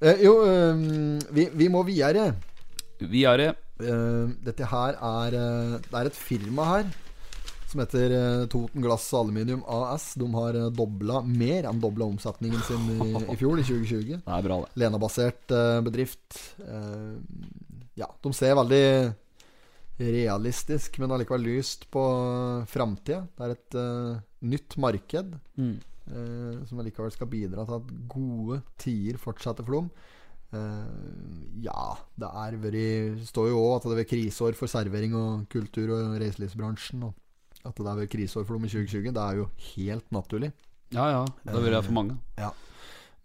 Uh, 0.00 0.14
jo, 0.22 0.32
um, 0.46 1.18
vi, 1.36 1.48
vi 1.52 1.68
må 1.68 1.82
videre. 1.84 2.30
Videre. 3.00 3.54
Uh. 3.80 4.30
Dette 4.44 4.66
her 4.68 4.96
er 5.00 5.30
Det 5.32 5.94
er 5.96 6.06
et 6.10 6.16
firma 6.16 6.64
her 6.74 6.90
som 7.70 7.80
heter 7.82 8.12
eh, 8.16 8.46
Toten 8.50 8.82
Glass 8.82 9.08
Aluminium 9.14 9.62
AS. 9.70 10.12
De 10.18 10.26
har 10.34 10.58
uh, 10.58 10.68
dobla 10.74 11.20
mer 11.22 11.68
enn 11.70 11.80
dobla 11.82 12.08
omsetningen 12.10 12.62
sin 12.66 12.88
i, 12.96 13.10
i 13.30 13.38
fjor, 13.38 13.60
i 13.60 13.66
2020. 13.66 14.20
Det 14.26 14.36
er 14.36 14.46
bra, 14.46 14.60
det. 14.64 14.72
Lena-basert 14.82 15.54
eh, 15.54 15.80
bedrift. 15.86 16.38
Eh, 16.64 17.18
ja, 18.00 18.08
de 18.24 18.32
ser 18.34 18.56
veldig 18.58 18.84
realistisk, 20.00 20.96
men 21.02 21.12
allikevel 21.12 21.42
lyst 21.44 21.86
på 21.92 22.02
framtida. 22.70 23.26
Det 23.36 23.44
er 23.46 23.54
et 23.56 23.76
uh, 23.76 24.20
nytt 24.48 24.78
marked 24.80 25.34
Mm. 25.60 25.74
uh, 26.08 26.62
som 26.64 26.80
allikevel 26.80 27.12
skal 27.12 27.28
bidra 27.28 27.66
til 27.68 27.76
at 27.76 27.90
gode 28.08 28.62
tider 28.80 29.20
fortsetter 29.20 29.66
for 29.66 29.76
dem. 29.76 29.90
Uh, 30.50 31.60
ja, 31.62 31.92
det 32.18 32.30
er 32.44 32.56
vært 32.62 33.26
står 33.28 33.50
jo 33.52 33.60
òg 33.60 33.74
at 33.76 33.90
det 33.92 34.06
er 34.06 34.08
kriseår 34.14 34.56
for 34.58 34.72
servering 34.72 35.12
og 35.14 35.44
kultur- 35.52 35.92
og 35.94 36.16
reiselivsbransjen. 36.22 37.04
Og 37.10 37.12
at 37.66 37.76
det 37.76 37.92
er 37.92 38.10
kriseår 38.10 38.46
for 38.46 38.56
dem 38.56 38.66
i 38.66 38.72
2020. 38.72 39.12
Det 39.14 39.22
er 39.22 39.38
jo 39.40 39.46
helt 39.74 40.10
naturlig. 40.14 40.50
Ja, 40.94 41.06
ja. 41.12 41.22
Det 41.44 41.54
har 41.54 41.66
vært 41.66 41.86
for 41.86 41.96
mange. 41.96 42.18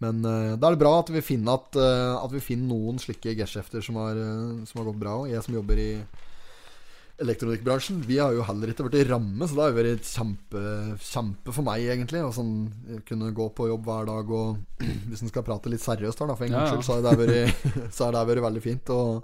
Men 0.03 0.19
uh, 0.27 0.53
da 0.59 0.67
er 0.67 0.75
det 0.75 0.81
bra 0.83 0.91
at 0.99 1.09
vi 1.13 1.23
finner, 1.23 1.55
at, 1.55 1.77
uh, 1.79 2.19
at 2.19 2.33
vi 2.33 2.43
finner 2.43 2.67
noen 2.73 2.99
slike 3.01 3.33
geskjefter 3.39 3.83
som, 3.85 3.97
har, 4.01 4.19
eh, 4.19 4.63
som 4.67 4.81
har 4.81 4.89
gått 4.89 4.99
bra. 5.01 5.13
Jeg 5.31 5.43
som 5.45 5.55
jobber 5.55 5.79
i 5.79 5.89
elektronikkbransjen, 7.23 8.01
vi 8.03 8.17
har 8.19 8.35
jo 8.35 8.43
heller 8.43 8.73
ikke 8.73 8.89
vært 8.89 8.97
i 8.99 9.05
ramme, 9.07 9.47
så 9.47 9.55
det 9.55 9.63
har 9.63 9.71
jo 9.71 9.77
vært 9.77 10.09
kjempe, 10.09 10.63
kjempe 10.99 11.53
for 11.55 11.63
meg, 11.63 11.85
egentlig. 11.93 12.19
Å 12.27 12.33
sånn, 12.35 12.53
kunne 13.07 13.31
gå 13.35 13.47
på 13.55 13.69
jobb 13.71 13.87
hver 13.87 14.09
dag 14.11 14.33
og 14.35 14.83
Hvis 15.07 15.23
en 15.23 15.31
skal 15.31 15.45
prate 15.47 15.71
litt 15.71 15.83
seriøst 15.83 16.21
her, 16.21 16.27
da, 16.31 16.35
for 16.35 16.49
en 16.49 16.57
Ja, 16.57 16.65
gangs 16.67 16.75
ja. 16.75 16.99
skyld, 16.99 17.07
det 17.07 17.15
vært, 17.23 17.67
så 17.95 18.09
har 18.09 18.17
det 18.17 18.25
vært 18.33 18.47
veldig 18.49 18.63
fint. 18.67 18.91
Og 18.91 19.23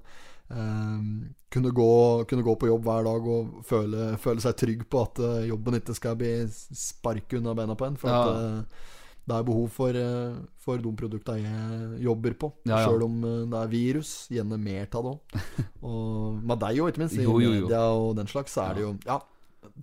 eh, 0.52 1.04
kunne, 1.52 1.72
gå, 1.76 1.90
kunne 2.30 2.46
gå 2.46 2.56
på 2.62 2.70
jobb 2.70 2.86
hver 2.88 3.04
dag 3.08 3.28
og 3.36 3.62
føle, 3.68 4.12
føle 4.22 4.44
seg 4.44 4.56
trygg 4.60 4.86
på 4.92 5.02
at 5.04 5.20
uh, 5.24 5.42
jobben 5.50 5.80
ikke 5.82 5.96
skal 5.98 6.16
bli 6.20 6.34
sparket 6.52 7.40
unna 7.42 7.54
beina 7.58 7.76
på 7.76 7.88
en. 7.90 7.98
For 8.00 8.12
Ja. 8.12 8.22
at 8.24 8.36
uh, 8.36 8.88
det 9.28 9.36
er 9.38 9.44
behov 9.46 9.68
for, 9.70 9.94
uh, 9.96 10.40
for 10.58 10.78
de 10.82 10.92
produktene 10.98 11.44
jeg 11.44 12.00
jobber 12.08 12.34
på. 12.42 12.52
Ja, 12.66 12.80
ja. 12.80 12.86
Sjøl 12.88 13.04
om 13.06 13.20
eh, 13.28 13.36
det 13.52 13.60
er 13.60 13.70
virus. 13.70 14.14
Gjerne 14.34 14.58
mer 14.60 14.88
av 14.98 15.04
det 15.06 15.12
òg. 15.12 15.44
Og 15.92 16.40
med 16.42 16.60
deg 16.64 16.80
òg, 16.82 16.90
ikke 16.94 17.04
minst. 17.04 17.20
I 17.20 17.28
Jo, 17.28 17.36
jo, 17.44 17.52
jo. 17.54 17.68
media 17.68 17.84
og 17.94 18.16
den 18.18 18.28
slags, 18.32 18.56
så 18.58 18.66
er 18.70 18.80
det 18.80 18.84
jo 18.88 18.96
Ja, 19.06 19.20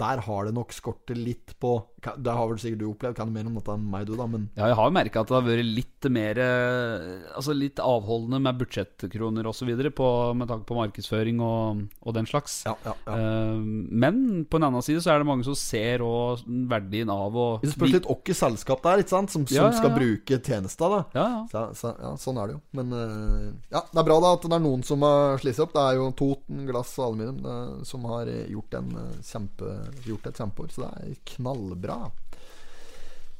der 0.02 0.24
har 0.26 0.48
det 0.48 0.54
nok 0.56 0.74
skortet 0.74 1.16
litt 1.20 1.54
på 1.62 1.76
Det 1.98 2.30
har 2.30 2.46
vel 2.46 2.58
sikkert 2.62 2.78
du 2.78 2.86
opplevd, 2.92 3.16
kan 3.18 3.26
du 3.26 3.34
mer 3.34 3.46
om 3.48 3.56
dette 3.58 3.74
enn 3.74 3.86
meg, 3.90 4.04
du, 4.06 4.14
da, 4.18 4.26
men 4.30 4.44
Ja, 4.54 4.68
jeg 4.70 4.76
har 4.78 4.92
merka 4.94 5.22
at 5.24 5.30
det 5.30 5.34
har 5.34 5.46
vært 5.46 5.66
litt 5.66 6.06
mer 6.14 6.38
eh, 6.38 7.06
Altså 7.34 7.54
litt 7.56 7.80
avholdende 7.82 8.38
med 8.44 8.60
budsjettkroner 8.60 9.48
osv. 9.50 9.72
med 9.72 10.46
tanke 10.50 10.66
på 10.68 10.76
markedsføring 10.78 11.40
og, 11.42 11.82
og 12.06 12.14
den 12.14 12.28
slags. 12.30 12.60
ja, 12.68 12.76
ja, 12.86 12.94
ja. 13.06 13.16
Eh, 13.16 13.58
men 13.58 14.44
på 14.46 14.60
en 14.60 14.68
annen 14.68 14.84
side 14.84 15.02
så 15.02 15.12
er 15.14 15.22
det 15.22 15.28
mange 15.30 15.46
som 15.46 15.56
ser 15.58 16.04
òg 16.06 16.44
verdien 16.70 17.10
av 17.10 17.34
å 17.34 17.48
Det 17.64 17.72
spørs 17.74 17.96
litt 17.96 18.06
hvilket 18.08 18.38
selskap 18.38 18.84
det 18.84 18.92
er, 18.92 19.02
ikke 19.02 19.14
sant, 19.16 19.34
som, 19.34 19.46
som 19.50 19.74
skal 19.74 19.94
bruke 19.96 20.38
tjenester. 20.38 20.94
da 20.94 21.00
Ja, 21.18 21.26
ja. 21.34 21.42
Så, 21.50 21.64
så, 21.80 21.94
ja, 21.98 22.14
sånn 22.20 22.38
er 22.38 22.52
det 22.52 22.58
jo. 22.58 22.62
Men 22.78 22.94
eh, 22.94 23.48
ja, 23.74 23.82
det 23.90 24.02
er 24.04 24.08
bra 24.12 24.20
da 24.22 24.34
at 24.36 24.46
det 24.46 24.54
er 24.54 24.64
noen 24.64 24.86
som 24.86 25.02
har 25.06 25.42
slitt 25.42 25.58
opp. 25.64 25.74
Det 25.74 25.82
er 25.82 25.98
jo 25.98 26.08
Toten 26.18 26.62
Glass 26.68 26.94
og 27.00 27.08
Aluminium 27.08 27.82
som 27.88 28.06
har 28.12 28.28
gjort, 28.28 28.78
en, 28.78 28.94
kjempe, 29.24 29.74
gjort 30.06 30.28
et 30.30 30.38
kjempeår, 30.38 30.70
så 30.74 30.84
det 30.84 30.90
er 31.02 31.18
knallbra. 31.34 31.87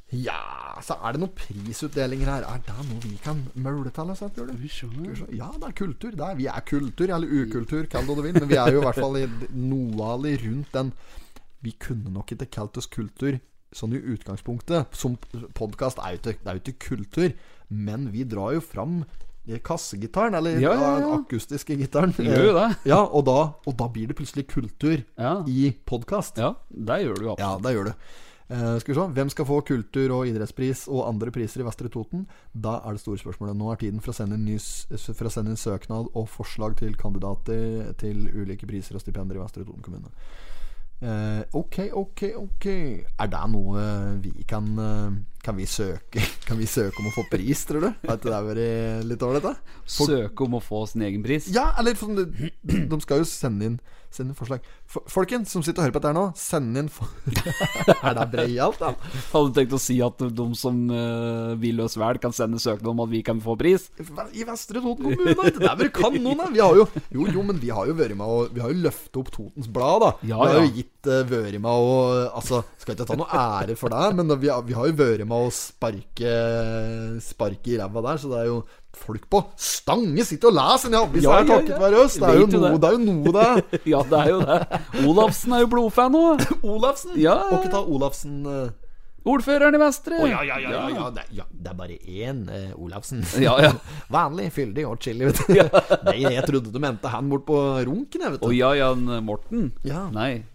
Ja, 0.09 0.39
så 0.81 0.95
er 1.05 1.13
det 1.13 1.21
noen 1.21 1.35
prisutdelinger 1.37 2.31
her. 2.31 2.45
Er 2.49 2.61
det 2.65 2.73
noe 2.87 3.01
vi 3.03 3.17
kan 3.21 3.43
maule 3.61 3.91
til? 3.93 4.09
Tror 4.17 4.47
du? 4.49 4.55
Se. 4.73 5.27
Ja, 5.37 5.51
det 5.53 5.67
er 5.67 5.75
kultur. 5.77 6.15
Det 6.17 6.25
er, 6.25 6.37
vi 6.39 6.47
er 6.49 6.63
kultur, 6.65 7.11
eller 7.13 7.29
ukultur, 7.29 7.85
kall 7.91 8.07
det 8.09 8.15
du 8.17 8.23
vil. 8.25 8.39
Men 8.39 8.49
vi 8.49 8.57
er 8.57 8.73
jo 8.73 8.81
i 8.81 8.85
hvert 8.87 8.97
fall 8.97 9.19
i 9.21 9.27
noe 9.53 10.07
av 10.15 10.25
det 10.25 10.39
rundt 10.45 10.73
den 10.73 10.91
Vi 11.61 11.73
kunne 11.77 12.09
nok 12.15 12.31
ikke 12.33 12.47
kalt 12.55 12.77
oss 12.79 12.87
kultur 12.89 13.37
sånn 13.75 13.93
i 13.93 14.01
utgangspunktet. 14.15 14.95
Som 14.97 15.19
podkast 15.53 15.99
er 16.01 16.15
jo 16.17 16.33
ikke, 16.57 16.77
kultur, 16.81 17.33
men 17.69 18.07
vi 18.13 18.23
drar 18.25 18.55
jo 18.55 18.63
fram 18.65 19.03
eh, 19.45 19.59
kassegitaren, 19.61 20.33
eller 20.39 20.57
Ja, 20.57 20.73
ja, 20.73 20.79
ja. 20.79 20.95
den 21.03 21.19
akustiske 21.19 21.77
gitaren. 21.77 22.15
Gjør 22.17 22.47
jo 22.47 22.55
det. 22.57 22.69
Ja, 22.89 23.03
og 23.03 23.27
da, 23.29 23.37
og 23.61 23.77
da 23.77 23.89
blir 23.93 24.09
det 24.09 24.17
plutselig 24.17 24.47
kultur 24.49 25.03
i 25.45 25.69
podkast. 25.85 26.41
ja 26.41 26.55
det 26.71 27.03
gjør 27.03 27.21
du 27.21 27.29
absolutt. 27.35 27.45
Ja, 27.45 27.53
det 27.67 27.75
gjør 27.77 27.91
du. 27.91 27.93
Eh, 28.49 28.79
skal 28.81 28.93
vi 28.93 28.97
se. 28.97 29.07
Hvem 29.13 29.29
skal 29.29 29.45
få 29.45 29.61
kultur- 29.61 30.13
og 30.15 30.27
idrettspris 30.27 30.87
og 30.89 31.07
andre 31.07 31.29
priser 31.31 31.61
i 31.61 31.65
Vestre 31.67 31.89
Toten? 31.89 32.25
Da 32.53 32.79
er 32.81 32.97
det 32.97 33.01
store 33.03 33.21
spørsmålet. 33.21 33.57
Nå 33.57 33.71
er 33.71 33.77
tiden 33.77 34.01
for 34.01 34.11
å 34.11 34.17
sende 34.17 34.39
inn, 34.39 34.47
inn 34.49 35.59
søknad 35.59 36.09
og 36.15 36.29
forslag 36.29 36.75
til 36.77 36.95
kandidater 36.97 37.93
til 38.01 38.25
ulike 38.33 38.65
priser 38.65 38.95
og 38.95 39.01
stipender 39.01 39.37
i 39.37 39.43
Vestre 39.43 39.65
Toten 39.65 39.85
kommune. 39.85 40.09
Eh, 40.99 41.43
ok, 41.53 41.77
ok, 41.93 42.23
ok. 42.35 42.65
Er 43.21 43.29
det 43.31 43.43
noe 43.53 43.83
vi 44.19 44.43
kan 44.43 44.65
eh, 44.75 45.13
Kan 45.39 45.55
vi 45.55 45.63
søke 45.63 46.19
Kan 46.47 46.59
vi 46.59 46.65
søke 46.67 46.99
om 46.99 47.07
å 47.07 47.13
få 47.15 47.23
pris, 47.31 47.61
tror 47.63 47.85
du? 47.85 47.87
Vet 48.03 48.19
du, 48.19 48.27
det 48.27 48.35
er 48.35 48.49
vært 48.49 49.05
litt 49.07 49.23
dette? 49.37 49.53
Søke 49.85 50.43
om 50.43 50.57
å 50.57 50.59
få 50.59 50.83
sin 50.91 51.05
egen 51.07 51.23
pris. 51.23 51.47
Ja, 51.53 51.69
eller 51.79 51.95
de, 51.95 52.51
de 52.67 52.99
skal 53.05 53.21
jo 53.21 53.29
sende 53.29 53.69
inn 53.69 53.79
Send 54.09 54.31
inn 54.31 54.37
forslag. 54.37 54.63
F- 54.89 55.03
Folkens 55.13 55.51
som 55.53 55.61
sitter 55.61 55.83
og 55.83 55.85
hører 55.85 55.93
på 55.93 55.99
dette 56.01 56.09
her 56.09 56.17
nå, 56.17 56.23
send 56.39 56.77
inn 56.81 56.87
for... 56.89 57.11
Er 58.09 58.15
det 58.17 58.23
breialt, 58.31 58.79
da? 58.81 58.89
Hadde 59.29 59.53
tenkt 59.59 59.75
å 59.77 59.79
si 59.81 59.99
at 60.01 60.23
de 60.33 60.47
som 60.57 60.79
uh, 60.89 61.53
vil 61.61 61.77
oss 61.83 61.93
vel, 61.99 62.17
kan 62.23 62.33
sende 62.33 62.57
søknad 62.61 62.89
om 62.89 63.03
at 63.05 63.11
vi 63.11 63.21
kan 63.27 63.37
få 63.43 63.53
pris. 63.59 63.85
I 64.33 64.45
Vestre 64.47 64.81
Toten 64.81 65.11
kommune? 65.11 65.35
Det 65.59 65.69
er 65.69 65.77
vel 65.77 66.17
noen, 66.23 66.41
da! 66.41 66.47
Vi 66.55 66.63
har 66.63 66.79
jo 66.79 66.87
Jo, 67.13 67.27
jo, 67.29 67.43
men 67.45 67.61
vi 67.61 67.69
har 67.73 67.85
jo 67.89 67.93
vært 67.99 68.17
med 68.17 68.25
og 68.33 68.55
Vi 68.55 68.63
har 68.63 68.73
jo 68.73 68.81
løftet 68.87 69.19
opp 69.21 69.29
Totens 69.35 69.69
Blad, 69.77 70.01
da. 70.07 70.11
Ja, 70.31 70.39
vi 70.41 70.55
har 70.57 70.65
jo 70.65 70.73
gitt 70.79 71.09
uh, 71.11 71.21
vært 71.29 71.59
med 71.61 71.69
og 71.69 72.33
Altså, 72.39 72.63
skal 72.81 72.95
ikke 72.97 73.07
ta 73.11 73.17
noe 73.19 73.43
ære 73.45 73.77
for 73.79 73.93
det, 73.93 74.09
men 74.17 74.33
vi 74.41 74.49
har, 74.49 74.65
vi 74.65 74.77
har 74.77 74.89
jo 74.89 74.97
vært 74.99 75.25
med 75.29 75.37
å 75.37 75.53
sparke 75.53 76.33
Sparke 77.23 77.75
i 77.75 77.77
ræva 77.79 78.03
der, 78.09 78.19
så 78.21 78.31
det 78.33 78.41
er 78.41 78.49
jo 78.49 78.59
Folk 78.97 79.29
på 79.29 79.41
Stange 79.59 80.25
sitter 80.25 80.49
og 80.49 80.57
leser 80.57 80.89
en 80.89 80.97
avis 80.99 81.23
Ja, 81.23 81.37
her 81.37 81.45
ja, 81.45 81.55
takket 81.55 81.71
ja. 81.75 81.79
være 81.83 82.01
oss! 82.03 82.17
Det 82.19 82.29
er, 82.29 82.41
noe, 82.41 82.49
det. 82.49 82.81
det 82.81 82.89
er 82.89 82.95
jo 82.97 83.01
noe, 83.05 83.33
det. 83.37 83.79
Ja, 83.93 84.03
det 84.09 84.19
er 84.19 84.29
jo 84.33 84.39
det. 84.43 84.59
Olafsen 85.05 85.55
er 85.55 85.63
jo 85.63 85.71
blodfan 85.71 86.13
nå. 86.15 86.23
Olafsen! 86.73 87.15
Ja. 87.21 87.37
Og 87.47 87.59
ikke 87.61 87.73
ta 87.77 87.83
Olafsen 87.85 88.39
uh, 88.49 88.69
Ordføreren 89.29 89.75
i 89.77 89.81
Vestre. 89.81 90.19
Å 90.23 90.27
ja, 90.29 90.41
ja, 90.47 90.57
ja, 90.63 90.73
ja, 90.73 90.83
ja, 90.95 91.07
det, 91.13 91.25
ja, 91.37 91.45
er 91.45 91.77
bare 91.77 91.97
én 91.99 92.45
eh, 92.55 92.69
Olafsen. 92.79 93.21
Ja, 93.45 93.57
ja. 93.61 93.73
Vanlig, 94.11 94.49
fyldig 94.55 94.87
og 94.89 94.97
chili, 95.03 95.27
vet 95.27 95.41
du. 95.43 95.59
Jeg 96.19 96.45
trodde 96.47 96.71
du 96.73 96.79
mente 96.81 97.11
han 97.11 97.29
bort 97.31 97.45
på 97.49 97.59
runken, 97.87 98.23
jeg, 98.25 98.35
vet 98.35 98.41
du. 98.41 98.47
Å 98.49 98.55
ja, 98.55 98.71
Jan 98.79 99.05
Morten. 99.27 99.69
Ja. 99.87 100.07
Nei. 100.15 100.45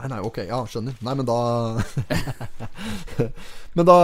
Nei, 0.00 0.08
nei, 0.14 0.20
ok, 0.24 0.38
ja, 0.48 0.58
skjønner. 0.64 0.94
Nei, 1.04 1.14
men 1.18 1.26
da 1.28 1.36
Men 3.76 3.86
da 3.86 3.96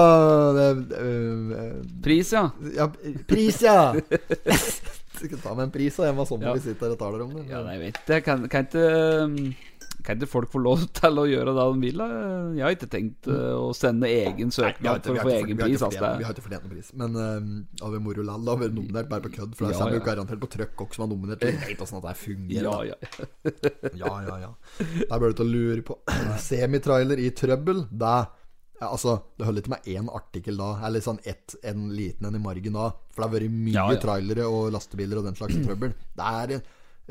eh, 0.61 1.71
Pris, 2.05 2.33
ja. 2.37 2.51
Ja, 2.77 2.91
pris, 3.27 3.63
ja! 3.65 3.95
Skal 5.17 5.39
ta 5.41 5.55
med 5.57 5.71
en 5.71 5.73
pris, 5.73 5.97
da. 5.97 6.11
Jeg 6.11 6.17
må 6.19 6.27
sånn 6.29 6.45
Ja. 6.45 6.53
vi 6.53 6.61
sitter 6.67 6.93
og 6.93 7.01
taler 7.01 7.25
om 7.25 7.33
det. 7.39 7.47
Ja, 7.49 7.63
nei, 7.65 7.79
jeg 7.79 7.85
vet 7.87 8.01
det. 8.11 8.19
Kan, 8.27 8.45
kan 8.53 8.69
ikke 8.69 8.85
um, 9.25 9.39
Kan 10.07 10.21
ikke 10.21 10.29
folk 10.31 10.53
få 10.53 10.61
lov 10.63 10.85
til 11.01 11.19
å 11.19 11.25
gjøre 11.27 11.53
det 11.57 11.65
de 11.67 11.81
vil? 11.83 12.03
Jeg 12.57 12.63
har 12.65 12.77
ikke 12.77 12.89
tenkt 12.93 13.27
eh, 13.33 13.57
å 13.59 13.73
sende 13.75 14.07
egen 14.07 14.53
har 14.53 14.57
søknad 14.57 15.03
for 15.09 15.19
å 15.19 15.25
få 15.27 15.33
egen 15.35 15.59
pris. 15.59 15.83
har 15.83 15.91
Altså, 15.91 16.13
Vi 16.21 16.29
har 16.29 16.37
ikke 16.37 16.45
fortjent 16.47 16.67
noen 16.69 16.75
pris. 16.77 16.93
Men 17.03 17.19
uh, 17.19 17.83
har 17.83 17.93
vi 17.97 18.03
moro 18.07 18.25
lall, 18.29 18.47
da. 18.47 18.55
vært 18.63 18.77
nominert 18.79 19.11
bare 19.11 19.27
på 19.27 19.35
kødd. 19.35 19.59
For 19.59 19.67
da 19.67 19.75
Ja, 19.75 19.81
kommer 19.83 19.99
jo 19.99 20.05
garantert 20.07 20.43
på 20.47 20.51
trøkk 20.55 20.87
også 20.87 21.01
som 21.01 21.07
er 21.09 21.13
nominert. 21.17 21.43
Vi 21.43 21.59
vet 21.75 21.83
åssen 21.85 22.01
det 22.07 22.17
fungerer. 22.23 22.71
ja, 22.71 22.95
ja. 22.95 23.29
Ja, 24.07 24.15
ja, 24.31 24.37
ja. 24.47 24.51
Der 25.11 25.19
bør 25.21 25.33
du 25.35 25.39
til 25.43 25.47
å 25.47 25.53
lure 25.53 25.83
på. 25.91 25.99
Semitrailer 26.49 27.21
i 27.27 27.31
trøbbel, 27.37 27.85
det 27.91 28.17
ja, 28.77 28.91
altså, 28.93 29.15
Det 29.39 29.47
holder 29.49 29.63
ikke 29.65 29.73
med 29.73 29.87
én 29.89 30.09
artikkel 30.13 30.59
da, 30.61 30.67
eller 30.85 31.01
sånn 31.01 31.17
ett, 31.25 31.55
en 31.65 31.87
liten 31.97 32.27
en 32.29 32.35
i 32.37 32.43
margen 32.45 32.75
da. 32.77 32.91
For 33.15 33.23
det 33.23 33.29
har 33.29 33.35
vært 33.39 33.55
mye 33.57 33.73
Ja, 33.79 33.87
ja. 33.95 34.01
trailere 34.03 34.45
og 34.53 34.67
lastebiler 34.75 35.23
og 35.23 35.25
den 35.31 35.39
slags 35.39 35.57
trøbbel. 35.65 35.95
Det 36.19 36.27
er, 36.43 36.53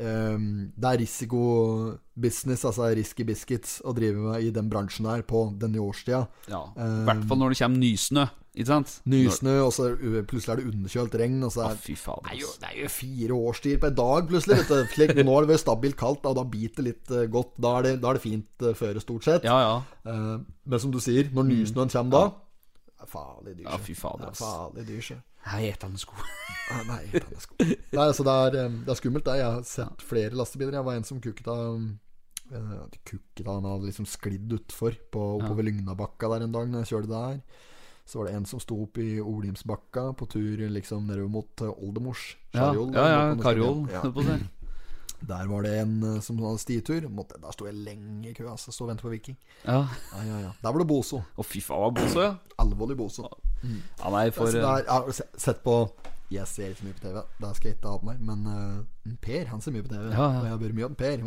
ehm, 0.00 0.48
det 0.76 0.90
er 0.90 1.02
risikobusiness, 1.02 2.64
altså 2.68 2.90
risky 2.96 3.26
biscuits, 3.28 3.78
å 3.84 3.94
drive 3.96 4.30
med 4.30 4.46
i 4.46 4.50
den 4.54 4.70
bransjen 4.72 5.08
her 5.10 5.22
på 5.26 5.48
denne 5.60 5.82
årstida. 5.82 6.26
ja. 6.50 6.64
I 6.76 7.06
hvert 7.08 7.24
fall 7.28 7.40
når 7.42 7.54
det 7.54 7.62
kommer 7.62 7.82
nysnø. 7.84 8.26
Ikke 8.56 8.70
sant? 8.70 8.92
Nysnø, 9.04 9.52
og 9.66 9.72
så 9.76 9.90
plutselig 10.24 10.54
er 10.54 10.60
det 10.62 10.70
underkjølt 10.70 11.16
regn. 11.20 11.42
Og 11.44 11.52
så 11.52 11.66
er, 11.66 11.74
ah, 11.74 11.82
fy 11.82 11.92
faen, 12.00 12.22
det, 12.24 12.32
er 12.32 12.38
jo, 12.40 12.52
det 12.62 12.70
er 12.70 12.78
jo 12.78 12.88
fire 12.94 13.36
årstider 13.50 13.82
på 13.82 13.90
en 13.90 13.98
dag, 13.98 14.30
plutselig. 14.30 14.56
Vet 14.62 15.12
du. 15.12 15.20
Nå 15.28 15.34
har 15.34 15.44
det 15.44 15.50
vært 15.52 15.64
stabilt 15.66 15.98
kaldt, 16.00 16.24
og 16.24 16.38
da 16.38 16.46
biter 16.56 16.80
det 16.80 16.86
litt 16.86 17.12
eh, 17.12 17.28
godt. 17.34 17.52
Da 17.60 17.74
er 17.76 17.86
det, 17.90 17.92
da 18.00 18.08
er 18.08 18.16
det 18.16 18.24
fint 18.24 18.64
uh, 18.64 18.72
føre, 18.78 19.02
stort 19.04 19.28
sett. 19.28 19.44
Ja, 19.44 19.58
ja. 19.60 19.76
Uh, 20.08 20.40
men 20.64 20.80
som 20.80 20.94
du 20.94 21.02
sier, 21.04 21.28
når 21.36 21.50
nysnøen 21.50 21.92
kommer 21.92 22.16
da 22.16 22.24
er 22.96 23.10
Farlig 23.10 23.56
dyr. 23.58 23.66
Ja, 23.68 23.78
fy 23.78 23.94
fader, 23.94 24.24
Det 24.24 24.32
er 24.32 24.38
farlig 24.40 24.86
dyr, 24.88 25.00
sjø. 25.46 25.52
Hei, 25.54 25.70
etende 25.72 25.98
sko. 26.02 26.14
Ah, 26.66 26.80
Nei, 26.82 27.04
det 27.14 27.22
sko. 27.38 27.54
Nei, 27.62 28.04
altså 28.10 28.24
det 28.26 28.32
er, 28.34 28.54
det 28.82 28.90
er 28.90 28.96
skummelt, 28.98 29.22
det. 29.28 29.36
Jeg 29.38 29.46
har 29.54 29.60
sett 29.70 30.00
flere 30.02 30.34
lastebiler. 30.34 30.74
Jeg 30.74 30.86
var 30.88 30.96
en 30.98 31.04
som 31.06 31.20
kukket 31.22 31.46
av 31.52 31.76
eh, 32.50 32.72
Kukket 33.06 33.44
av, 33.46 33.60
Han 33.60 33.68
hadde 33.70 33.86
liksom 33.92 34.08
sklidd 34.10 34.50
utfor 34.56 34.96
på, 35.14 35.26
ja. 35.44 35.52
Lygnabakka 35.62 36.26
der 36.32 36.42
en 36.48 36.56
dag 36.56 36.66
Når 36.72 36.82
jeg 36.82 36.90
kjørte 36.90 37.12
der. 37.12 37.38
Så 38.02 38.18
var 38.18 38.26
det 38.26 38.34
en 38.40 38.48
som 38.50 38.58
sto 38.62 38.80
opp 38.82 38.98
i 38.98 39.20
Olimsbakka 39.22 40.08
på 40.18 40.26
tur 40.34 40.64
liksom 40.74 41.06
nedover 41.06 41.30
mot 41.38 41.62
eh, 41.62 41.70
Oldemors. 41.86 42.24
Ja, 42.50 42.72
Skjarjol, 42.72 42.90
ja, 42.98 43.06
ja, 43.14 43.22
på 43.38 43.46
Karjol. 43.46 43.80
Norske- 43.86 44.50
Der 45.26 45.46
var 45.48 45.62
det 45.64 45.72
en 45.80 45.94
eh, 46.02 46.20
som 46.20 46.38
hadde 46.42 46.60
stitur. 46.60 47.06
Måtte, 47.08 47.38
der 47.40 47.54
sto 47.54 47.66
jeg 47.66 47.74
lenge 47.74 48.30
i 48.30 48.34
kø. 48.36 48.48
Altså, 48.50 48.72
Stå 48.74 48.84
og 48.84 48.90
vente 48.92 49.06
på 49.06 49.12
Viking. 49.14 49.38
Ja. 49.64 49.78
Ja, 50.12 50.24
ja, 50.26 50.40
ja. 50.46 50.50
Der 50.62 50.72
var 50.72 50.82
det 50.82 50.88
Boso. 50.90 51.22
Å, 51.36 51.46
fy 51.46 51.62
faen, 51.64 51.80
var 51.86 51.94
boso, 51.96 52.20
ja. 52.22 52.34
Alvorlig 52.62 52.98
Boso. 52.98 53.28
Ja, 53.62 54.10
nei, 54.12 54.28
for 54.30 54.46
Altså, 54.46 54.60
der, 54.60 54.84
jeg 54.84 54.92
har 54.92 55.40
sett 55.40 55.62
på 55.64 55.76
Jeg 56.30 56.46
ser 56.50 56.68
ikke 56.74 56.80
så 56.82 56.86
mye 56.86 56.98
på 56.98 57.04
TV, 57.06 57.20
det 57.40 57.50
skal 57.56 57.68
jeg 57.70 57.76
ikke 57.78 57.94
ha 57.94 58.02
på 58.02 58.10
meg. 58.10 58.20
Men 58.28 58.46
eh, 58.52 58.84
Per 59.22 59.46
han 59.50 59.62
ser 59.62 59.74
mye 59.74 59.84
på 59.84 59.92
TV. 59.92 60.08
Ja, 60.10 60.16
ja. 60.16 60.40
Og 60.40 60.46
jeg 60.48 60.60
vært 60.62 60.76
mye 60.76 60.88
om 60.88 60.96
Per. 60.98 61.22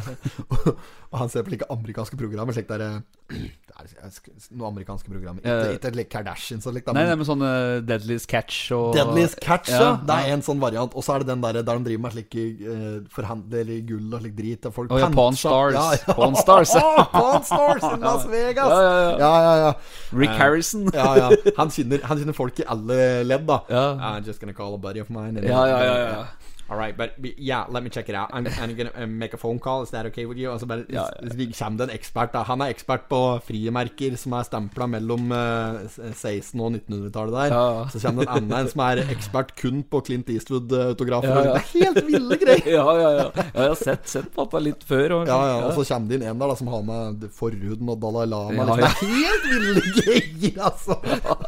og, 0.54 0.68
og 1.10 1.18
han 1.20 1.30
ser 1.32 1.44
på 1.46 1.52
like 1.54 1.68
amerikanske 1.72 2.18
programmer. 2.20 2.56
Slik 2.56 2.68
der, 2.68 2.84
eh, 2.84 2.98
det 3.34 3.96
er 3.98 4.18
noen 4.54 4.68
amerikanske 4.70 5.10
programmer. 5.10 5.44
Ikke, 5.74 5.90
like 5.96 6.10
Kardashians 6.12 6.68
og 6.70 6.76
likt. 6.76 6.90
Nei, 6.94 7.06
nei, 7.08 7.16
men 7.18 7.28
sånne 7.28 7.50
Deadliest 7.86 8.28
Catch 8.30 8.70
og 8.76 8.94
Deadliest 8.96 9.40
Catch, 9.42 9.72
ja. 9.72 9.80
Ja, 9.82 9.94
Det 10.06 10.18
er 10.22 10.36
en 10.36 10.44
sånn 10.46 10.62
variant. 10.62 10.94
Og 10.94 11.06
så 11.06 11.16
er 11.16 11.24
det 11.24 11.32
den 11.32 11.42
der 11.44 11.60
der 11.60 11.66
de 11.66 11.88
driver 11.88 12.04
med 12.06 12.16
slike 12.16 12.44
uh, 12.62 12.98
forhandler 13.14 13.74
gull 13.88 14.14
og 14.14 14.24
slik 14.24 14.36
drit. 14.38 14.70
Og 14.70 14.76
folk 14.78 14.94
oh, 14.94 15.00
ja, 15.02 15.10
Pawn 15.14 15.38
Stars. 15.38 15.78
Ja, 15.78 15.86
ja. 15.98 16.16
Pawn 16.20 16.38
Stars. 16.40 16.76
Pawn 17.16 17.44
Stars 17.48 17.88
in 17.90 18.06
Las 18.06 18.28
Vegas! 18.34 18.78
Ja, 19.20 19.34
ja, 19.48 19.54
ja. 19.64 19.74
Rick 20.14 20.38
Harrison. 20.38 20.88
Ja, 20.94 21.10
ja. 21.18 21.30
Han 21.58 21.74
kjenner, 21.74 22.04
han 22.06 22.20
kjenner 22.20 22.36
folk 22.36 22.62
i 22.62 22.68
alle 22.70 22.98
ledd, 23.26 23.46
da. 23.50 23.60
Ja. 23.72 23.86
I'm 24.14 24.26
just 24.26 24.40
gonna 24.40 24.54
call 24.54 24.74
a 24.74 24.78
buddy 24.78 25.00
of 25.00 25.10
mine. 25.10 25.42
ja, 25.42 25.66
ja, 25.66 25.82
ja. 25.82 26.24
All 26.70 26.78
right, 26.78 26.96
but, 26.96 27.12
yeah, 27.38 27.66
let 27.68 27.82
me 27.82 27.90
check 27.90 28.08
it 28.08 28.14
out. 28.14 28.30
I'm, 28.32 28.46
I'm 28.46 28.74
gonna 28.74 28.90
uh, 28.96 29.06
make 29.06 29.34
a 29.34 29.36
phone 29.36 29.58
call. 29.58 29.82
Is 29.82 29.90
that 29.90 30.06
okay 30.06 30.24
with 30.24 30.38
you? 30.38 30.50
Altså 30.50 30.66
bare, 30.66 30.84
Ja, 30.88 31.04
Så 31.20 31.64
kommer 31.64 31.78
det 31.78 31.90
en 31.90 31.98
ekspert. 31.98 32.32
da 32.32 32.42
Han 32.42 32.60
er 32.60 32.72
ekspert 32.72 33.08
på 33.08 33.40
frimerker 33.44 34.16
som 34.16 34.32
er 34.32 34.42
stempla 34.48 34.86
mellom 34.88 35.30
uh, 35.30 35.84
1600- 35.84 36.60
og 36.64 36.72
1900-tallet 36.72 37.34
der. 37.36 37.52
Ja, 37.52 37.64
ja. 37.78 37.88
Så 37.92 38.00
kommer 38.00 38.24
det 38.24 38.30
en 38.30 38.52
annen 38.52 38.68
som 38.72 38.80
er 38.80 39.02
ekspert 39.12 39.52
kun 39.60 39.82
på 39.82 40.00
Clint 40.06 40.30
Eastwood-autografer. 40.32 41.28
Ja, 41.28 41.44
ja. 41.44 41.52
Det 41.52 41.60
er 41.60 41.84
helt 41.84 42.06
ville 42.08 42.36
greier! 42.40 42.70
Ja, 42.74 42.86
ja, 42.96 43.10
ja. 43.10 43.26
ja 43.36 43.44
jeg 43.54 43.68
har 43.68 43.74
sett, 43.78 44.08
sett 44.08 44.30
på 44.34 44.44
dette 44.46 44.62
litt 44.64 44.82
før. 44.88 45.18
Og, 45.18 45.28
Ja, 45.28 45.40
ja, 45.50 45.58
Og 45.66 45.76
så 45.76 45.84
kommer 45.92 46.08
det 46.08 46.16
inn 46.16 46.28
en 46.30 46.38
der 46.40 46.48
da 46.48 46.56
som 46.56 46.68
har 46.72 46.82
med 46.88 47.28
forhuden 47.34 47.92
og 47.92 48.00
Dalai 48.00 48.24
Lama. 48.30 48.54
Ja, 48.54 48.64
liksom. 48.64 48.80
ja. 48.80 48.88
Det 48.88 48.88
er 48.88 49.20
helt 49.20 49.44
ville 49.52 49.82
greier, 50.00 50.64
altså! 50.70 50.94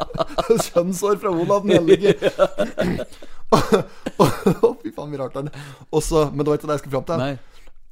Kjønnsår 0.68 1.16
fra 1.24 1.32
Olav 1.32 1.64
den 1.64 1.72
hellige. 1.80 2.12
Og 3.56 4.75
fy 4.75 4.75
faen, 4.96 5.12
mye 5.12 5.20
rart 5.22 5.36
der. 5.36 5.52
Og 5.92 6.10
Men 6.32 6.42
det 6.42 6.50
var 6.50 6.58
ikke 6.60 6.70
det 6.70 6.78
jeg 6.78 6.84
skulle 6.84 6.96
fram 6.98 7.08
til. 7.10 7.22
Nei. 7.22 7.36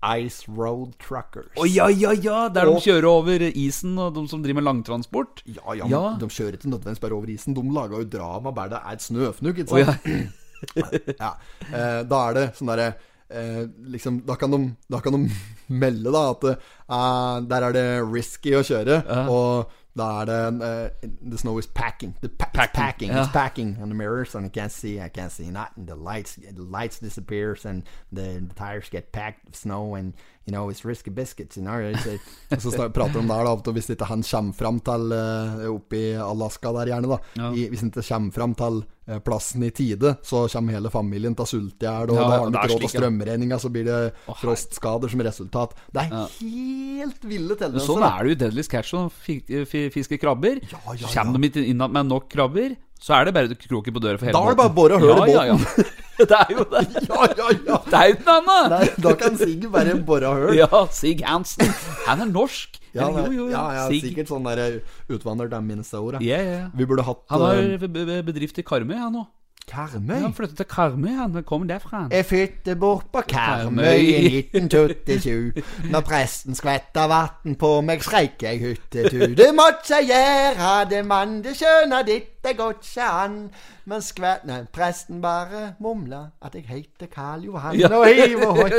Ice 0.05 0.45
Road 0.53 0.93
Truckers. 1.01 1.49
Å 1.57 1.65
ja, 1.69 1.89
ja, 1.89 2.13
ja! 2.13 2.45
Der 2.53 2.69
de 2.69 2.81
kjører 2.85 3.07
over 3.09 3.45
isen, 3.49 3.97
og 4.01 4.13
de 4.17 4.27
som 4.29 4.43
driver 4.45 4.61
med 4.61 4.67
langtransport. 4.69 5.45
Ja, 5.49 5.65
ja, 5.79 5.89
Ja. 5.89 6.03
De 6.21 6.29
kjører 6.29 6.59
ikke 6.59 6.69
nødvendigvis 6.69 7.03
bare 7.03 7.17
over 7.17 7.33
isen. 7.33 7.57
De 7.57 7.65
laga 7.73 8.03
jo 8.03 8.09
drama 8.17 8.53
bare 8.55 8.75
det 8.75 8.83
er 8.83 8.99
et 8.99 9.07
snøfnugg. 9.07 9.63
Ikke 9.65 9.71
sant? 9.73 10.05
Oh, 10.05 10.83
ja. 10.83 10.91
ja. 11.21 11.33
Eh, 11.71 12.01
da 12.09 12.21
er 12.29 12.37
det 12.39 12.45
sånn 12.59 12.71
derre 12.73 12.91
eh, 13.29 13.63
liksom, 13.95 14.21
da, 14.29 14.37
kan 14.41 14.53
de, 14.53 14.61
da 14.93 15.01
kan 15.05 15.17
de 15.17 15.25
melde 15.85 16.13
da 16.15 16.27
at 16.35 16.47
eh, 16.53 17.41
der 17.49 17.69
er 17.71 17.77
det 17.77 17.87
risky 18.05 18.55
å 18.59 18.65
kjøre, 18.67 19.01
og 19.33 19.81
da 19.97 20.21
er 20.21 20.25
det 20.25 20.63
eh, 21.03 21.09
The 21.31 21.39
snow 21.39 21.59
is 21.59 21.67
packing. 21.67 22.17
The 22.21 22.29
pa 22.29 22.47
Packing, 22.53 22.65
It's 22.65 22.73
packing. 22.75 23.11
ja. 23.13 23.23
It's 23.23 23.33
packing 23.33 23.79
on 23.83 23.89
the 23.89 23.95
mirrors, 23.95 24.35
and 24.35 24.47
I 24.47 24.49
can't 24.49 24.73
see. 24.73 25.01
I 25.01 25.09
can't 25.09 25.31
see 25.33 25.51
nothing. 25.51 25.87
The 25.87 25.95
lights, 25.95 26.35
the 26.57 26.63
lights 26.63 26.99
disappears, 26.99 27.65
and 27.65 27.83
the, 28.13 28.45
the 28.49 28.55
tires 28.55 28.89
get 28.91 29.13
packed 29.13 29.45
with 29.45 29.57
snow, 29.57 29.95
and 29.95 30.15
you 30.47 30.53
know 30.53 30.69
it's 30.71 30.85
risky 30.85 31.11
biscuits. 31.11 31.57
in 31.57 31.67
og 31.67 32.61
så 32.61 32.89
prater 32.93 33.21
de 33.23 33.29
der 33.29 33.45
da 33.65 33.73
hvis 33.73 33.89
ikke 33.91 34.05
han 34.11 34.23
kommer 34.23 34.53
fram 34.53 34.81
til 34.85 35.13
uh, 35.13 35.75
oppe 35.75 35.97
i 35.97 36.13
Alaska 36.21 36.73
der 36.73 36.91
gjerne, 36.93 37.09
da 37.09 37.19
Ja. 37.41 37.53
i, 37.53 37.69
Hvis 37.71 37.81
han 37.81 37.91
ikke 37.91 38.05
kommer 38.09 38.33
fram 38.33 38.55
til 38.55 38.83
eh, 39.09 39.19
plassen 39.21 39.63
i 39.65 39.71
tide, 39.71 40.17
så 40.23 40.45
kommer 40.53 40.73
hele 40.77 40.91
familien 40.91 41.35
til 41.35 41.45
å 41.45 41.49
sulte 41.49 41.85
i 41.85 41.89
hjel, 41.89 42.11
og 42.11 42.17
Ja, 42.17 42.29
da 42.29 42.29
har 42.29 42.47
er 42.47 42.53
ikke 42.53 42.75
råd 42.75 42.81
til 42.85 42.93
strømregninga, 42.95 43.59
så 43.61 43.71
blir 43.73 43.85
det 43.89 43.99
oh, 44.29 44.35
frostskader 44.41 45.09
som 45.11 45.21
resultat. 45.21 45.75
Det 45.93 46.05
er 46.05 46.11
Ja. 46.13 46.27
helt 46.41 47.25
ville 47.25 47.57
tendenser. 47.57 47.87
Sånn 47.89 48.05
er 48.05 48.23
det 48.23 48.29
jo 48.29 48.37
i 48.37 48.41
Deadly 48.45 48.63
Catch 48.69 48.95
å 48.95 49.11
fi- 49.11 49.65
fi- 49.67 49.89
fiske 49.91 50.19
krabber. 50.21 50.61
Ja, 50.71 50.79
ja, 50.93 50.95
ja. 51.01 51.09
kommer 51.23 51.39
de 51.41 51.49
ikke 51.51 51.67
inn 51.69 51.79
med 51.79 52.07
nok 52.07 52.29
krabber, 52.33 52.77
så 53.05 53.19
er 53.19 53.29
det 53.29 53.35
bare 53.37 53.57
kroken 53.61 53.93
på 53.93 54.01
døra 54.01 54.17
for 54.17 54.31
hele 54.31 54.37
Da 54.39 54.41
er 54.49 54.57
det 54.57 54.67
bare 54.79 54.97
å 54.97 55.03
høre 55.03 55.17
hull 55.19 55.29
i 55.33 55.35
ja, 55.35 55.45
ja, 55.45 55.59
ja. 55.59 55.85
Det 56.15 56.39
er 56.39 56.53
jo 56.55 56.65
det. 56.71 56.83
Ja, 57.09 57.27
ja, 57.27 57.49
ja! 57.67 57.79
Det 57.85 57.99
er 57.99 58.09
jo 58.09 58.15
ikke 58.15 58.37
noe 58.39 58.57
annet! 58.63 58.97
Da 59.03 59.13
kan 59.19 59.37
Sig 59.41 59.67
bare 59.75 59.97
bore 60.07 60.33
hull. 60.39 60.57
Ja, 60.63 60.85
Sig 60.95 61.25
Hansen. 61.27 61.73
Han 62.07 62.25
er 62.25 62.31
norsk. 62.31 62.79
Ja, 62.95 63.09
jo, 63.11 63.25
jo, 63.27 63.33
jo. 63.43 63.47
ja, 63.51 63.65
ja, 63.75 63.87
Sig. 63.91 64.05
sikkert 64.05 64.31
sånn 64.31 64.47
der 64.47 64.79
utvandrer 65.11 65.51
til 65.51 65.65
Minnesota. 65.67 66.21
Ja, 66.23 66.39
ja, 66.39 66.59
ja. 66.61 66.69
Vi 66.79 66.87
burde 66.87 67.05
hatt 67.07 67.25
Han 67.35 67.43
har 67.43 67.63
eh, 67.65 68.21
bedrift 68.27 68.61
i 68.63 68.67
Karmøy, 68.67 68.95
han 69.01 69.19
nå. 69.19 69.25
Karmøy? 69.71 70.21
Han 70.21 70.35
flyttet 70.35 70.57
til 70.57 70.67
Karmøy, 70.69 71.09
han 71.17 71.43
Kom 71.47 71.69
derfra. 71.69 72.03
han. 72.03 72.13
Jeg 72.13 72.25
flyttet 72.27 72.79
bort 72.81 73.07
på 73.13 73.21
Karmøy 73.29 73.97
i 73.99 74.39
1927. 74.39 75.63
Når 75.91 76.01
presten 76.01 76.55
skvetta 76.55 77.07
vann 77.09 77.55
på 77.61 77.81
meg, 77.81 78.03
skreik 78.05 78.43
jeg 78.43 78.61
hyttetu. 78.61 79.35
Det 79.37 79.51
måtte 79.57 79.95
jeg 80.01 80.11
gjøre, 80.13 80.91
det 80.91 81.07
mann, 81.07 81.43
det 81.45 81.57
skjønner 81.57 82.05
ditt, 82.07 82.31
det 82.45 82.57
går 82.57 82.77
ikke 82.81 83.09
an. 83.09 83.39
Men 83.87 84.01
skvæt, 84.03 84.45
Nei, 84.49 84.63
presten 84.73 85.21
bare 85.21 85.75
mumla 85.81 86.23
at 86.43 86.55
jeg 86.55 86.65
heter 86.69 87.07
Karl 87.13 87.43
Johan. 87.45 87.77
Ja. 87.77 87.89
Og 87.93 88.07
og. 88.49 88.71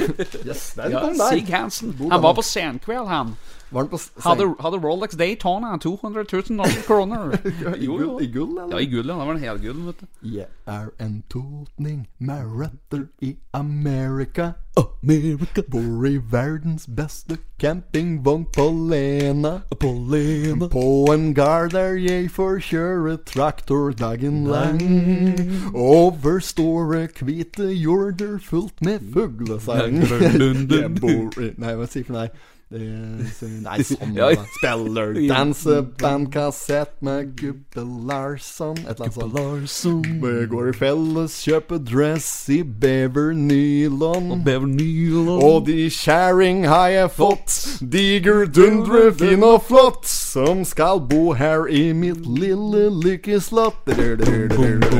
Yes, 0.46 0.72
den 0.76 0.90
Ja, 0.92 1.00
kom. 1.00 1.14
Sig 1.14 1.44
Hansen. 1.50 1.92
Han 2.10 2.22
var 2.22 2.32
på 2.34 2.42
Senkveld, 2.42 3.06
han. 3.08 3.34
Var 3.70 3.80
han 3.80 3.88
på 3.90 3.98
s- 3.98 4.12
Hadde, 4.24 4.46
hadde 4.60 4.78
Rolex 4.80 5.16
Daytona, 5.18 5.76
200 5.78 6.24
000 6.32 6.42
norske 6.56 6.82
kroner. 6.86 7.32
i 7.76 7.84
Jo, 7.84 7.98
jo. 8.00 8.18
i 8.20 8.26
gull, 8.32 8.56
eller? 8.58 8.76
Ja, 8.78 8.78
i 8.78 8.86
gull, 8.86 9.06
ja. 9.08 9.18
Det 9.18 9.26
var 9.26 9.34
en 9.34 9.40
hel 9.44 9.58
gull, 9.58 9.86
vet 9.86 10.00
du. 10.00 10.06
Jeg 10.22 10.46
er 10.66 10.88
en 11.00 11.22
totning 11.30 12.06
med 12.18 12.44
røtter 12.60 13.06
i 13.20 13.36
Amerika. 13.52 14.52
Amerika 14.76 15.62
Bor 15.70 16.06
i 16.06 16.18
verdens 16.30 16.86
beste 16.86 17.38
campingvogn 17.58 18.44
på 18.52 18.66
Lena. 18.90 19.60
På 19.80 19.92
Lena 20.10 20.68
På 20.68 21.12
en 21.12 21.34
gard 21.34 21.70
der 21.72 21.94
jeg 21.96 22.30
får 22.30 22.58
kjøre 22.68 23.16
traktor 23.24 23.94
dagen 23.96 24.44
lang. 24.44 24.82
Over 25.74 26.40
store 26.40 27.06
hvite 27.20 27.70
jorder 27.72 28.36
fullt 28.42 28.82
med 28.82 29.00
fuglesang. 29.12 30.02
Jeg 30.02 30.92
bor 31.00 31.40
i 31.40 31.52
Nei, 31.56 31.72
hva 31.78 31.88
sier 31.88 32.04
for 32.04 32.18
nei? 32.18 32.28
Så- 32.68 33.46
Nei, 33.62 33.78
sånn 33.78 34.14
Ja. 34.16 34.34
da. 34.34 34.42
Spiller 34.58 35.12
dansebandkassett 35.28 37.00
med 37.00 37.36
Gubbe 37.36 37.84
Larsson. 38.08 38.76
Et 38.90 38.98
eller 38.98 39.22
annet 39.38 39.68
sånt. 39.70 40.06
Vi 40.06 40.46
går 40.50 40.68
i 40.70 40.72
felles, 40.72 41.36
kjøper 41.46 41.78
dress 41.84 42.48
i 42.50 42.62
bever 42.64 43.32
nylon. 43.34 44.42
Og 45.42 45.64
de 45.66 45.88
kjerring 45.88 46.64
har 46.66 46.88
jeg 46.88 47.10
fått, 47.14 47.78
diger, 47.88 48.46
dundre, 48.46 49.12
fin 49.14 49.44
og 49.44 49.62
flott, 49.68 50.04
som 50.06 50.64
skal 50.64 50.98
bo 51.00 51.32
her 51.34 51.68
i 51.68 51.92
mitt 51.92 52.26
lille 52.26 52.90
lykkeslott. 52.90 53.86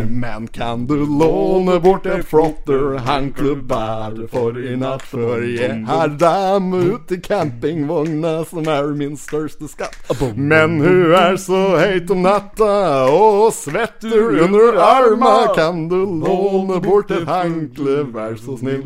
Men 0.09 0.47
kan 0.49 0.87
du 0.87 1.05
låne 1.05 1.81
bort 1.83 2.07
et 2.07 2.25
flotter 2.25 2.99
hankle 3.01 3.57
bare 3.67 4.29
for 4.29 4.57
i 4.57 4.77
natt, 4.77 5.03
for 5.03 5.41
jeg 5.43 5.85
har 5.87 6.09
dame 6.09 6.75
ut 6.95 7.11
i 7.11 7.17
campingvogna 7.57 8.45
som 8.45 8.67
er 8.69 8.95
min 8.97 9.17
største 9.17 9.69
skatt. 9.69 9.97
Men 10.37 10.81
hun 10.81 11.15
er 11.17 11.37
så 11.41 11.79
høyt 11.79 12.11
om 12.11 12.23
natta 12.25 13.09
og 13.11 13.53
svetter 13.55 14.43
under 14.45 14.79
arma. 14.81 15.55
Kan 15.57 15.89
du 15.89 16.05
låne 16.05 16.81
bort 16.83 17.11
et 17.11 17.27
hankle, 17.27 18.05
vær 18.13 18.37
så 18.37 18.59
snill? 18.59 18.85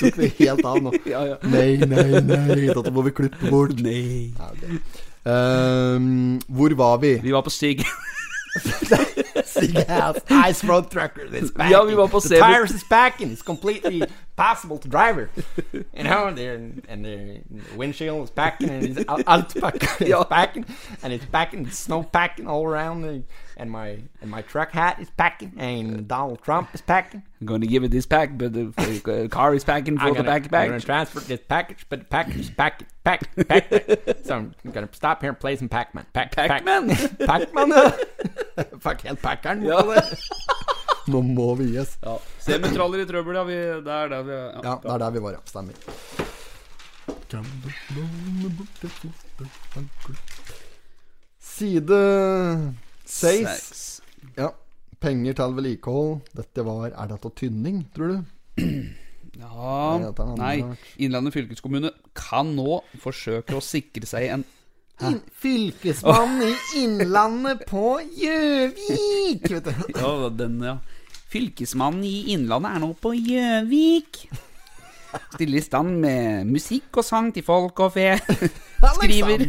tok 0.00 0.16
det 0.18 0.32
helt 0.38 0.64
av 0.64 0.82
nå. 0.82 0.94
Nei, 1.54 1.76
nei, 1.80 2.20
nei, 2.24 2.60
dette 2.68 2.92
må 2.92 3.04
vi 3.06 3.14
klippe 3.14 3.50
bort. 3.50 3.78
Nei. 3.80 4.32
Um, 5.20 6.38
hvor 6.48 6.72
var 6.76 7.00
vi? 7.02 7.18
Vi 7.22 7.34
var 7.34 7.44
på 7.46 7.52
Stig. 7.52 7.84
Ice 10.48 10.64
road 10.64 10.90
trucker. 10.90 11.26
It's 11.32 11.50
back. 11.50 11.70
Ja, 11.70 11.84
vi 11.84 11.94
var 11.94 12.06
på 12.08 12.20
the 12.20 12.28
Seven- 12.28 12.44
tires 12.52 12.70
is 12.70 12.84
back 12.84 13.20
and 13.20 13.30
it's 13.32 13.42
completely 13.42 14.02
possible 14.36 14.78
to 14.78 14.88
drive 14.88 15.16
her. 15.16 15.30
You 15.72 16.04
know, 16.04 16.32
they're, 16.34 16.72
and 16.88 17.04
the 17.04 17.40
windshield 17.76 18.24
is 18.24 18.30
packing 18.30 18.70
and 18.70 18.84
it's 18.84 19.04
out, 19.08 19.22
out 19.26 19.54
packing, 19.54 19.88
it's 20.00 20.28
packing 20.28 20.64
and 21.02 21.12
it's 21.12 21.24
packing, 21.26 21.66
it's 21.66 21.78
snow 21.78 22.02
packing 22.02 22.46
all 22.46 22.64
around 22.64 23.02
the, 23.02 23.22
and 23.60 23.70
my 23.70 23.88
and 24.22 24.30
my 24.30 24.42
truck 24.52 24.70
hat 24.72 24.98
is 25.04 25.10
packing 25.22 25.52
and 25.58 26.08
Donald 26.08 26.40
Trump 26.42 26.68
is 26.74 26.80
packing. 26.80 27.22
I'm 27.40 27.46
going 27.46 27.60
to 27.60 27.66
give 27.66 27.84
it 27.84 27.90
this 27.90 28.06
pack, 28.06 28.36
but 28.38 28.52
the 28.52 28.64
uh, 28.78 29.28
car 29.28 29.54
is 29.54 29.64
packing 29.64 29.98
for 29.98 30.04
I'm 30.04 30.14
the 30.14 30.22
gonna, 30.22 30.30
pack 30.30 30.44
I'm 30.44 30.50
gonna 30.50 30.78
pack. 30.78 30.86
transfer 30.90 31.20
this 31.20 31.40
package, 31.48 31.86
but 31.90 31.98
the 32.00 32.06
package 32.06 32.40
is 32.40 32.50
pack 32.50 32.82
pack 33.04 33.20
pack. 33.48 33.68
so 34.24 34.34
I'm 34.36 34.54
gonna 34.72 34.88
stop 34.92 35.20
here 35.20 35.30
and 35.30 35.38
play 35.38 35.56
some 35.56 35.68
Pac-Man. 35.68 36.06
Pac 36.12 36.32
Pac-Man? 36.34 36.88
Pac-Man. 37.30 37.70
Fuck 38.80 39.02
helt 39.02 39.20
packeren. 39.22 39.62
Ja. 39.70 39.82
Nå 41.10 41.20
må 41.24 41.54
vi 41.58 41.64
gis. 41.72 41.94
Ja. 42.04 42.18
Semitraller 42.44 43.00
i 43.02 43.06
trøbbel, 43.08 43.34
ja. 43.38 43.42
Vi, 43.48 43.54
det 43.86 43.94
er 43.94 44.10
der 44.12 44.22
vi 44.26 44.32
ja. 44.36 44.50
Ja, 44.64 44.74
det 44.82 44.90
er 44.94 44.98
der 45.02 45.10
vi 45.14 45.22
var, 45.24 45.32
ja. 45.32 45.40
Stemmer. 45.48 45.72
Kan 47.30 47.46
du 47.64 47.70
låne 47.96 48.50
bort 48.58 48.84
et 48.84 48.92
flotter 49.00 49.48
hankle? 49.74 50.14
Side 51.40 52.00
6. 53.10 53.44
Seks. 53.50 53.84
Ja. 54.38 54.52
Penger 55.00 55.36
til 55.38 55.54
vedlikehold. 55.56 56.18
Dette 56.36 56.64
var 56.66 56.90
Er 56.92 57.10
dette 57.10 57.32
tynning, 57.40 57.84
tror 57.96 58.14
du? 58.14 58.64
Ja 59.40 60.12
Nei. 60.36 60.56
Innlandet 61.00 61.32
fylkeskommune 61.32 61.92
kan 62.18 62.50
nå 62.56 62.80
forsøke 63.00 63.56
å 63.56 63.62
sikre 63.64 64.08
seg 64.08 64.26
en 64.34 64.44
Fylkesmannen 65.40 66.42
i 66.44 66.82
Innlandet 66.82 67.62
på 67.70 67.94
Gjøvik! 68.20 69.46
Ja, 69.96 70.28
den, 70.28 70.58
ja. 70.60 70.74
Fylkesmannen 71.32 72.04
i 72.04 72.34
Innlandet 72.34 72.74
er 72.76 72.82
nå 72.82 72.90
på 73.00 73.14
Gjøvik. 73.16 74.26
Stiller 75.34 75.58
i 75.60 75.64
stand 75.64 75.96
med 76.02 76.46
musikk 76.50 77.00
og 77.00 77.06
sang 77.06 77.30
til 77.34 77.44
folk 77.46 77.80
og 77.84 77.92
fe. 77.96 78.12
Skriver, 78.96 79.44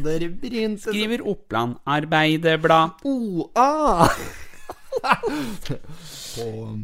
skriver 0.82 1.24
Oppland 1.28 1.78
Arbeiderblad. 1.88 3.06
OA! 3.08 4.08
på 6.36 6.46
um, 6.66 6.82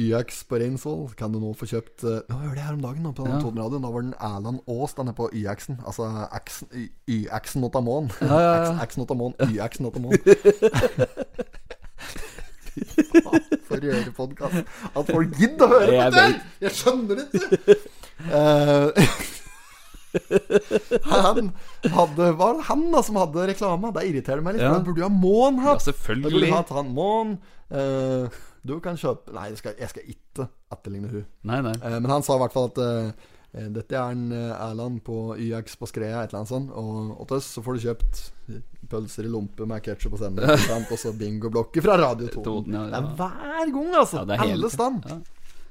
YX 0.00 0.44
på 0.48 0.56
Reinsvoll 0.62 1.10
kan 1.18 1.32
du 1.32 1.40
nå 1.42 1.50
få 1.58 1.66
kjøpt 1.68 2.04
uh, 2.06 2.20
Nå 2.30 2.38
gjør 2.44 2.54
det 2.56 2.64
her 2.64 2.76
om 2.78 2.84
dagen 2.84 3.12
på 3.12 3.26
Ja. 3.28 3.40
Totenradioen. 3.42 3.84
Da 3.84 3.90
var 3.92 4.06
den 4.06 4.14
Erland 4.16 4.62
Aas 4.70 4.96
er 4.96 5.12
på 5.16 5.28
YX-en. 5.32 5.80
Altså 5.84 6.08
YX-en 7.08 7.60
Notamon. 7.64 8.10
ja, 8.20 8.40
ja. 8.40 8.84
X 8.84 8.96
Notamon, 8.96 9.34
YX 9.50 9.80
Notamon. 9.84 10.16
For 13.68 13.82
rørepodkast. 13.82 14.72
At 14.94 15.10
folk 15.10 15.36
gidder 15.38 15.66
å 15.66 15.80
høre 15.80 16.06
på 16.06 16.14
det! 16.16 16.26
Jeg 16.66 16.76
skjønner 16.78 17.20
det 17.20 17.26
ikke! 17.40 17.76
Uh, 18.30 18.90
han 21.14 21.52
hadde 21.94 22.26
Var 22.36 22.56
det 22.58 22.64
han 22.66 22.82
da 22.92 23.00
som 23.06 23.16
hadde 23.20 23.46
reklame? 23.52 23.92
Det 23.96 24.04
irriterer 24.10 24.44
meg 24.44 24.58
litt. 24.58 24.66
Ja. 24.66 24.74
Men 24.74 24.86
burde 24.86 25.04
jo 25.04 25.08
ha 25.08 25.14
Mån 25.14 25.60
hatt. 25.64 25.80
Ja, 25.80 25.92
selvfølgelig. 25.92 26.52
Hatt 26.54 26.72
han 26.74 26.94
Mån. 26.96 27.36
Uh, 27.70 28.26
du 28.66 28.76
kan 28.84 28.98
kjøpe 29.00 29.32
Nei, 29.34 29.50
jeg 29.52 29.60
skal, 29.60 29.76
jeg 29.80 29.92
skal 29.92 30.08
ikke 30.12 30.46
etterligne 30.74 31.10
hun 31.12 31.26
Nei, 31.48 31.60
nei. 31.64 31.76
Uh, 31.80 31.98
men 31.98 32.10
han 32.12 32.24
sa 32.26 32.36
i 32.36 32.42
hvert 32.42 32.56
fall 32.56 32.68
at 32.72 32.80
eh, 32.82 33.10
eh, 33.10 33.38
dette 33.50 33.96
er 33.98 34.12
en 34.14 34.28
eh, 34.30 34.52
Erland 34.62 35.00
på 35.02 35.34
YX 35.34 35.74
på 35.80 35.88
Skreia, 35.90 36.20
et 36.22 36.30
eller 36.30 36.44
annet 36.44 36.52
sånt. 36.52 36.70
Og 36.70 37.24
til 37.26 37.40
oss 37.40 37.48
så 37.56 37.64
får 37.64 37.76
du 37.78 37.86
kjøpt 37.88 38.20
pølser 38.90 39.26
i 39.26 39.30
lompe 39.32 39.66
med 39.66 39.82
ketsjup 39.84 40.14
og 40.16 40.22
sennep. 40.22 40.90
Og 40.90 40.98
så 40.98 41.12
bingoblokker 41.18 41.82
fra 41.84 41.96
Radio 42.00 42.30
Toten. 42.30 42.74
Ja, 42.74 42.84
ja. 42.86 42.90
Det 42.90 43.00
er 43.00 43.10
hver 43.18 43.72
gang, 43.74 43.90
altså. 44.04 44.22
Ja, 44.26 44.38
Alle 44.46 44.70
stand. 44.70 45.02
Ja. 45.10 45.18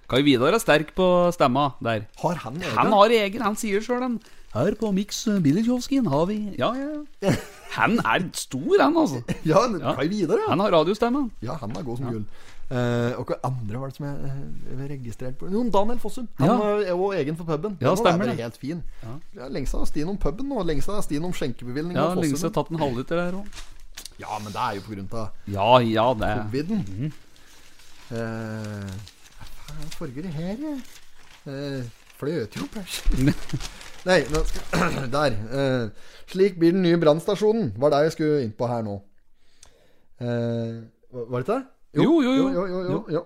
Kai 0.09 0.23
Vidar 0.25 0.55
er 0.57 0.61
sterk 0.63 0.91
på 0.97 1.05
stemma 1.35 1.69
der. 1.85 2.07
Har 2.23 2.39
han 2.43 2.55
egen? 2.57 2.75
Han 2.79 2.93
har 2.97 3.13
egen, 3.13 3.43
han 3.45 3.57
sier 3.59 3.83
sjøl 3.85 4.01
han. 4.01 4.19
Her 4.49 4.73
på 4.79 4.89
Mix 4.97 5.27
Billigkiosken 5.45 6.07
har 6.09 6.23
vi 6.25 6.39
Ja, 6.57 6.71
ja, 6.73 7.03
ja. 7.21 7.33
Han 7.75 7.99
er 8.01 8.23
stor, 8.33 8.79
han, 8.81 8.95
altså. 8.97 9.21
Ja, 9.51 9.61
Ja. 9.77 9.93
Kai 9.99 10.07
Vidar, 10.09 10.41
ja. 10.41 10.49
Han 10.49 10.63
har 10.65 10.73
radiostemme. 10.73 11.27
Ja, 11.45 11.59
han 11.61 11.75
er 11.77 11.85
god 11.85 12.01
som 12.01 12.09
gull. 12.09 12.23
Eh, 12.69 13.15
og 13.17 13.25
hva 13.25 13.39
andre 13.47 13.79
var 13.81 13.89
det 13.89 13.95
som 13.97 14.05
jeg 14.05 14.33
jeg 14.77 14.89
registrerte 14.91 15.39
på? 15.39 15.47
Jo, 15.49 15.63
Daniel 15.73 15.97
Fossum. 15.99 16.27
Han 16.37 16.47
Ja. 16.49 16.57
er 16.83 16.89
jo 16.91 17.07
egen 17.17 17.35
for 17.35 17.43
puben. 17.49 17.77
Ja, 17.81 17.95
stemmer 17.95 18.27
er 18.27 18.35
det. 18.35 18.43
helt 18.43 18.57
fin. 18.61 18.83
Ja. 19.01 19.15
Ja, 19.39 19.47
lengst 19.49 19.73
av 19.73 19.85
Stien 19.89 20.07
om 20.09 20.17
puben 20.17 20.47
nå. 20.49 20.61
Lengst 20.63 20.89
av 20.89 21.01
Stien 21.01 21.25
om 21.25 21.33
skjenkebevilgning. 21.33 21.95
Ja, 21.97 22.13
lengst 22.13 22.43
lenge 22.43 22.51
tatt 22.53 22.69
en 22.71 22.77
halvliter 22.77 23.15
der 23.17 23.39
òg. 23.39 23.47
Ja, 24.19 24.37
men 24.43 24.51
det 24.53 24.61
er 24.61 24.75
jo 24.75 24.81
på 24.81 24.93
grunn 24.93 25.09
av 25.13 25.31
Ja, 25.47 25.79
ja, 25.79 26.13
det 26.13 26.29
coviden. 26.43 26.85
Mm. 26.87 27.11
Uh, 28.11 28.93
hva 29.65 29.73
er 29.79 29.89
farger 29.97 30.29
her, 30.33 30.55
jeg? 30.57 30.81
jo 31.45 31.83
fløtejobb, 32.19 32.75
Nei, 34.09 34.19
nå 34.29 34.43
skal 34.45 35.09
Der. 35.17 35.35
Uh, 35.49 35.89
slik 36.27 36.57
blir 36.59 36.71
den 36.75 36.83
nye 36.85 36.97
brannstasjonen. 37.01 37.73
Var 37.79 37.89
det 37.89 38.03
jeg 38.03 38.11
skulle 38.11 38.43
inn 38.45 38.53
på 38.55 38.67
her 38.67 38.81
nå. 38.85 39.01
Uh, 40.21 40.83
var 41.11 41.41
det 41.43 41.47
det? 41.47 41.59
Jo, 41.97 42.21
jo, 42.21 42.31
jo. 42.37 42.47
jo, 42.53 42.65
jo, 42.91 43.03
jo. 43.09 43.25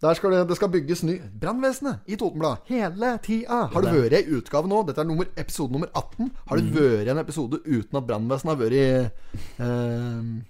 Der 0.00 0.14
skal 0.16 0.32
det, 0.32 0.38
det 0.48 0.56
skal 0.56 0.70
bygges 0.72 1.02
ny 1.04 1.18
Brannvesenet 1.40 2.06
i 2.08 2.16
Totenblad. 2.16 2.62
Hele 2.70 3.10
tida. 3.22 3.66
Har 3.68 3.84
det 3.84 3.90
vært 3.92 4.14
ei 4.16 4.22
utgave 4.38 4.70
nå? 4.70 4.78
Dette 4.88 5.02
er 5.02 5.08
nummer, 5.10 5.28
episode 5.36 5.72
nummer 5.76 5.90
18. 5.94 6.30
Har 6.48 6.56
Mm. 6.56 6.70
det 6.72 6.80
vært 6.80 7.10
en 7.12 7.18
episode 7.20 7.60
uten 7.66 7.98
at 8.00 8.06
brannvesenet 8.08 8.54
har 8.54 8.62
vært 8.62 9.12
eh, 9.60 10.40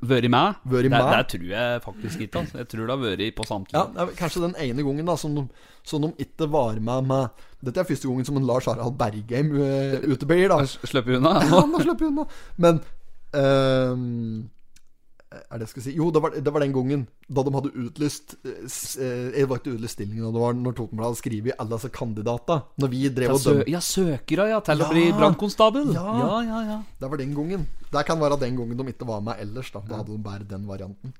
Vært 0.00 0.30
med? 0.32 0.54
Vært 0.64 0.88
Det, 0.88 1.00
det 1.12 1.26
tror 1.34 1.44
jeg 1.50 1.82
faktisk 1.84 2.20
ikke. 2.24 2.38
Altså. 2.40 2.58
Jeg 2.62 2.68
tror 2.72 2.86
det 2.88 2.94
har 2.96 3.02
vært 3.04 3.36
på 3.36 3.44
samtlige. 3.44 3.82
Ja, 4.00 4.06
kanskje 4.16 4.42
den 4.46 4.54
ene 4.64 4.82
gangen 4.88 5.06
da 5.12 5.16
som 5.20 5.34
de, 5.36 5.44
som 5.84 6.00
de 6.06 6.12
ikke 6.24 6.48
var 6.50 6.80
med 6.80 7.04
med 7.12 7.28
Dette 7.62 7.80
er 7.84 7.84
første 7.92 8.08
gangen 8.08 8.24
som 8.24 8.36
en 8.40 8.46
Lars 8.48 8.64
Harald 8.64 8.96
Bergheim 8.96 9.52
uh, 9.52 10.00
uteblir, 10.14 10.48
da. 10.48 10.62
Slipper 10.64 11.18
unna? 11.20 11.36
Ja, 11.44 11.60
han 11.60 11.76
har 11.76 11.84
sluppet 11.84 12.08
unna. 12.08 12.24
Men 12.56 12.80
ehm, 13.36 14.48
Er 15.50 15.58
det 15.60 15.66
jeg 15.66 15.72
skal 15.74 15.84
si 15.86 15.92
Jo, 15.96 16.10
det 16.14 16.20
var, 16.22 16.30
det 16.36 16.52
var 16.54 16.62
den 16.64 16.72
gangen 16.74 17.02
da 17.28 17.42
de 17.46 17.52
hadde 17.56 17.72
utlyst 17.82 18.34
eh, 18.44 18.62
eh, 19.02 19.26
Det 19.34 19.44
var 19.50 19.58
ikke 19.60 19.74
utlyst 19.76 19.96
stillingen, 19.98 20.30
det 20.34 20.42
var 20.42 20.54
når 20.58 20.76
Totenbladet 20.78 21.10
hadde 21.12 21.20
skrevet 21.22 21.58
alle 21.58 21.76
disse 21.76 21.90
kandidatene. 21.94 22.62
Når 22.82 22.92
vi 22.94 23.02
drev 23.16 23.34
og 23.34 23.42
dømte. 23.44 23.68
ja, 23.72 23.80
søkere, 23.82 24.48
ja. 24.52 24.60
Til 24.66 24.82
å 24.86 24.90
bli 24.92 25.04
brannkonstabel. 25.18 25.92
Ja. 25.96 26.06
ja, 26.22 26.32
ja. 26.46 26.60
ja. 26.72 26.78
Det 27.00 27.10
var 27.12 27.22
den 27.22 27.34
gangen. 27.36 27.66
Det 27.92 28.04
kan 28.08 28.20
være 28.20 28.38
den 28.46 28.56
gangen 28.58 28.76
de 28.82 28.88
ikke 28.94 29.08
var 29.08 29.20
med 29.26 29.40
ellers. 29.42 29.70
Da 29.74 29.80
Da 29.86 30.00
hadde 30.02 30.12
de 30.14 30.22
bare 30.22 30.44
den 30.48 30.66
varianten. 30.68 31.12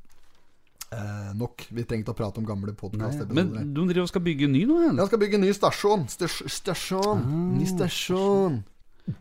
Eh, 0.94 1.32
nok. 1.34 1.64
Vi 1.74 1.82
trengte 1.82 2.12
å 2.14 2.16
prate 2.16 2.38
om 2.38 2.46
gamle 2.46 2.70
podkaster. 2.78 3.26
Men 3.34 3.50
de 3.74 3.86
driver 3.90 4.04
og 4.04 4.10
skal 4.12 4.22
bygge 4.22 4.46
ny 4.52 4.62
nå? 4.70 4.76
Ja, 4.94 5.06
skal 5.08 5.18
bygge 5.24 5.40
ny 5.42 5.50
stasjon. 5.56 6.06
Stas- 6.12 6.44
Stasjon. 6.60 7.24
Ny 7.58 7.66
stasjon. 7.66 8.60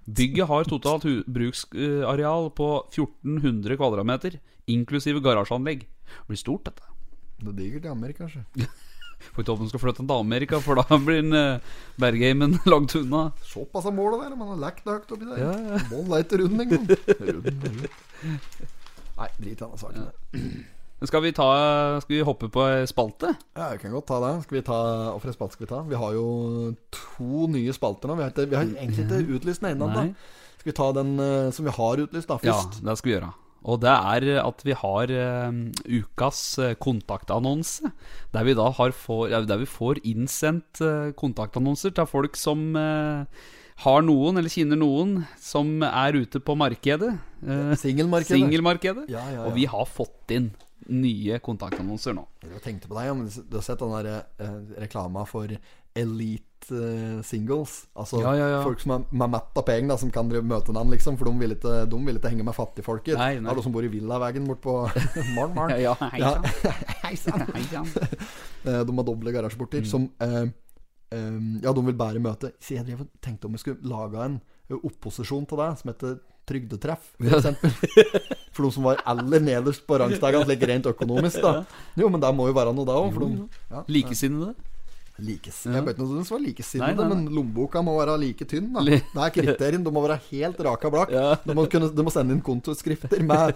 Bygget 0.05 0.47
har 0.49 0.63
totalt 0.65 1.03
bruksareal 1.29 2.47
på 2.57 2.67
1400 2.89 3.77
kvadratmeter, 3.77 4.37
inklusive 4.71 5.21
garasjeanlegg. 5.23 5.85
Det 5.85 6.27
blir 6.29 6.39
stort, 6.39 6.65
dette. 6.69 6.91
Det 7.41 7.51
er 7.51 7.57
digert 7.59 7.87
i 7.87 7.91
Amerika, 7.91 8.25
kanskje. 8.25 8.45
Får 9.33 9.41
ikke 9.41 9.53
håpe 9.53 9.63
han 9.63 9.71
skal 9.71 9.81
flytte 9.81 10.03
til 10.03 10.13
Amerika, 10.21 10.59
for 10.61 10.79
da 10.79 10.99
blir 11.01 11.21
han 11.21 11.35
uh, 11.35 11.73
Bergheimen 12.01 12.59
langt 12.73 12.95
unna. 12.99 13.29
Såpass 13.47 13.87
er 13.89 13.95
målet 13.95 14.21
der. 14.21 14.37
Man 14.37 14.53
har 14.53 14.61
lekt 14.67 14.85
det 14.85 14.97
høyt 14.99 15.13
oppi 15.15 15.29
der. 15.29 15.41
Ja, 15.41 15.51
ja. 15.71 15.81
Mål 15.91 16.07
leite 16.13 16.39
rundt 16.41 16.63
en 16.65 16.71
gang. 16.73 16.87
Rund, 17.31 17.49
rund. 17.49 17.85
Nei, 19.15 19.27
drit 19.39 19.53
i 19.53 19.59
denne 19.61 19.79
saken. 19.79 20.07
Ja. 20.35 21.05
Skal 21.05 21.21
vi, 21.21 21.31
ta, 21.35 21.47
skal 22.01 22.15
vi 22.15 22.21
hoppe 22.25 22.47
på 22.51 22.63
spalte? 22.89 23.33
Ja, 23.55 23.69
vi 23.73 23.81
kan 23.81 23.93
godt 23.95 24.07
ta 24.09 24.19
det. 24.23 24.31
Skal 24.45 24.57
vi 24.57 24.63
ta 24.65 24.79
Hvorfor 25.11 25.27
for 25.27 25.37
spalte 25.37 25.57
skal 25.57 25.65
vi 25.65 25.71
ta? 25.71 25.81
Vi 25.89 25.99
har 26.01 26.15
jo 26.15 26.27
to 26.95 27.47
nye 27.51 27.75
spalter 27.75 28.11
nå. 28.11 28.17
Vi 28.19 28.25
har, 28.25 28.33
ikke, 28.33 28.47
vi 28.51 28.57
har 28.57 28.67
egentlig 28.67 29.05
ikke 29.05 29.39
utlyst 29.39 29.63
den 29.63 29.73
ene 29.73 29.89
ennå. 29.89 30.05
Skal 30.59 30.71
vi 30.71 30.77
ta 30.79 30.91
den 30.95 31.15
uh, 31.19 31.49
som 31.55 31.67
vi 31.67 31.75
har 31.79 32.05
utlyst, 32.05 32.31
da, 32.31 32.39
Ja, 32.47 32.59
det 32.63 32.97
skal 32.99 33.11
vi 33.11 33.17
gjøre. 33.17 33.33
Og 33.65 33.81
det 33.81 33.89
er 33.91 34.27
at 34.43 34.63
vi 34.65 34.75
har 34.77 35.11
eh, 35.11 35.59
ukas 35.89 36.41
eh, 36.61 36.75
kontaktannonse. 36.77 37.89
Der 38.35 38.45
vi 38.45 38.53
da 38.57 38.69
har 38.77 38.93
får, 38.93 39.33
der 39.49 39.61
vi 39.63 39.69
får 39.69 40.03
innsendt 40.05 40.81
eh, 40.85 41.13
kontaktannonser 41.17 41.95
til 41.97 42.09
folk 42.09 42.37
som 42.37 42.75
eh, 42.77 43.25
har 43.83 44.05
noen, 44.05 44.37
eller 44.39 44.53
kjenner 44.53 44.79
noen, 44.79 45.17
som 45.41 45.81
er 45.83 46.15
ute 46.21 46.39
på 46.39 46.55
markedet. 46.59 47.15
Eh, 47.41 47.73
Singelmarkedet. 47.81 48.37
Singelmarkedet. 48.37 49.09
Ja, 49.09 49.25
ja, 49.33 49.39
ja. 49.41 49.47
Og 49.49 49.57
vi 49.57 49.65
har 49.71 49.89
fått 49.89 50.31
inn 50.35 50.51
nye 50.85 51.39
kontaktannonser 51.41 52.13
nå. 52.15 52.27
Jeg 52.45 52.61
tenkte 52.63 52.89
på 52.91 52.97
deg, 52.99 53.11
men 53.17 53.29
du 53.33 53.57
har 53.57 53.65
sett 53.65 53.81
den 53.81 53.95
der 53.97 54.11
eh, 54.21 54.59
reklama 54.85 55.25
for 55.25 55.49
Elite 55.49 56.43
eh, 56.53 56.54
Singles? 57.23 57.87
Altså 57.95 58.19
Ja, 58.21 58.33
ja, 58.35 58.47
ja. 58.55 58.63
folk 58.65 58.79
som 58.81 58.91
er, 58.95 59.05
er 59.11 59.31
mett 59.35 59.57
av 59.61 59.65
penger, 59.67 59.97
som 60.01 60.11
kan 60.11 60.27
møte 60.29 60.73
den, 60.73 60.89
liksom. 60.93 61.17
For 61.19 61.25
de 61.29 61.33
vil 61.39 61.55
ikke, 61.55 61.75
de 61.91 61.99
vil 62.07 62.17
ikke 62.19 62.31
henge 62.33 62.43
med 62.47 62.55
fattigfolket. 62.57 63.17
Nei, 63.17 63.33
Det 63.35 63.43
nei. 63.43 63.51
er 63.51 63.55
de 63.55 63.63
som 63.67 63.71
bor 63.75 63.83
i 63.83 63.91
villaveggen 63.93 64.47
bort 64.47 64.61
på 64.65 64.75
Morn, 65.37 65.53
morn. 65.55 65.75
Ja, 65.81 65.93
hei 66.01 66.19
Ja. 66.23 66.35
sann. 67.15 67.45
Eh, 68.65 68.81
De 68.83 68.93
har 68.97 69.05
doble 69.05 69.29
garasjeporter 69.31 69.83
Mm. 69.83 69.85
som 69.85 70.09
eh, 70.19 70.45
eh, 71.13 71.39
Ja, 71.61 71.71
de 71.73 71.81
vil 71.85 71.93
bare 71.93 72.17
møte 72.19 72.49
Så 72.59 72.73
jeg 72.79 72.85
drev 72.87 73.01
og 73.05 73.09
tenkte 73.21 73.45
om 73.45 73.53
vi 73.53 73.59
skulle 73.61 73.77
lage 73.85 74.17
en 74.25 74.39
eh, 74.71 74.75
opposisjon 74.81 75.45
til 75.47 75.57
det, 75.61 75.67
som 75.77 75.91
heter 75.93 76.15
Trygdetreff, 76.45 77.15
for 77.17 77.37
eksempel. 77.39 77.71
For 78.55 78.63
de 78.63 78.71
som 78.71 78.83
var 78.85 78.99
aller 79.09 79.39
nederst 79.41 79.81
på 79.87 79.97
rangstigen, 79.97 80.43
slik 80.45 80.61
rent 80.69 80.85
økonomisk, 80.85 81.41
da. 81.41 81.63
Jo, 81.97 82.07
men 82.13 82.21
det 82.21 82.29
må 82.37 82.45
jo 82.47 82.53
være 82.53 82.71
noe, 82.77 82.85
da 82.85 82.93
òg. 83.01 83.17
Ja, 83.71 83.81
Likesinnede. 83.89 84.53
Likes. 85.23 85.61
Ja. 85.65 85.77
Jeg 85.77 85.85
vet 85.85 85.95
ikke 85.95 86.05
om 86.05 86.15
den 86.17 86.27
var 86.27 86.41
likesinnede, 86.43 87.05
men 87.11 87.25
lommeboka 87.31 87.81
må 87.85 87.95
være 87.99 88.17
like 88.19 88.47
tynn. 88.49 88.71
da 88.75 88.83
Det 88.83 88.99
er 88.99 89.33
kriterien. 89.35 89.83
Du 89.85 89.91
må 89.95 90.03
være 90.05 90.19
helt 90.29 90.59
raka 90.67 90.91
blakk. 90.91 91.13
Ja. 91.15 91.35
Du, 91.45 91.53
må 91.57 91.67
kunne, 91.71 91.91
du 91.93 92.01
må 92.03 92.13
sende 92.13 92.35
inn 92.35 92.43
kontoskrifter 92.45 93.23
med, 93.23 93.55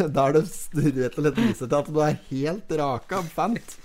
der 0.00 0.38
du 0.38 0.40
rett 0.40 1.18
og 1.18 1.20
slett 1.20 1.42
viser 1.42 1.66
til 1.66 1.76
at 1.80 1.90
du 1.92 2.00
er 2.04 2.16
helt 2.30 2.78
raka 2.80 3.20
fant. 3.34 3.76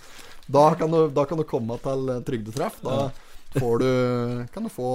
Da 0.52 0.72
kan 0.80 0.92
du, 0.92 1.06
da 1.14 1.26
kan 1.28 1.40
du 1.40 1.46
komme 1.48 1.78
til 1.84 2.16
trygdetreff. 2.28 2.80
Da 2.86 3.10
får 3.58 3.84
du, 3.84 3.90
kan 4.54 4.64
du 4.68 4.72
få 4.72 4.92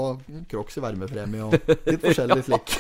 Crocs 0.50 0.78
i 0.80 0.84
varmepremie 0.84 1.44
og 1.44 1.56
litt 1.88 2.04
forskjellig 2.04 2.42
slik. 2.48 2.78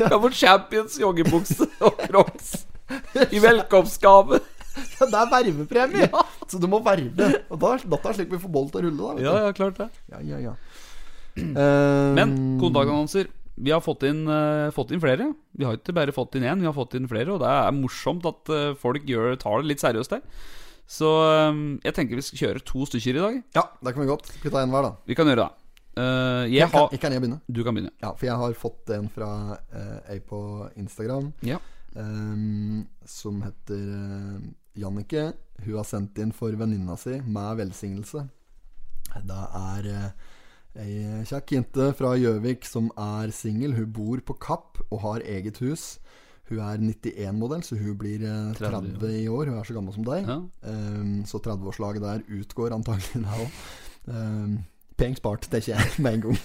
Jeg 0.00 0.08
har 0.10 0.18
fått 0.20 0.36
Champions 0.36 0.96
joggebukse 1.00 1.68
og 1.86 2.00
Crocs 2.08 2.54
i 3.30 3.38
velkomstgave. 3.42 4.40
Ja, 5.00 5.08
det 5.12 5.18
er 5.20 5.32
vervepremie! 5.34 6.06
Ja. 6.10 6.22
Så 6.50 6.60
du 6.60 6.66
må 6.70 6.80
verve. 6.84 7.28
Og 7.50 7.60
da, 7.62 7.74
er 7.78 8.16
slik 8.16 8.30
vi 8.32 8.40
får 8.42 8.52
bollen 8.52 8.70
til 8.72 8.80
å 8.80 8.84
rulle, 8.88 9.02
da. 9.02 9.16
vet 9.18 9.26
Ja, 9.26 9.34
ja, 9.46 9.52
klart 9.56 9.78
det. 9.80 9.88
ja, 10.12 10.20
ja, 10.32 10.40
ja. 10.50 10.54
Eh, 11.38 12.08
Men 12.18 12.32
kontaktannonser 12.60 13.28
Vi 13.60 13.70
har 13.70 13.82
fått 13.84 14.02
inn, 14.08 14.24
uh, 14.26 14.70
fått 14.74 14.90
inn 14.94 15.02
flere. 15.02 15.28
Vi 15.52 15.66
har 15.68 15.76
ikke 15.76 15.94
bare 15.96 16.14
fått 16.16 16.34
inn 16.38 16.46
én, 16.48 16.62
vi 16.62 16.68
har 16.68 16.74
fått 16.76 16.96
inn 16.96 17.08
flere. 17.10 17.34
Og 17.34 17.42
det 17.42 17.50
er 17.50 17.76
morsomt 17.76 18.24
at 18.28 18.50
uh, 18.54 18.72
folk 18.80 19.04
gjør, 19.08 19.36
tar 19.40 19.60
det 19.62 19.68
litt 19.74 19.82
seriøst 19.84 20.14
der. 20.16 20.22
Så 20.90 21.06
um, 21.52 21.76
jeg 21.84 21.94
tenker 21.94 22.18
vi 22.18 22.24
skal 22.26 22.40
kjøre 22.40 22.62
to 22.66 22.86
stykker 22.88 23.18
i 23.18 23.22
dag. 23.22 23.36
Ja, 23.54 23.62
det 23.84 23.92
kan 23.94 24.02
vi 24.02 24.08
godt. 24.10 24.26
Skal 24.32 24.48
vi 24.48 24.54
ta 24.56 24.62
en 24.64 24.72
hver, 24.74 24.88
da? 24.88 24.94
Vi 25.06 25.14
kan 25.18 25.28
gjøre 25.30 25.44
det. 25.44 25.50
Uh, 26.00 26.46
jeg 26.48 26.56
Jeg 26.56 26.70
kan, 26.70 26.80
har 26.80 26.88
jeg 26.96 27.00
kan 27.02 27.12
jeg 27.14 27.22
begynne? 27.22 27.38
Du 27.46 27.60
kan 27.66 27.76
begynne. 27.76 27.92
Ja, 28.02 28.10
for 28.14 28.26
jeg 28.26 28.38
har 28.40 28.56
fått 28.58 28.90
en 28.96 29.06
fra 29.12 29.28
uh, 29.60 29.98
ei 30.10 30.18
på 30.24 30.40
Instagram 30.80 31.28
Ja. 31.46 31.60
um, 31.94 32.86
som 33.06 33.40
heter 33.42 33.80
eh, 33.80 34.36
Jannike. 34.78 35.32
Hun 35.64 35.78
har 35.78 35.88
sendt 35.88 36.18
inn 36.22 36.34
for 36.36 36.54
venninna 36.56 36.96
si 37.00 37.18
med 37.24 37.60
velsignelse. 37.60 38.26
Det 39.26 39.42
er 39.58 39.88
eh, 39.90 40.28
ei 40.80 41.24
kjekk 41.26 41.56
jente 41.56 41.90
fra 41.98 42.14
Gjøvik 42.18 42.66
som 42.68 42.90
er 42.94 43.32
singel. 43.34 43.74
Hun 43.78 43.92
bor 43.94 44.22
på 44.24 44.38
Kapp 44.40 44.80
og 44.88 45.02
har 45.04 45.26
eget 45.26 45.58
hus. 45.64 45.96
Hun 46.50 46.58
er 46.66 46.82
91-modell, 46.82 47.62
så 47.62 47.78
hun 47.78 47.94
blir 47.98 48.24
eh, 48.26 48.50
30, 48.58 48.96
30 48.98 49.14
i 49.20 49.28
år. 49.30 49.50
Hun 49.50 49.60
er 49.60 49.68
så 49.68 49.76
gammel 49.76 49.94
som 49.94 50.06
deg. 50.06 50.26
Ja. 50.26 50.40
Um, 50.66 51.20
så 51.26 51.38
30-årslaget 51.38 52.02
der 52.02 52.24
utgår 52.40 52.74
antagelig 52.74 53.22
da 53.22 53.38
òg. 53.38 53.60
Um, 54.10 54.60
Pent 55.00 55.20
spart, 55.20 55.46
det 55.48 55.62
er 55.62 55.76
jeg 55.76 55.92
med 56.04 56.18
en 56.18 56.24
gang. 56.26 56.40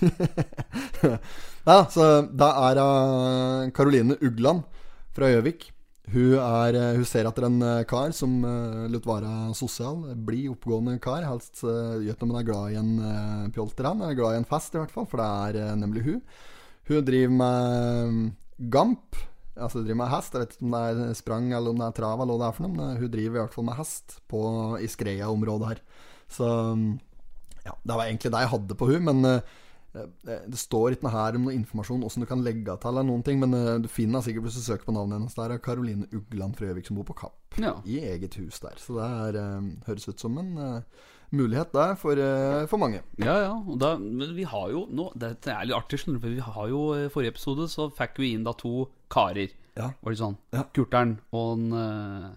ja, 1.70 1.80
så 1.92 2.06
da 2.32 2.52
er 2.70 2.80
uh, 2.80 3.72
Karoline 3.76 4.20
Ugland 4.22 4.62
fra 5.18 5.32
Gjøvik. 5.34 5.72
Hun, 6.14 6.36
er, 6.38 6.76
eh, 6.78 6.96
hun 7.00 7.08
ser 7.10 7.26
etter 7.26 7.48
en 7.48 7.62
eh, 7.66 7.84
kar 7.90 8.12
som 8.14 8.38
uh, 8.46 8.86
lot 8.94 9.08
være 9.10 9.54
sosial. 9.58 10.04
Blid, 10.28 10.52
oppgående 10.54 11.00
kar. 11.02 11.26
Helst 11.26 11.64
uh, 11.66 11.98
gjør 12.04 12.28
om 12.28 12.34
hun 12.34 12.42
er 12.42 12.50
glad 12.50 12.74
i 12.74 12.80
en 12.82 12.92
uh, 13.02 13.48
pjolter, 13.56 13.90
han. 13.90 14.04
Er 14.06 14.18
glad 14.18 14.36
i 14.36 14.42
en 14.44 14.50
fest, 14.50 14.76
i 14.76 14.82
hvert 14.82 14.94
fall, 14.94 15.08
for 15.10 15.22
det 15.22 15.62
er 15.66 15.80
nemlig 15.80 16.06
hun. 16.06 16.20
Hun 16.86 17.08
driver 17.08 17.34
med 17.40 18.14
mm, 18.14 18.28
gamp. 18.70 19.18
Altså 19.56 19.80
hun 19.80 19.88
driver 19.88 20.02
med 20.04 20.14
hest. 20.14 20.36
Jeg 20.36 20.46
vet 20.46 20.56
ikke 20.56 20.68
om 20.68 20.78
det 20.78 20.86
er 20.86 21.18
sprang 21.18 21.50
eller 21.50 21.74
om 21.74 21.82
det 21.82 21.90
er 21.90 21.98
trav 21.98 22.22
eller 22.22 22.36
hva 22.36 22.44
det 22.44 22.48
er 22.52 22.58
for 22.60 22.68
noe. 22.68 22.78
Men 22.78 23.02
hun 23.02 23.14
driver 23.18 23.34
i 23.34 23.42
hvert 23.42 23.58
fall 23.58 23.70
med 23.72 23.80
hest 23.80 24.20
på, 24.30 24.42
i 24.78 24.92
Skreia-området 24.92 25.74
her. 25.74 25.84
Så 26.36 26.52
mm, 26.78 26.90
ja, 27.66 27.74
det 27.82 27.98
var 27.98 28.06
egentlig 28.06 28.32
det 28.34 28.44
jeg 28.44 28.54
hadde 28.54 28.78
på 28.78 28.90
hun, 28.92 29.06
men 29.08 29.26
eh, 29.30 29.56
det 29.96 30.60
står 30.60 30.96
ikke 30.96 31.06
noe 31.08 31.14
her 31.16 31.38
om 31.38 31.46
noe 31.48 31.56
informasjon 31.56 32.02
hvordan 32.04 32.26
du 32.26 32.28
kan 32.30 32.44
legge 32.44 32.74
til 32.82 32.90
eller 32.92 33.06
noen 33.08 33.24
ting, 33.24 33.40
men 33.40 33.54
eh, 33.56 33.78
du 33.80 33.88
finner 33.92 34.24
sikkert 34.26 34.44
hvis 34.50 34.58
du 34.60 34.66
søker 34.66 34.88
på 34.90 34.96
navnet 34.96 35.18
hennes. 35.20 35.36
Der 35.38 35.54
er 35.56 35.62
Karoline 35.64 36.08
Ugland 36.12 36.58
Frøvik 36.60 36.88
som 36.90 36.98
bor 37.00 37.08
på 37.08 37.16
Kapp, 37.22 37.38
Ja. 37.62 37.78
i 37.88 38.00
eget 38.04 38.36
hus 38.42 38.60
der. 38.60 38.76
Så 38.82 38.98
det 39.00 39.06
er, 39.08 39.40
eh, 39.42 39.70
høres 39.88 40.08
ut 40.12 40.20
som 40.20 40.38
en 40.42 40.52
eh, 40.58 40.82
mulighet 41.36 41.72
der 41.74 41.96
for, 42.00 42.12
eh, 42.20 42.66
for 42.68 42.78
mange. 42.82 43.02
Ja, 43.18 43.38
ja. 43.46 43.54
Da, 43.80 43.96
men 43.98 44.36
vi 44.36 44.44
har 44.44 44.70
jo 44.72 44.86
nå 44.92 45.10
Dette 45.18 45.52
er 45.56 45.66
litt 45.66 45.76
artig, 45.78 46.00
for 46.04 46.20
vi 46.28 46.40
har 46.44 46.68
jo 46.70 46.82
I 46.96 47.08
forrige 47.10 47.34
episode 47.36 47.70
så 47.72 47.88
fikk 47.96 48.20
vi 48.20 48.34
inn 48.36 48.44
da 48.44 48.54
to 48.54 48.90
karer. 49.10 49.50
Ja. 49.76 49.94
Var 50.04 50.12
det 50.12 50.20
sånn? 50.22 50.38
Ja. 50.56 50.64
Kurteren 50.76 51.18
og 51.36 51.58
en 51.58 51.72
uh... 51.74 52.30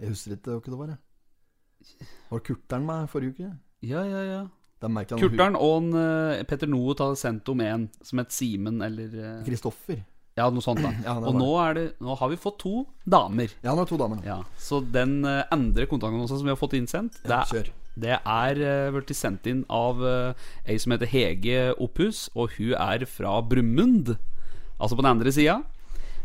Jeg 0.00 0.12
husker 0.14 0.36
ikke 0.36 0.60
hva 0.60 0.62
det 0.64 0.78
var. 0.78 0.92
jeg. 0.94 2.08
Var 2.30 2.40
Kurteren 2.46 2.86
med 2.86 3.08
forrige 3.12 3.34
uke? 3.36 3.50
Ja, 3.84 4.04
ja, 4.04 4.22
ja. 4.24 4.40
Kurteren 4.80 5.56
og 5.58 5.74
en, 5.82 5.90
eh, 6.00 6.42
Petter 6.48 6.70
Noe 6.70 6.94
tar 6.96 7.12
sendt 7.20 7.48
om 7.52 7.60
en 7.60 7.88
som 8.02 8.18
het 8.22 8.32
Simen, 8.32 8.80
eller 8.82 9.12
eh, 9.12 9.42
Kristoffer. 9.44 10.00
Ja, 10.38 10.46
noe 10.48 10.62
sånt, 10.64 10.80
da. 10.80 10.92
Ja, 11.06 11.16
og 11.18 11.34
nå, 11.36 11.48
er 11.60 11.74
det, 11.76 11.84
nå 12.00 12.14
har 12.16 12.30
vi 12.32 12.38
fått 12.40 12.60
to 12.62 12.86
damer. 13.04 13.52
Ja, 13.62 13.74
nå 13.74 13.82
er 13.82 13.84
det 13.84 13.92
to 13.92 13.98
damer. 14.00 14.22
Ja, 14.24 14.38
Så 14.56 14.80
den 14.94 15.18
uh, 15.26 15.42
andre 15.52 15.84
kontaktannonsen 15.90 16.38
som 16.40 16.46
vi 16.48 16.54
har 16.54 16.60
fått 16.60 16.78
innsendt, 16.78 17.18
det, 17.26 17.28
Ja, 17.28 17.60
er- 17.60 17.74
det 18.00 18.16
er 18.24 18.92
blitt 18.94 19.10
sendt 19.18 19.44
inn 19.50 19.64
av 19.68 19.98
ei 20.64 20.76
som 20.80 20.94
heter 20.94 21.10
Hege 21.10 21.74
Opphus, 21.82 22.28
og 22.38 22.54
hun 22.56 22.72
er 22.78 23.04
fra 23.10 23.40
Brummund. 23.42 24.14
Altså 24.80 24.96
på 24.96 25.02
den 25.04 25.10
andre 25.10 25.32
sida. 25.34 25.58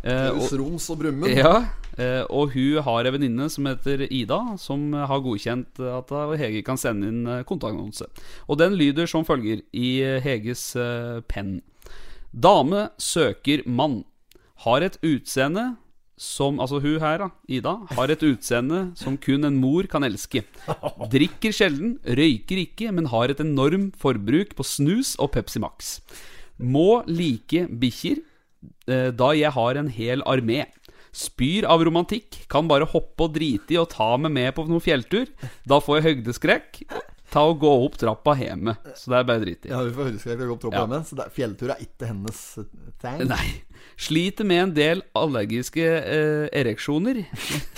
Eh, 0.06 0.30
og- 0.30 0.90
og 0.90 0.98
Brumund. 1.00 1.34
ja, 1.36 1.66
eh, 1.98 2.24
og 2.30 2.52
hun 2.54 2.82
har 2.84 3.06
ei 3.06 3.12
venninne 3.12 3.50
som 3.50 3.66
heter 3.66 4.06
Ida, 4.12 4.40
som 4.58 4.92
har 4.94 5.20
godkjent 5.26 5.80
at 5.80 6.12
Hege 6.38 6.64
kan 6.64 6.78
sende 6.78 7.08
inn 7.10 7.26
eh, 7.28 7.44
kontaktannonse. 7.44 8.06
Og 8.48 8.58
den 8.60 8.76
lyder 8.78 9.08
som 9.08 9.26
følger 9.26 9.64
i 9.74 10.20
Heges 10.22 10.74
penn. 11.28 11.62
Dame 12.32 12.90
søker 13.00 13.66
mann. 13.66 14.04
Har 14.66 14.82
et 14.84 14.98
utseende 15.04 15.78
som 16.18 16.60
Altså 16.64 16.80
hun 16.80 17.00
her, 17.02 17.18
da, 17.18 17.28
Ida, 17.52 17.74
har 17.92 18.08
et 18.08 18.22
utseende 18.24 18.96
som 18.96 19.18
kun 19.18 19.44
en 19.44 19.58
mor 19.60 19.84
kan 19.92 20.02
elske. 20.08 20.46
Drikker 21.12 21.52
sjelden, 21.52 21.98
røyker 22.08 22.62
ikke, 22.62 22.92
men 22.96 23.10
har 23.12 23.28
et 23.34 23.42
enormt 23.44 23.98
forbruk 24.00 24.56
på 24.56 24.64
snus 24.64 25.16
og 25.20 25.34
Pepsi 25.34 25.60
Max. 25.60 26.00
Må 26.58 27.04
like 27.06 27.66
bikkjer, 27.68 28.22
da 28.86 29.32
jeg 29.38 29.52
har 29.56 29.76
en 29.82 29.88
hel 29.90 30.22
armé. 30.30 30.66
Spyr 31.16 31.64
av 31.72 31.80
romantikk, 31.88 32.42
kan 32.52 32.68
bare 32.68 32.84
hoppe 32.92 33.24
og 33.30 33.36
drite 33.38 33.72
i 33.72 33.78
og 33.80 33.88
ta 33.94 34.18
meg 34.20 34.34
med 34.36 34.56
på 34.58 34.66
noen 34.68 34.84
fjelltur. 34.84 35.30
Da 35.64 35.78
får 35.80 36.02
jeg 36.02 36.08
høydeskrekk. 36.10 36.82
Ta 37.32 37.42
og 37.50 37.58
gå 37.64 37.72
opp 37.86 37.96
trappa 38.00 38.36
hjemme. 38.38 38.76
Så 38.96 39.10
det 39.12 39.18
er 39.22 39.26
bare 39.28 39.42
drit 39.42 39.66
i. 39.66 39.72
Ja, 39.72 39.80
vi 39.84 39.94
får 39.96 40.10
høydeskrekk 40.12 40.44
og 40.44 40.50
gå 40.52 40.54
opp 40.58 40.62
trappa 40.66 40.76
Ja. 40.76 40.84
hjemme. 40.86 41.00
Så 41.08 41.16
det, 41.20 41.26
fjelltur 41.36 41.72
er 41.74 41.82
ikke 41.84 42.10
hennes 42.12 42.42
tegn? 43.02 43.26
Nei. 43.32 43.48
Sliter 43.96 44.44
med 44.48 44.62
en 44.62 44.74
del 44.76 45.02
allergiske 45.16 45.84
eh, 45.88 46.46
ereksjoner. 46.52 47.24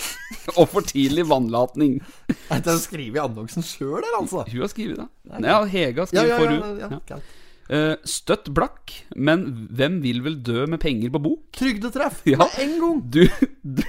og 0.58 0.66
for 0.74 0.82
tidlig 0.86 1.24
vannlatning. 1.30 1.98
Det 2.28 2.58
er 2.74 2.78
skrevet 2.82 3.22
annonsen 3.22 3.62
sjøl, 3.66 4.02
altså. 4.18 4.44
Hun 4.50 4.62
har 4.66 4.70
skrevet 4.74 4.98
det. 4.98 5.08
Ja, 5.46 5.60
Hege 5.64 6.02
har 6.02 6.10
skrevet 6.10 6.34
ja, 6.34 6.38
ja, 6.38 6.48
ja, 6.50 6.88
hun. 6.90 6.98
ja, 7.06 7.16
Ja. 7.16 7.20
Eh, 7.68 7.96
støtt 8.08 8.46
blakk, 8.56 8.94
men 9.12 9.42
hvem 9.76 9.98
vil 10.00 10.22
vel 10.24 10.38
dø 10.40 10.62
med 10.72 10.80
penger 10.80 11.10
på 11.12 11.20
bok? 11.20 11.40
Trygdetreff 11.52 12.22
Ja. 12.30 12.38
med 12.40 12.54
en 12.62 12.70
gang. 12.80 13.00
Du, 13.12 13.26
du 13.60 13.82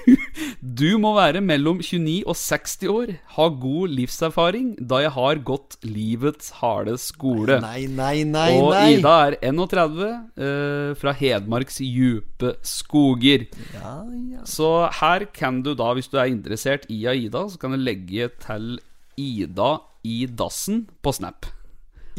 Du 0.59 0.97
må 0.99 1.13
være 1.15 1.39
mellom 1.39 1.80
29 1.80 2.25
og 2.27 2.36
60 2.36 2.89
år, 2.91 3.13
ha 3.38 3.45
god 3.61 3.93
livserfaring, 3.95 4.73
da 4.84 4.99
jeg 5.05 5.13
har 5.15 5.39
gått 5.47 5.77
livets 5.88 6.49
harde 6.59 6.97
skole. 6.99 7.61
Nei, 7.63 7.86
nei, 7.88 8.25
nei, 8.27 8.49
og 8.59 8.73
nei. 8.75 8.82
Ida 8.97 9.13
er 9.30 9.38
31, 9.47 10.09
eh, 10.36 10.89
fra 10.99 11.13
Hedmarks 11.15 11.80
djupe 11.80 12.57
skoger. 12.67 13.45
Ja, 13.77 13.93
ja. 14.34 14.43
Så 14.43 14.73
her 14.99 15.23
kan 15.36 15.61
du 15.63 15.71
da, 15.80 15.93
hvis 15.95 16.11
du 16.11 16.17
er 16.19 16.27
interessert 16.34 16.84
i 16.91 17.05
Aida, 17.07 17.45
så 17.47 17.55
kan 17.61 17.71
du 17.71 17.80
legge 17.80 18.27
til 18.43 18.75
Ida 19.15 19.71
i 20.03 20.25
dassen 20.27 20.84
på 21.03 21.15
Snap. 21.15 21.47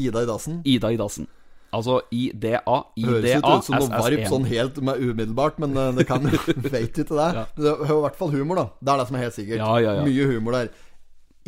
Ida 0.01 0.25
i 0.25 0.29
dassen. 0.33 0.63
Ida 0.65 0.89
i 0.95 0.99
dassen. 1.01 1.29
Altså 1.71 2.01
IDA, 2.11 2.59
Høres 2.67 3.25
IDA, 3.25 3.39
ikke 3.39 3.55
ut 3.57 3.67
som 3.69 3.77
noe 3.79 4.03
varp 4.03 4.25
sånn 4.33 4.47
helt 4.51 4.79
med 4.83 5.03
umiddelbart, 5.03 5.59
men 5.63 5.77
eh, 5.79 5.91
det 6.01 6.07
kan 6.09 6.27
Vet 6.67 6.99
ikke 7.05 7.07
det. 7.15 7.29
Ja. 7.39 7.45
Det 7.55 7.75
er 7.77 7.93
i 7.95 7.99
hvert 8.05 8.19
fall 8.19 8.33
humor, 8.35 8.59
da. 8.59 8.67
Det 8.81 8.95
er 8.95 9.03
det 9.03 9.09
som 9.11 9.19
er 9.19 9.27
helt 9.27 9.37
sikkert. 9.39 9.63
Ja, 9.63 9.75
ja, 9.83 9.99
ja. 10.01 10.07
Mye 10.09 10.31
humor 10.33 10.59
der. 10.59 10.73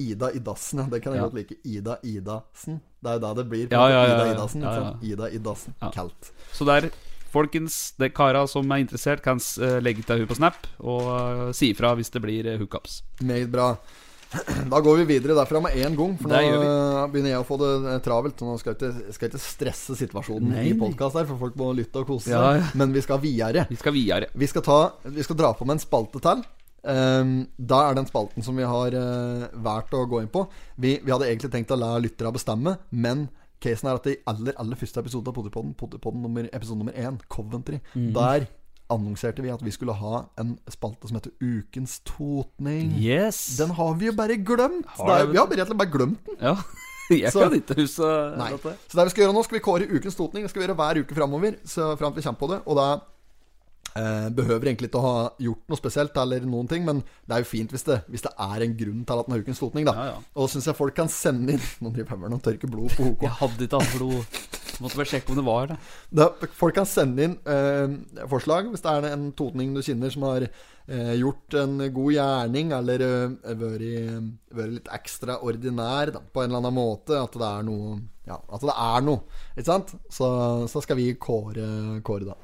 Ida 0.01 0.31
Idassen. 0.33 0.85
Det 0.91 1.03
kan 1.05 1.17
jeg 1.17 1.25
godt 1.27 1.35
like. 1.37 1.57
Ida 1.69 1.97
Idasen. 2.07 2.81
Det 3.03 3.11
er 3.11 3.19
jo 3.19 3.25
det 3.25 3.33
det 3.41 3.47
blir. 3.51 3.65
Ida 3.67 4.29
Idassen 4.33 4.63
Idasen. 4.63 5.01
Ida 5.11 5.33
Idassen. 5.39 5.75
Ja. 5.83 5.91
Kaldt. 5.95 6.31
Så 6.53 6.67
der, 6.69 6.89
folkens, 7.33 7.81
det 8.01 8.13
kara 8.17 8.47
som 8.51 8.71
er 8.73 8.85
interessert, 8.87 9.23
kan 9.25 9.43
eh, 9.61 9.81
legge 9.85 10.07
til 10.07 10.23
hun 10.23 10.31
på 10.31 10.39
Snap 10.39 10.71
og 10.81 11.11
eh, 11.17 11.45
si 11.57 11.73
ifra 11.75 11.93
hvis 11.99 12.13
det 12.15 12.23
blir 12.25 12.49
hookups. 12.63 13.03
Meget 13.21 13.53
bra. 13.53 13.75
Da 14.73 14.81
går 14.81 15.03
vi 15.03 15.09
videre 15.15 15.37
derfra 15.37 15.61
med 15.65 15.77
en 15.83 15.99
gang, 15.99 16.15
for 16.21 16.33
nå 16.33 16.41
begynner 17.13 17.35
jeg 17.35 17.43
å 17.43 17.47
få 17.47 17.59
det 17.61 17.73
eh, 17.81 18.01
travelt. 18.05 18.39
Så 18.39 18.49
nå 18.49 18.57
skal 18.61 18.75
jeg 18.75 18.81
ikke, 18.81 19.17
skal 19.17 19.31
ikke 19.31 19.43
stresse 19.43 19.99
situasjonen 19.99 20.55
Nei, 20.55 20.65
i 20.71 20.79
podkast 20.79 21.21
her, 21.21 21.29
for 21.29 21.41
folk 21.47 21.59
må 21.61 21.73
lytte 21.77 22.03
og 22.03 22.09
kose 22.15 22.31
seg. 22.31 22.37
Ja, 22.37 22.57
ja. 22.61 22.71
Men 22.79 22.95
vi 22.95 23.05
skal 23.05 23.21
videre. 23.23 23.67
Vi 23.71 23.79
skal 23.81 23.97
videre. 23.97 24.31
Vi 24.39 24.49
skal, 24.51 24.65
ta, 24.67 24.81
vi 25.05 25.27
skal 25.27 25.39
dra 25.39 25.53
på 25.59 25.69
med 25.69 25.79
en 25.79 25.85
spalte 25.85 26.23
til. 26.23 26.43
Um, 26.83 27.37
da 27.55 27.85
er 27.87 27.95
den 27.95 28.09
spalten 28.09 28.43
som 28.43 28.57
vi 28.59 28.67
har 28.67 28.97
uh, 28.97 29.45
valgt 29.63 29.95
å 29.95 30.03
gå 30.11 30.23
inn 30.23 30.33
på. 30.33 30.47
Vi, 30.83 30.97
vi 31.05 31.15
hadde 31.15 31.29
egentlig 31.31 31.53
tenkt 31.53 31.75
å 31.75 31.79
la 31.79 31.95
lytterne 32.03 32.35
bestemme, 32.35 32.75
men 32.91 33.29
casen 33.63 33.91
er 33.91 34.01
at 34.01 34.09
i 34.11 34.17
aller 34.27 34.57
aller 34.59 34.79
første 34.81 34.99
episode 35.05 35.31
av 35.31 35.37
Potipodden, 35.37 35.77
Potipodden 35.79 36.25
nummer, 36.25 36.49
episode 36.51 36.81
nummer 36.81 36.97
én, 36.99 37.21
Coventry, 37.31 37.79
mm. 37.95 38.11
der 38.17 38.49
annonserte 38.93 39.43
vi 39.45 39.51
at 39.53 39.63
vi 39.65 39.73
skulle 39.75 39.95
ha 39.99 40.23
en 40.41 40.55
spalte 40.71 41.09
som 41.11 41.19
heter 41.19 41.33
Ukens 41.43 41.99
totning. 42.09 42.93
Yes. 43.01 43.57
Den 43.59 43.71
har 43.79 43.95
vi 43.99 44.07
jo 44.11 44.15
bare 44.19 44.37
glemt. 44.39 44.87
Har 44.99 45.27
vi 45.27 45.39
har 45.41 45.47
bare 45.51 45.59
rett 45.63 45.69
og 45.69 45.75
slett 45.75 45.83
bare 45.83 45.95
glemt 45.97 46.25
den. 46.31 46.39
Ja. 46.41 46.57
Jeg 47.13 47.33
Så- 47.35 47.43
kan 47.43 47.53
ikke 47.59 47.75
huske 47.77 48.09
dette. 48.39 48.73
Så 48.89 48.97
det 48.97 49.05
vi 49.05 49.11
skal 49.13 49.25
gjøre 49.25 49.35
nå, 49.37 49.43
skal 49.45 49.57
vi 49.59 49.63
kåre 49.67 49.89
ukens 49.91 50.17
totning. 50.17 50.45
Det 50.47 50.51
skal 50.53 50.63
vi 50.63 50.67
gjøre 50.69 50.79
hver 50.79 51.01
uke 51.03 51.17
framover. 51.19 51.57
Så 51.69 51.91
fram 52.01 52.13
til 52.15 52.23
vi 52.23 52.27
kommer 52.29 52.41
på 52.41 52.49
det. 52.55 52.61
Og 52.67 52.79
da 52.79 52.87
eh, 53.99 54.29
behøver 54.35 54.71
egentlig 54.71 54.91
ikke 54.91 55.03
å 55.03 55.07
ha 55.07 55.19
gjort 55.43 55.73
noe 55.73 55.81
spesielt, 55.81 56.17
eller 56.23 56.47
noen 56.49 56.71
ting, 56.71 56.87
men 56.89 57.03
det 57.27 57.37
er 57.37 57.45
jo 57.45 57.51
fint 57.53 57.75
hvis 57.75 57.87
det, 57.89 58.01
hvis 58.13 58.25
det 58.27 58.33
er 58.37 58.67
en 58.67 58.79
grunn 58.79 59.05
til 59.09 59.23
at 59.23 59.29
den 59.29 59.37
har 59.37 59.45
ukens 59.45 59.63
totning. 59.63 59.89
Da. 59.89 59.95
Ja, 59.99 60.09
ja. 60.15 60.33
Og 60.39 60.51
syns 60.53 60.69
jeg 60.71 60.79
folk 60.79 60.97
kan 60.97 61.13
sende 61.13 61.57
inn 61.57 61.71
Nå 61.83 61.93
driver 61.95 62.15
Hammeren 62.15 62.39
og 62.39 62.45
tørker 62.45 62.71
blod 62.71 62.93
på 62.97 63.13
HK. 63.13 63.29
Jeg 63.29 63.39
hadde 63.43 63.69
ikke 63.69 63.83
hatt 63.83 63.97
blod. 63.99 64.43
Måtte 64.83 64.99
bare 64.99 65.11
sjekke 65.11 65.33
om 65.33 65.39
det 65.39 65.45
var 65.47 65.69
det. 65.71 65.77
Da, 66.11 66.29
folk 66.59 66.77
kan 66.79 66.89
sende 66.89 67.27
inn 67.27 67.35
eh, 67.49 68.25
forslag 68.31 68.71
hvis 68.73 68.83
det 68.85 68.93
er 68.93 69.09
en 69.13 69.29
totning 69.39 69.75
du 69.77 69.83
kjenner 69.85 70.13
som 70.13 70.25
har 70.27 70.47
eh, 70.47 71.13
gjort 71.21 71.59
en 71.61 71.77
god 71.95 72.17
gjerning, 72.17 72.73
eller 72.77 73.05
eh, 73.07 73.55
vært, 73.61 73.87
vært 74.57 74.75
litt 74.79 74.91
ekstraordinær 74.97 76.15
da, 76.17 76.25
på 76.25 76.43
en 76.43 76.51
eller 76.51 76.63
annen 76.63 76.79
måte. 76.79 77.21
At 77.21 77.37
det 77.39 77.49
er 77.49 77.69
noe 77.69 78.01
Ja, 78.29 78.39
at 78.39 78.65
det 78.65 78.75
er 78.75 79.07
noe. 79.07 79.25
Ikke 79.55 79.69
sant? 79.69 79.95
Så, 80.11 80.29
så 80.73 80.83
skal 80.85 80.99
vi 80.99 81.11
kåre, 81.21 82.01
kåre 82.07 82.33
da. 82.33 82.39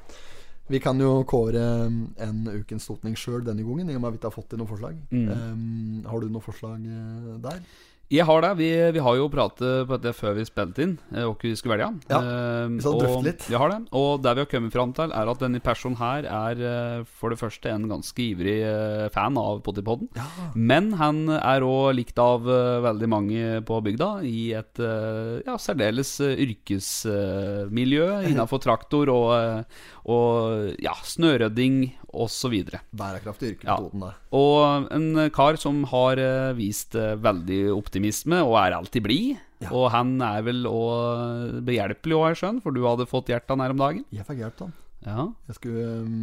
Vi 0.69 0.79
kan 0.83 0.99
jo 1.01 1.23
kåre 1.25 1.61
en 1.89 2.41
ukens 2.45 2.85
totning 2.85 3.15
sjøl 3.17 3.41
denne 3.45 3.65
gangen, 3.65 3.89
i 3.89 3.95
og 3.97 4.03
med 4.03 4.09
at 4.09 4.15
vi 4.15 4.19
ikke 4.21 4.29
har 4.29 4.35
fått 4.35 4.53
inn 4.53 4.61
noen 4.61 4.69
forslag. 4.69 4.99
Mm. 5.09 5.29
Um, 5.29 6.03
har 6.05 6.21
du 6.21 6.27
noen 6.29 6.45
forslag 6.45 6.83
eh, 6.85 7.31
der? 7.41 7.63
Jeg 8.09 8.25
har 8.25 8.41
det. 8.41 8.49
Vi, 8.57 8.67
vi 8.95 9.01
har 9.05 9.17
jo 9.19 9.27
pratet 9.29 9.85
på 9.85 9.97
det 10.01 10.15
før 10.17 10.33
vi 10.39 10.45
spilte 10.47 10.81
inn, 10.81 10.95
og 11.21 11.35
hva 11.37 11.45
vi 11.45 11.55
skulle 11.59 11.75
velge. 11.77 11.89
Ja, 12.09 12.19
Eh, 12.19 12.65
vi 12.73 12.81
skal 12.81 12.95
og 12.95 13.03
drøfte 13.03 13.25
litt. 13.27 13.43
Vi 13.49 13.57
har 13.61 13.69
det. 13.69 13.77
Og 13.95 14.23
det 14.23 14.33
vi 14.35 14.41
har 14.43 14.49
kommet 14.49 14.73
fram 14.73 14.93
til, 14.97 15.13
er 15.13 15.29
at 15.31 15.43
denne 15.43 15.61
personen 15.63 15.97
her 15.99 16.25
er 16.25 16.63
eh, 16.71 17.03
for 17.05 17.29
det 17.33 17.39
første 17.39 17.69
en 17.69 17.85
ganske 17.91 18.23
ivrig 18.23 18.57
eh, 18.65 19.05
fan 19.13 19.37
av 19.39 19.61
Potipodden. 19.65 20.09
Men 20.57 20.91
han 20.99 21.21
er 21.37 21.65
òg 21.65 21.93
likt 21.99 22.17
av 22.21 22.49
eh, 22.49 22.79
veldig 22.87 23.09
mange 23.13 23.61
på 23.69 23.79
bygda 23.85 24.09
i 24.25 24.53
et 24.57 24.81
eh, 24.81 25.45
ja, 25.45 25.59
særdeles 25.61 26.15
yrkesmiljø 26.25 28.09
innenfor 28.29 28.61
traktor 28.65 29.13
og, 29.13 29.29
eh, 29.37 29.85
og 30.09 30.75
ja, 30.81 30.97
snørydding 31.05 31.83
osv. 32.13 32.55
Bærekraftig 32.95 33.53
yrke, 33.53 33.67
Ja. 33.67 33.77
Toten, 33.77 34.05
det. 34.05 34.13
Og 34.35 34.89
en 34.95 35.29
kar 35.35 35.59
som 35.61 35.83
har 35.91 36.19
eh, 36.21 36.53
vist 36.57 36.95
eh, 36.95 37.15
veldig 37.19 37.61
optimisme 37.75 38.41
og 38.45 38.57
er 38.61 38.77
alltid 38.77 39.05
blid. 39.05 39.37
Ja. 39.59 39.73
Og 39.75 39.89
han 39.91 40.15
er 40.23 40.41
vel 40.45 40.63
òg 40.69 41.59
behjelpelig 41.67 42.15
også, 42.15 42.29
jeg 42.31 42.39
skjønner, 42.41 42.63
for 42.63 42.75
du 42.75 42.85
hadde 42.87 43.09
fått 43.09 43.31
hjertet 43.31 43.51
han 43.51 43.63
her 43.63 43.75
om 43.75 43.83
dagen. 43.83 44.05
Jeg 44.15 44.25
fikk 44.27 44.43
hjelp 44.45 44.65
av. 44.65 44.73
Ja. 45.05 45.25
Jeg 45.47 45.55
skulle 45.59 45.85
um, 46.03 46.19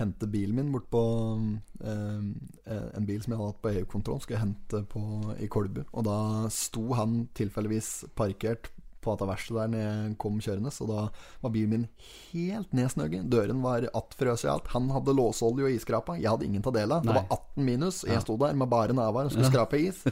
hente 0.00 0.28
bilen 0.28 0.56
min 0.56 0.72
bort 0.72 0.88
på 0.92 1.02
um, 1.40 2.30
En 2.68 3.06
bil 3.08 3.22
som 3.22 3.32
jeg 3.32 3.40
hadde 3.40 3.50
hatt 3.52 3.62
på 3.64 3.72
EU-kontroll, 3.72 4.20
skulle 4.24 4.38
jeg 4.38 4.46
hente 4.46 4.82
på, 4.88 5.02
i 5.40 5.48
Kolbu. 5.52 5.82
Og 5.92 6.06
da 6.08 6.18
sto 6.52 6.86
han 6.96 7.26
tilfeldigvis 7.36 7.92
parkert 8.16 8.72
på 9.02 9.12
dette 9.12 9.28
verkstedet 9.28 9.58
der 9.60 9.72
når 9.72 9.82
jeg 9.82 10.14
kom 10.22 10.38
kjørende. 10.42 10.72
Så 10.74 10.86
da 10.88 11.06
var 11.42 11.52
bilen 11.54 11.72
min 11.72 11.86
helt 12.32 12.72
nedsnøgget. 12.76 13.28
Døren 13.32 13.62
var 13.64 13.88
attfrøs 13.90 14.46
i 14.46 14.50
alt. 14.52 14.70
Han 14.76 14.88
hadde 14.94 15.16
låseolje 15.18 15.68
og 15.68 15.76
isskrapa. 15.76 16.16
Jeg 16.20 16.30
hadde 16.32 16.46
ingen 16.48 16.64
av 16.64 16.76
dela. 16.76 17.00
Det 17.04 17.12
var 17.12 17.26
18 17.28 17.66
minus. 17.66 18.02
Jeg 18.08 18.22
sto 18.24 18.38
der 18.40 18.54
med 18.58 18.70
bare 18.72 18.96
never 18.96 19.28
og 19.28 19.34
skulle 19.34 19.50
skrape 19.52 19.80
is. 19.80 20.02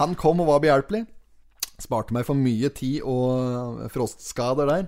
Han 0.00 0.14
kom 0.20 0.44
og 0.44 0.52
var 0.52 0.62
behjelpelig. 0.64 1.04
Sparte 1.82 2.14
meg 2.14 2.26
for 2.28 2.38
mye 2.38 2.70
tid 2.70 3.00
og 3.02 3.88
frostskader 3.90 4.70
der. 4.70 4.86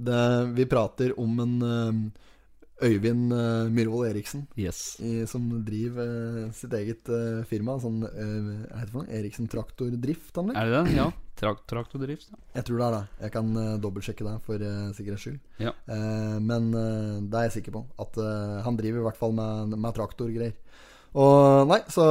Det, 0.00 0.24
vi 0.56 0.64
prater 0.66 1.12
om 1.20 1.38
en 1.44 1.54
um, 1.62 2.00
Øyvind 2.82 3.32
uh, 3.32 3.68
Myhrvold 3.68 4.08
Eriksen, 4.08 4.46
Yes. 4.56 4.96
i, 5.04 5.26
som 5.28 5.48
driver 5.66 6.08
uh, 6.46 6.52
sitt 6.56 6.72
eget 6.78 7.08
uh, 7.12 7.42
firma. 7.48 7.74
Sånn 7.82 7.98
hva 8.04 8.78
heter 8.80 8.94
det? 8.94 9.18
Eriksen 9.20 9.48
Traktordrift, 9.52 10.32
anlegg? 10.40 10.56
Er 10.56 10.70
det 10.70 10.78
det? 10.78 10.94
Ja. 10.96 11.08
Trakt, 11.40 11.62
traktordrift. 11.72 12.28
Ja. 12.32 12.38
Jeg 12.58 12.66
tror 12.68 12.80
det 12.80 12.86
er 12.86 12.94
det. 12.96 13.02
Jeg 13.24 13.34
kan 13.36 13.50
uh, 13.56 13.76
dobbeltsjekke 13.80 14.26
det 14.26 14.34
for 14.44 14.64
uh, 14.64 14.90
sikkerhets 14.96 15.24
skyld. 15.24 15.38
Ja. 15.62 15.72
Uh, 15.88 16.36
men 16.44 16.68
uh, 16.76 17.16
det 17.24 17.38
er 17.40 17.46
jeg 17.48 17.54
sikker 17.60 17.76
på. 17.78 17.84
At 18.00 18.20
han 18.66 18.76
driver 18.80 19.00
i 19.00 19.06
hvert 19.08 19.20
fall 19.20 19.32
med, 19.36 19.76
med 19.76 19.96
traktorgreier. 19.96 20.54
Og 21.20 21.66
nei, 21.66 21.80
så 21.90 22.04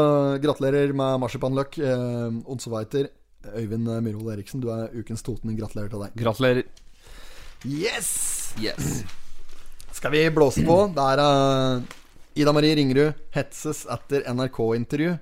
gratulerer 0.44 0.92
med 0.98 1.22
marsipanløk. 1.24 1.78
Uh, 1.78 2.42
Onseveiter, 2.50 3.12
Øyvind 3.54 3.88
Myhrvold 4.04 4.34
Eriksen, 4.34 4.62
du 4.66 4.70
er 4.74 4.90
ukens 4.98 5.24
Toten. 5.26 5.54
Gratulerer 5.58 5.94
til 5.94 6.06
deg. 6.08 6.18
Gratulerer. 6.26 6.66
Yes! 7.66 8.12
Yes. 8.60 9.04
Skal 9.92 10.12
vi 10.12 10.22
blåse 10.32 10.66
på? 10.66 10.76
Det 10.96 11.06
er 11.14 11.22
uh, 11.24 11.82
Ida 12.40 12.54
Marie 12.56 12.76
Ringerud 12.78 13.18
hetses 13.36 13.86
etter 13.90 14.28
NRK-intervju. 14.32 15.18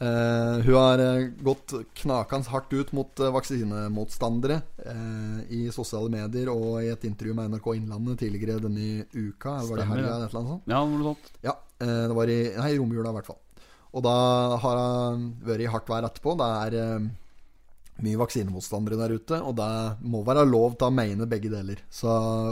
Uh, 0.00 0.62
hun 0.64 0.76
har 0.78 1.00
eh, 1.04 1.26
gått 1.44 1.74
knakende 2.00 2.48
hardt 2.48 2.70
ut 2.72 2.92
mot 2.96 3.20
vaksinemotstandere 3.34 4.56
uh, 4.86 5.42
i 5.52 5.66
sosiale 5.74 6.08
medier 6.08 6.48
og 6.48 6.78
i 6.80 6.88
et 6.88 7.04
intervju 7.04 7.34
med 7.36 7.52
NRK 7.52 7.68
Innlandet 7.76 8.22
tidligere 8.22 8.62
denne 8.64 9.04
uka. 9.12 9.58
Eller 9.58 9.68
var 9.68 9.82
det 9.82 9.88
helga 9.90 10.06
ja. 10.06 10.14
eller 10.16 10.32
sånt? 10.32 10.72
Ja, 10.72 10.80
noe 10.88 11.10
sånt. 11.10 11.30
Ja, 11.44 11.58
uh, 11.84 12.04
det 12.08 12.16
var 12.16 12.32
i 12.32 12.40
Nei, 12.56 12.72
romjula 12.80 13.12
i 13.12 13.18
hvert 13.18 13.28
fall. 13.28 13.40
Og 13.90 14.06
da 14.06 14.16
har 14.62 14.80
hun 14.80 15.28
vært 15.44 15.66
i 15.66 15.68
hardt 15.68 15.92
vær 15.92 16.08
etterpå. 16.08 16.38
Det 16.40 16.50
er 16.64 16.80
mye 18.04 18.20
vaksinemotstandere 18.20 18.98
der 19.00 19.14
ute, 19.18 19.40
og 19.44 19.56
det 19.58 19.70
må 20.08 20.22
være 20.26 20.46
lov 20.48 20.76
til 20.78 20.88
å 20.88 20.94
mene 20.94 21.28
begge 21.30 21.52
deler. 21.52 21.82
Så 21.92 22.10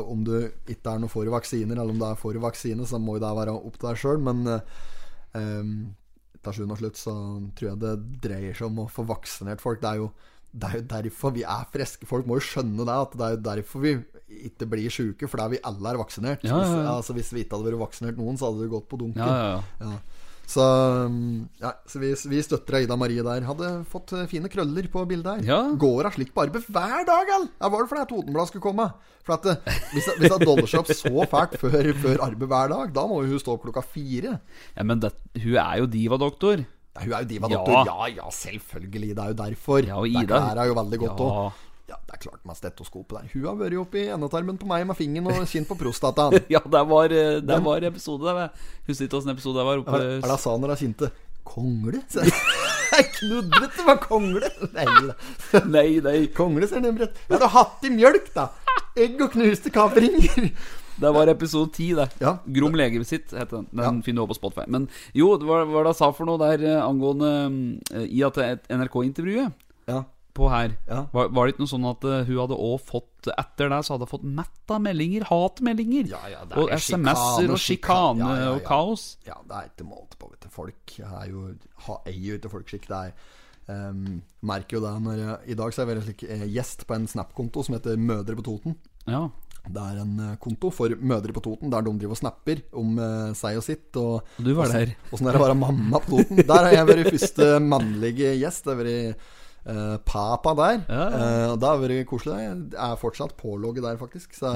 om 0.09 0.24
du 0.26 0.34
ikke 0.68 0.94
er 0.94 1.03
noe 1.03 1.12
for 1.12 1.28
vaksiner, 1.32 1.76
eller 1.76 1.94
om 1.94 2.01
du 2.01 2.07
er 2.09 2.18
for 2.20 2.38
vaksine, 2.42 2.86
så 2.88 3.01
må 3.03 3.16
jo 3.16 3.24
det 3.24 3.34
være 3.40 3.57
opp 3.57 3.78
til 3.78 3.90
deg 3.90 4.03
sjøl. 4.03 4.22
Men 4.28 4.42
em, 5.38 5.72
til 6.42 6.59
sjuende 6.59 6.76
og 6.76 6.82
slutt 6.82 7.01
så 7.01 7.14
tror 7.59 7.72
jeg 7.72 7.82
det 7.84 7.94
dreier 8.24 8.59
seg 8.59 8.68
om 8.70 8.84
å 8.84 8.90
få 8.92 9.07
vaksinert 9.09 9.64
folk. 9.64 9.80
Det 9.82 9.92
er 9.92 10.05
jo 10.05 10.11
det 10.59 10.68
er 10.68 10.78
jo 10.78 10.84
derfor 10.90 11.32
vi 11.36 11.42
er 11.44 11.66
friske. 11.72 12.07
Folk 12.09 12.28
må 12.28 12.38
jo 12.38 12.44
skjønne 12.46 12.86
det. 12.88 12.94
At 12.94 13.16
det 13.18 13.26
er 13.26 13.34
jo 13.34 13.40
derfor 13.51 13.82
vi 13.84 13.90
ikke 14.49 14.68
blir 14.70 14.92
sjuke, 14.92 15.28
fordi 15.28 15.57
vi 15.57 15.64
alle 15.68 15.92
er 15.92 16.01
vaksinert. 16.01 16.46
Ja, 16.46 16.55
ja, 16.55 16.62
ja. 16.62 16.62
Hvis, 16.64 16.88
altså, 16.94 17.16
hvis 17.18 17.32
vi 17.34 17.44
ikke 17.44 17.59
hadde 17.59 17.68
vært 17.68 17.82
vaksinert 17.82 18.20
noen, 18.20 18.38
så 18.40 18.49
hadde 18.49 18.64
det 18.64 18.72
gått 18.72 18.88
på 18.90 19.01
dunken. 19.01 19.22
Ja, 19.22 19.61
ja, 19.61 19.92
ja. 19.92 20.17
Så, 20.49 20.64
um, 21.05 21.49
ja, 21.61 21.74
så 21.84 22.01
vi, 22.01 22.14
vi 22.30 22.38
støtter 22.40 22.78
Ida 22.80 22.96
Marie 22.96 23.20
der. 23.24 23.44
Hadde 23.44 23.72
fått 23.90 24.14
eh, 24.16 24.24
fine 24.30 24.49
krøller 24.49 24.86
på 24.88 25.03
bildet 25.11 25.42
her. 25.42 25.44
Ja. 25.44 25.59
Går 25.76 26.09
hun 26.09 26.14
slik 26.14 26.32
på 26.32 26.46
arbeid 26.46 26.64
hver 26.72 27.05
dag, 27.05 27.34
eller? 27.36 27.51
Ja, 27.61 27.68
var 27.74 27.84
det 27.84 27.90
fordi 27.90 28.07
Totenblad 28.14 28.49
skulle 28.49 28.64
komme? 28.64 28.86
For 29.28 29.36
at 29.36 29.51
eh, 29.53 29.76
Hvis 29.92 30.09
hun 30.09 30.46
doller 30.46 30.70
seg 30.70 30.80
opp 30.80 30.94
så 30.96 31.28
fælt 31.34 31.59
før, 31.61 31.92
før 32.01 32.24
arbeid 32.30 32.49
hver 32.55 32.72
dag, 32.72 32.96
da 32.96 33.05
må 33.11 33.20
hun 33.26 33.44
stå 33.44 33.59
opp 33.59 33.68
klokka 33.68 33.84
fire. 33.84 34.38
ja 34.78 34.88
men 34.88 35.05
det, 35.05 35.12
hun 35.36 35.61
er 35.61 35.82
jo 35.82 35.92
divadoktor. 35.99 36.64
Ja, 36.99 37.05
hun 37.05 37.12
er 37.12 37.22
jo 37.22 37.28
diva-doktor. 37.30 37.74
Ja. 37.76 37.84
Ja. 37.86 38.11
ja, 38.24 38.30
selvfølgelig. 38.34 39.14
Det 39.14 39.24
er 39.24 39.34
jo 39.34 39.38
derfor. 39.44 39.84
Ja, 39.86 40.01
og 40.01 40.28
Det 40.32 40.44
her 40.49 40.62
er 40.64 40.70
jo 40.72 40.78
veldig 40.80 40.99
godt 41.05 41.20
òg. 41.26 41.34
Ja. 41.36 41.67
Ja, 41.89 41.97
det 42.05 42.14
er 42.18 42.20
klart 42.20 42.43
med 42.45 42.57
stetoskopet 42.59 43.14
der. 43.16 43.28
Hun 43.32 43.45
har 43.49 43.55
vært 43.57 43.78
oppi 43.80 44.03
endetarmen 44.12 44.59
på 44.61 44.66
meg 44.68 44.84
med 44.91 44.97
fingeren 44.99 45.30
og 45.32 45.47
kinn 45.49 45.64
på 45.68 45.76
prostataen. 45.80 46.36
Ja, 46.53 46.61
det 46.61 46.82
var, 46.91 47.14
eh, 47.16 47.39
det 47.41 47.59
var 47.64 47.86
episode 47.89 48.26
der. 48.28 48.41
Jeg 48.51 48.91
Husker 48.91 49.09
ikke 49.09 49.20
åssen 49.22 49.32
episode 49.32 49.57
det 49.62 49.64
var. 49.70 49.78
Er 49.78 49.80
er 49.80 50.18
Oppe, 50.20 50.28
det 50.28 50.41
sa 50.45 50.57
når 50.61 50.74
hun 50.74 50.82
kjente 50.82 51.11
Kongle? 51.49 52.03
Jeg 52.99 53.05
knudret 53.14 53.72
det 53.76 53.84
var 53.86 53.99
kongle! 54.01 54.49
Nei 54.74 54.84
nei, 55.68 55.86
nei. 56.07 56.18
Kongle 56.34 56.66
ser 56.68 56.80
nemlig 56.82 57.07
ut. 57.09 57.18
du 57.28 57.34
hadde 57.36 57.49
hatt 57.53 57.84
i 57.86 57.91
mjølk, 57.95 58.30
da. 58.34 58.47
Egg 58.99 59.20
og 59.22 59.32
knuste 59.36 59.70
kaperinger. 59.72 60.49
Det 60.99 61.11
var 61.14 61.30
episode 61.30 61.70
10, 61.76 61.93
det. 62.01 62.07
Ja. 62.24 62.32
Grom 62.57 62.74
legevisitt 62.74 63.30
het 63.36 63.53
den. 63.55 63.68
Den 63.70 63.84
Ja. 63.84 63.93
finner 64.03 64.24
du 64.26 64.32
på 64.32 64.39
Spotify. 64.41 64.64
Men 64.66 64.89
jo, 65.14 65.30
hva 65.39 65.61
var 65.70 65.86
det 65.86 65.95
sa 65.97 66.09
for 66.16 66.26
noe 66.26 66.41
der 66.43 66.64
eh, 66.66 66.80
angående 66.82 67.30
eh, 67.95 68.09
I 68.18 68.24
at 68.26 68.41
et 68.45 68.66
NRK-intervjuet 68.72 69.53
Ja. 69.89 70.03
På 70.39 70.49
her 70.53 70.76
Ja. 70.89 71.01
var, 71.12 71.32
var 71.34 71.47
det 71.47 71.55
ikke 71.55 71.64
noe 71.64 71.72
sånn 71.74 71.89
at 71.91 72.07
uh, 72.09 72.16
hun 72.28 72.39
hadde 72.45 72.59
også 72.68 72.93
fått 72.93 73.30
Etter 73.34 73.68
det 73.72 73.80
så 73.84 73.97
hadde 73.97 74.07
hun 74.07 74.12
fått 74.14 74.28
mett 74.39 74.72
av 74.72 74.78
meldinger, 74.84 75.26
hatmeldinger. 75.28 76.07
Ja, 76.14 76.20
ja, 76.32 76.45
og 76.62 76.70
SMS-er 76.72 77.51
og 77.51 77.59
sjikane 77.61 78.28
og 78.55 78.62
kaos. 78.66 79.09
Ja, 79.26 79.36
det 79.45 79.59
er 79.59 79.66
ikke 79.72 79.89
måte 79.91 80.16
på, 80.20 80.30
vet 80.30 80.47
du. 80.47 80.53
Folk 80.55 80.95
er 81.03 81.26
jo 81.32 81.49
ha, 81.89 81.99
eier 82.07 82.22
jo 82.30 82.39
ikke 82.39 82.55
folkskikk. 82.55 82.89
Det 82.89 83.03
er 83.11 83.34
Um, 83.68 84.22
Merker 84.49 84.78
jo 84.78 84.80
det 84.80 84.95
når 85.05 85.18
jeg 85.20 85.53
I 85.53 85.55
dag 85.59 85.74
så 85.76 85.82
er 85.82 85.91
jeg 85.99 86.05
slik 86.07 86.22
eh, 86.24 86.45
gjest 86.55 86.86
på 86.89 86.95
en 86.97 87.03
Snap-konto 87.11 87.61
som 87.66 87.74
heter 87.76 87.99
Mødre 88.01 88.39
på 88.39 88.45
Toten. 88.47 88.78
Ja. 89.05 89.26
Det 89.68 89.82
er 89.82 89.99
en 90.01 90.14
eh, 90.24 90.36
konto 90.41 90.70
for 90.72 90.95
mødre 90.97 91.34
på 91.36 91.43
Toten 91.45 91.68
der 91.72 91.84
de 91.84 91.93
driver 92.01 92.16
og 92.16 92.20
snapper 92.22 92.62
om 92.80 92.95
eh, 93.05 93.34
seg 93.36 93.59
og 93.61 93.66
sitt. 93.66 93.91
Og, 94.01 94.22
Og 94.39 94.47
du 94.47 94.55
var 94.57 94.72
der. 94.72 94.95
Åssen 95.12 95.28
er 95.28 95.36
det 95.36 95.43
å 95.43 95.45
være 95.45 95.59
mamma 95.61 96.01
på 96.01 96.16
Toten? 96.16 96.41
Der 96.49 96.64
har 96.64 96.78
jeg 96.78 96.89
vært 96.89 97.11
første 97.12 97.51
mannlige 97.66 98.32
gjest. 98.41 98.64
Det 98.64 98.72
har 98.72 98.80
vært 98.80 99.28
eh, 99.68 99.96
papa 100.08 100.54
der. 100.58 100.82
Ja, 100.88 101.06
ja. 101.12 101.30
Og 101.52 101.58
det 101.60 101.70
har 101.70 101.80
vært 101.82 102.10
koselig. 102.10 102.36
Jeg 102.44 102.76
er 102.88 103.00
fortsatt 103.00 103.36
pålogget 103.40 103.84
der, 103.86 103.98
faktisk. 104.00 104.36
Så, 104.38 104.52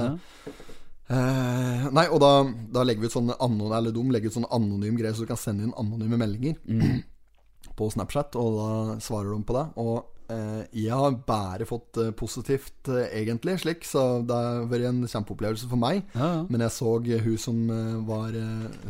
eh, 1.09 1.89
nei, 1.93 2.07
og 2.09 2.21
da, 2.23 2.31
da 2.73 2.85
legger 2.87 3.05
vi 3.05 3.11
ut 3.11 3.17
sånne 3.17 3.37
anon, 3.43 3.75
Eller 3.77 3.95
de 3.95 4.05
legger 4.11 4.31
ut 4.31 4.39
sånne 4.39 4.53
anonyme 4.55 4.99
greier, 4.99 5.15
så 5.15 5.27
du 5.27 5.31
kan 5.33 5.39
sende 5.39 5.67
inn 5.67 5.77
anonyme 5.77 6.19
meldinger 6.21 6.57
Mm. 6.67 7.03
på 7.77 7.89
Snapchat, 7.89 8.35
og 8.37 8.57
da 8.57 8.97
svarer 9.01 9.31
de 9.33 9.45
på 9.47 9.55
det. 9.55 9.63
Og 9.81 9.95
uh, 10.29 10.61
jeg 10.77 10.93
har 10.93 11.15
bare 11.25 11.65
fått 11.65 11.97
uh, 11.97 12.11
positivt, 12.13 12.85
egentlig, 13.07 13.55
slik, 13.63 13.87
så 13.87 14.21
det 14.21 14.35
har 14.37 14.67
vært 14.69 14.91
en 14.91 14.99
kjempeopplevelse 15.09 15.69
for 15.71 15.81
meg. 15.81 16.03
Ja, 16.13 16.27
ja. 16.35 16.43
Men 16.51 16.61
jeg 16.67 16.75
så 16.75 16.99
hun 17.01 17.39
som 17.41 17.63
var 18.05 18.35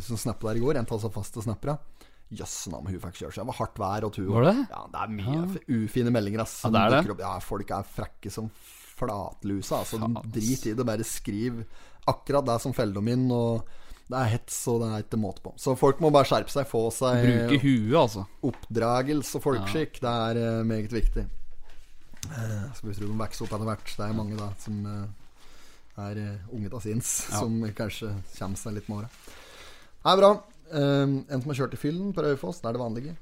Som 0.03 0.19
snappet 0.19 0.49
der 0.49 0.59
i 0.59 0.65
går, 0.65 0.82
en 0.82 0.89
av 0.89 0.97
oss 0.97 1.07
faste 1.15 1.45
snappere. 1.45 1.78
Jøss 2.40 2.56
navn, 2.72 2.90
hun 2.90 3.02
fikk 3.04 3.20
kjøre 3.22 3.36
seg. 3.36 3.44
Det 3.44 3.50
var 3.52 3.60
hardt 3.60 3.82
vær. 3.82 4.08
Og 4.08 4.20
Var 4.36 4.48
det? 4.50 4.56
Ja, 4.72 4.82
det 4.94 5.04
er 5.04 5.14
mye 5.18 5.36
ja. 5.36 5.64
ufine 5.80 6.14
meldinger. 6.14 6.46
Ass, 6.46 6.60
Ja, 6.66 6.74
det 6.74 6.84
er 6.84 6.96
det. 6.98 7.18
Ja, 7.24 7.34
folk 7.44 7.74
er 7.76 7.88
frekke 7.88 8.34
som 8.34 8.50
flatlusa. 8.98 9.82
Altså, 9.84 10.00
drit 10.34 10.68
i 10.70 10.76
det. 10.78 10.86
Bare 10.88 11.08
skriv 11.08 11.64
akkurat 12.10 12.46
det 12.48 12.60
som 12.64 12.76
feller 12.76 13.00
dem 13.00 13.12
inn. 13.14 13.26
Og 13.34 13.64
det 14.12 14.20
er 14.20 14.32
hets, 14.36 14.60
og 14.72 14.82
det 14.84 14.90
er 14.92 15.06
ikke 15.06 15.22
måte 15.22 15.44
på. 15.46 15.54
Så 15.62 15.76
folk 15.80 16.02
må 16.04 16.12
bare 16.14 16.28
skjerpe 16.30 16.54
seg. 16.54 16.68
Få 16.70 16.86
seg 16.94 17.24
Bruke 17.24 17.60
huet, 17.64 17.98
altså. 18.04 18.26
oppdragelse 18.50 19.40
og 19.40 19.46
folkeskikk. 19.48 20.00
Det 20.04 20.16
er 20.28 20.42
uh, 20.44 20.64
meget 20.68 20.94
viktig. 20.94 21.28
Uh, 22.24 22.72
skal 22.76 22.90
vi 22.90 22.98
tro 22.98 23.10
de 23.10 23.20
vokser 23.20 23.46
opp 23.46 23.56
etter 23.58 23.70
hvert. 23.72 23.94
Det 23.98 24.08
er 24.08 24.18
mange 24.18 24.40
da 24.40 24.50
som 24.64 24.84
uh, 24.88 26.04
er 26.04 26.24
unge 26.52 26.72
av 26.74 26.84
sinns, 26.84 27.14
som 27.30 27.62
kanskje 27.78 28.12
kommer 28.38 28.60
seg 28.60 28.80
litt 28.80 28.90
med 28.90 29.04
åra. 29.04 29.12
Det 30.04 30.12
er 30.12 30.20
bra. 30.20 30.32
Eh, 30.74 31.03
en 31.03 31.41
som 31.43 31.51
har 31.51 31.59
kjørt 31.61 31.76
i 31.78 31.82
fyllen 31.82 32.13
på 32.15 32.24
Raufoss, 32.26 32.61
det 32.63 32.71
er 32.71 32.78
det 32.78 32.82
vanlige. 32.82 33.15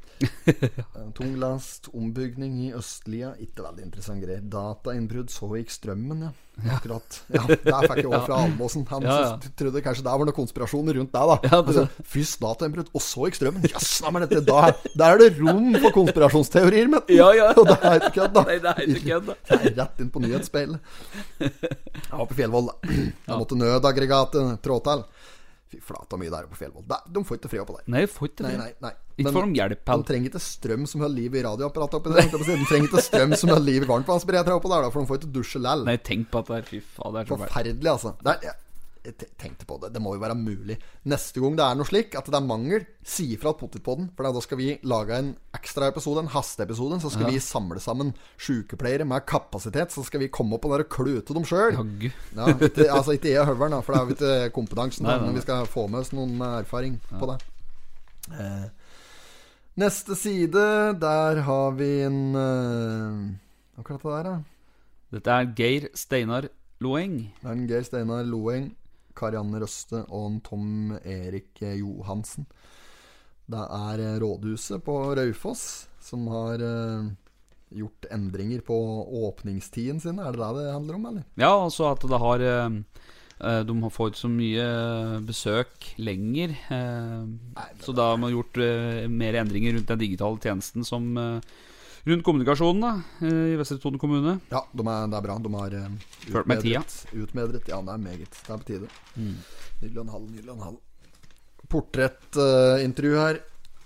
Tunglast, 1.18 1.90
tung 1.90 2.02
ombygning 2.12 2.54
i 2.68 2.70
Østlia, 2.78 3.34
ikke 3.42 3.66
veldig 3.66 3.86
interessant 3.90 4.24
greier. 4.24 4.42
Datainnbrudd, 4.52 5.32
så 5.34 5.50
gikk 5.58 5.72
strømmen, 5.74 6.26
ja. 6.28 6.32
Akkurat. 6.76 7.16
Ja, 7.32 7.42
Der 7.48 7.86
fikk 7.88 8.02
jeg 8.04 8.08
over 8.10 8.26
fra 8.28 8.38
Almåsen. 8.44 8.84
Han 8.92 9.06
Ja, 9.08 9.14
ja. 9.24 9.52
trodde 9.58 9.82
kanskje 9.82 10.04
det 10.06 10.12
var 10.12 10.28
noen 10.28 10.36
konspirasjoner 10.36 10.98
rundt 11.00 11.14
deg, 11.16 11.30
da. 11.32 11.38
Ja, 11.48 11.62
det- 11.62 11.76
altså, 11.76 12.04
Først 12.12 12.40
datainnbrudd, 12.44 12.90
og 12.94 13.02
så 13.02 13.26
gikk 13.28 13.40
strømmen. 13.40 13.64
Jøss, 13.72 14.02
yes, 14.04 14.20
dette 14.28 14.42
da, 14.46 14.72
der 14.96 15.06
er 15.16 15.18
det 15.18 15.30
rom 15.40 15.72
for 15.80 15.92
konspirasjonsteorier, 15.96 16.88
men 16.92 17.02
Ja, 17.10 17.32
ja. 17.34 17.50
Og 17.58 17.66
det 17.72 17.78
er 17.82 17.98
ikke 18.00 18.14
kødd, 18.20 18.34
da. 18.36 18.44
Nei, 18.44 18.60
det 18.60 18.74
er 18.76 18.84
ikke 18.86 19.06
kødd, 19.08 19.26
da. 19.32 19.36
Det 19.50 19.72
er 19.72 19.76
rett 19.82 20.00
inn 20.06 20.12
på 20.12 20.22
nyhetsspeilet. 20.22 20.80
Jeg 21.42 22.20
var 22.20 22.26
på 22.28 22.36
Fjellvoll. 22.38 22.70
Jeg 22.92 23.38
måtte 23.40 23.58
nødaggregatet 23.58 24.62
trå 24.62 24.80
til. 24.84 25.04
Fy 25.72 25.80
flata 25.80 26.18
mye 26.20 26.32
der 26.34 26.48
på 26.52 26.58
Fjellvoll. 26.60 26.84
De 27.16 27.22
får 27.24 27.38
ikke 27.40 27.50
fred 27.54 27.64
på 27.70 27.76
der. 27.78 27.86
Nei, 27.94 28.02
får 28.12 28.28
ikke 28.28 28.44
Nei, 28.44 28.52
det. 28.52 28.60
nei, 28.60 28.72
nei. 28.84 28.92
Ikke 29.22 29.32
får 29.36 29.46
de 29.48 29.60
hjelp, 29.62 29.84
de 29.88 30.08
trenger 30.10 30.32
ikke 30.32 30.42
strøm 30.44 30.84
som 30.90 31.04
holder 31.06 31.16
liv 31.22 31.36
i 31.38 31.44
radioapparatet 31.46 32.00
oppi 32.00 32.12
der. 32.16 32.28
De 32.32 32.58
trenger 32.68 32.88
ikke 32.90 33.04
strøm 33.06 33.36
som 33.40 33.54
holder 33.54 33.68
liv 33.70 33.86
i 33.86 33.90
varmtvannsberedere 33.92 34.58
oppå 34.60 34.72
der, 34.74 34.90
for 34.92 35.00
de 35.06 35.10
får 35.12 35.22
ikke 35.22 35.32
dusje 35.38 35.62
lell. 35.64 35.86
Nei, 35.88 35.96
tenk 36.04 36.28
på 36.34 36.42
at 36.42 36.52
det 36.52 36.58
er 36.60 36.68
Fy 36.74 36.82
faen, 36.84 37.16
det 37.16 37.22
er 37.24 37.30
så 37.32 37.38
fælt. 37.38 37.48
Forferdelig, 37.48 37.92
altså. 37.94 38.14
Det 38.26 38.36
er, 38.52 38.60
tenkte 39.02 39.66
på 39.66 39.78
det. 39.82 39.92
Det 39.96 40.02
må 40.04 40.14
jo 40.16 40.22
være 40.22 40.36
mulig. 40.38 40.78
Neste 41.10 41.42
gang 41.42 41.56
det 41.58 41.66
er 41.66 41.78
noe 41.80 41.90
slik, 41.90 42.16
at 42.18 42.28
det 42.30 42.38
er 42.38 42.46
mangel, 42.46 42.86
si 43.02 43.32
ifra 43.36 43.54
potetpodden. 43.58 44.12
For 44.18 44.28
da 44.28 44.44
skal 44.46 44.60
vi 44.60 44.68
lage 44.88 45.18
en 45.18 45.32
ekstra 45.58 45.90
episode, 45.92 46.24
en 46.24 46.32
hasteepisode. 46.34 47.00
Så 47.04 47.14
skal 47.16 47.32
vi 47.32 47.42
samle 47.42 47.82
sammen 47.82 48.14
sykepleiere 48.42 49.08
med 49.10 49.26
kapasitet. 49.30 49.94
Så 49.94 50.06
skal 50.08 50.24
vi 50.24 50.32
komme 50.34 50.58
opp 50.58 50.68
og 50.70 50.76
der 50.76 50.86
kløte 50.86 51.36
dem 51.38 51.48
sjøl. 51.48 51.80
Ja, 52.38 52.52
ikke, 52.54 52.90
altså 52.90 53.18
ikke 53.18 53.34
jeg 53.34 53.42
og 53.44 53.54
høveren, 53.54 53.80
for 53.82 53.96
da 53.96 54.04
har 54.04 54.12
vi 54.12 54.18
ikke 54.20 54.54
kompetansen. 54.56 55.10
Nei, 55.10 55.18
men 55.26 55.38
vi 55.38 55.46
skal 55.46 55.66
få 55.70 55.88
med 55.90 56.04
oss 56.04 56.14
noen 56.16 56.38
med 56.40 56.62
erfaring 56.62 57.00
på 57.18 57.34
det. 57.34 57.40
Eh, 58.38 58.68
neste 59.82 60.16
side, 60.20 60.66
der 61.02 61.42
har 61.48 61.78
vi 61.80 61.94
en 62.06 62.20
eh, 62.38 63.32
Akkurat 63.82 64.04
det 64.04 64.12
der, 64.12 64.28
da. 64.28 64.34
Dette 65.12 65.36
er 65.36 65.48
Geir 65.58 65.88
Steinar 65.98 66.46
Loeng. 66.84 67.16
Det 67.42 67.48
er 67.48 67.56
en 67.56 67.68
Geir 67.70 67.84
Steinar 67.88 68.28
Loeng, 68.28 68.70
Karianne 69.18 69.62
Røste 69.64 70.06
og 70.10 70.42
Tom 70.48 70.96
Erik 71.02 71.62
Johansen. 71.62 72.48
Det 73.52 73.62
er 73.62 74.04
eh, 74.04 74.20
rådhuset 74.22 74.84
på 74.86 74.98
Raufoss 75.18 75.66
som 76.02 76.28
har 76.32 76.62
eh, 76.64 77.10
gjort 77.82 78.08
endringer 78.12 78.64
på 78.66 78.78
åpningstiden 79.28 80.02
sin. 80.04 80.20
Er 80.20 80.36
det 80.36 80.42
det 80.42 80.66
det 80.66 80.76
handler 80.76 81.00
om, 81.00 81.10
eller? 81.12 81.26
Ja, 81.40 81.52
altså 81.56 81.92
at 81.92 82.06
det 82.08 82.22
har 82.22 82.46
eh, 82.48 82.70
De 83.68 83.76
har 83.82 83.94
fått 83.94 84.20
så 84.20 84.30
mye 84.30 84.66
besøk 85.26 85.92
lenger. 85.98 86.54
Nei, 86.70 87.70
så 87.82 87.96
da 87.98 88.12
har 88.12 88.20
man 88.22 88.30
gjort 88.36 88.60
mer 89.10 89.40
endringer 89.40 89.74
rundt 89.74 89.90
den 89.90 90.04
digitale 90.04 90.38
tjenesten 90.44 90.86
som 90.86 91.18
Rundt 92.04 92.26
kommunikasjonen 92.26 92.82
da 92.82 92.92
eh, 93.28 93.52
i 93.54 93.58
Vestre 93.60 93.78
Toten 93.78 94.00
kommune. 94.02 94.40
Ja, 94.50 94.64
de 94.74 94.86
er, 94.86 95.10
det 95.12 95.18
er 95.20 95.26
bra. 95.28 95.36
De 95.38 95.52
har 95.54 95.76
utmedret, 96.42 96.96
med 97.14 97.26
utmedret. 97.28 97.70
Ja, 97.70 97.78
det 97.86 97.94
er 97.94 98.02
meget. 98.02 98.40
Det 98.40 98.50
er 98.50 98.58
på 98.64 98.70
tide. 98.70 98.90
Nydelig 99.82 100.00
og 100.00 100.06
en 100.08 100.14
halv, 100.16 100.26
nydelig 100.32 100.50
og 100.50 100.58
en 100.58 100.66
halv. 100.66 100.80
Portrettintervju 101.72 103.16
her. 103.20 103.42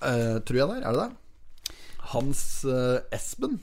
uh, 0.06 0.40
tror 0.48 0.62
jeg 0.62 0.68
det 0.70 0.78
er. 0.78 0.88
Er 0.88 0.96
det 0.96 1.04
det? 1.04 1.76
Hans 2.14 2.42
uh, 2.64 3.04
Espen. 3.16 3.60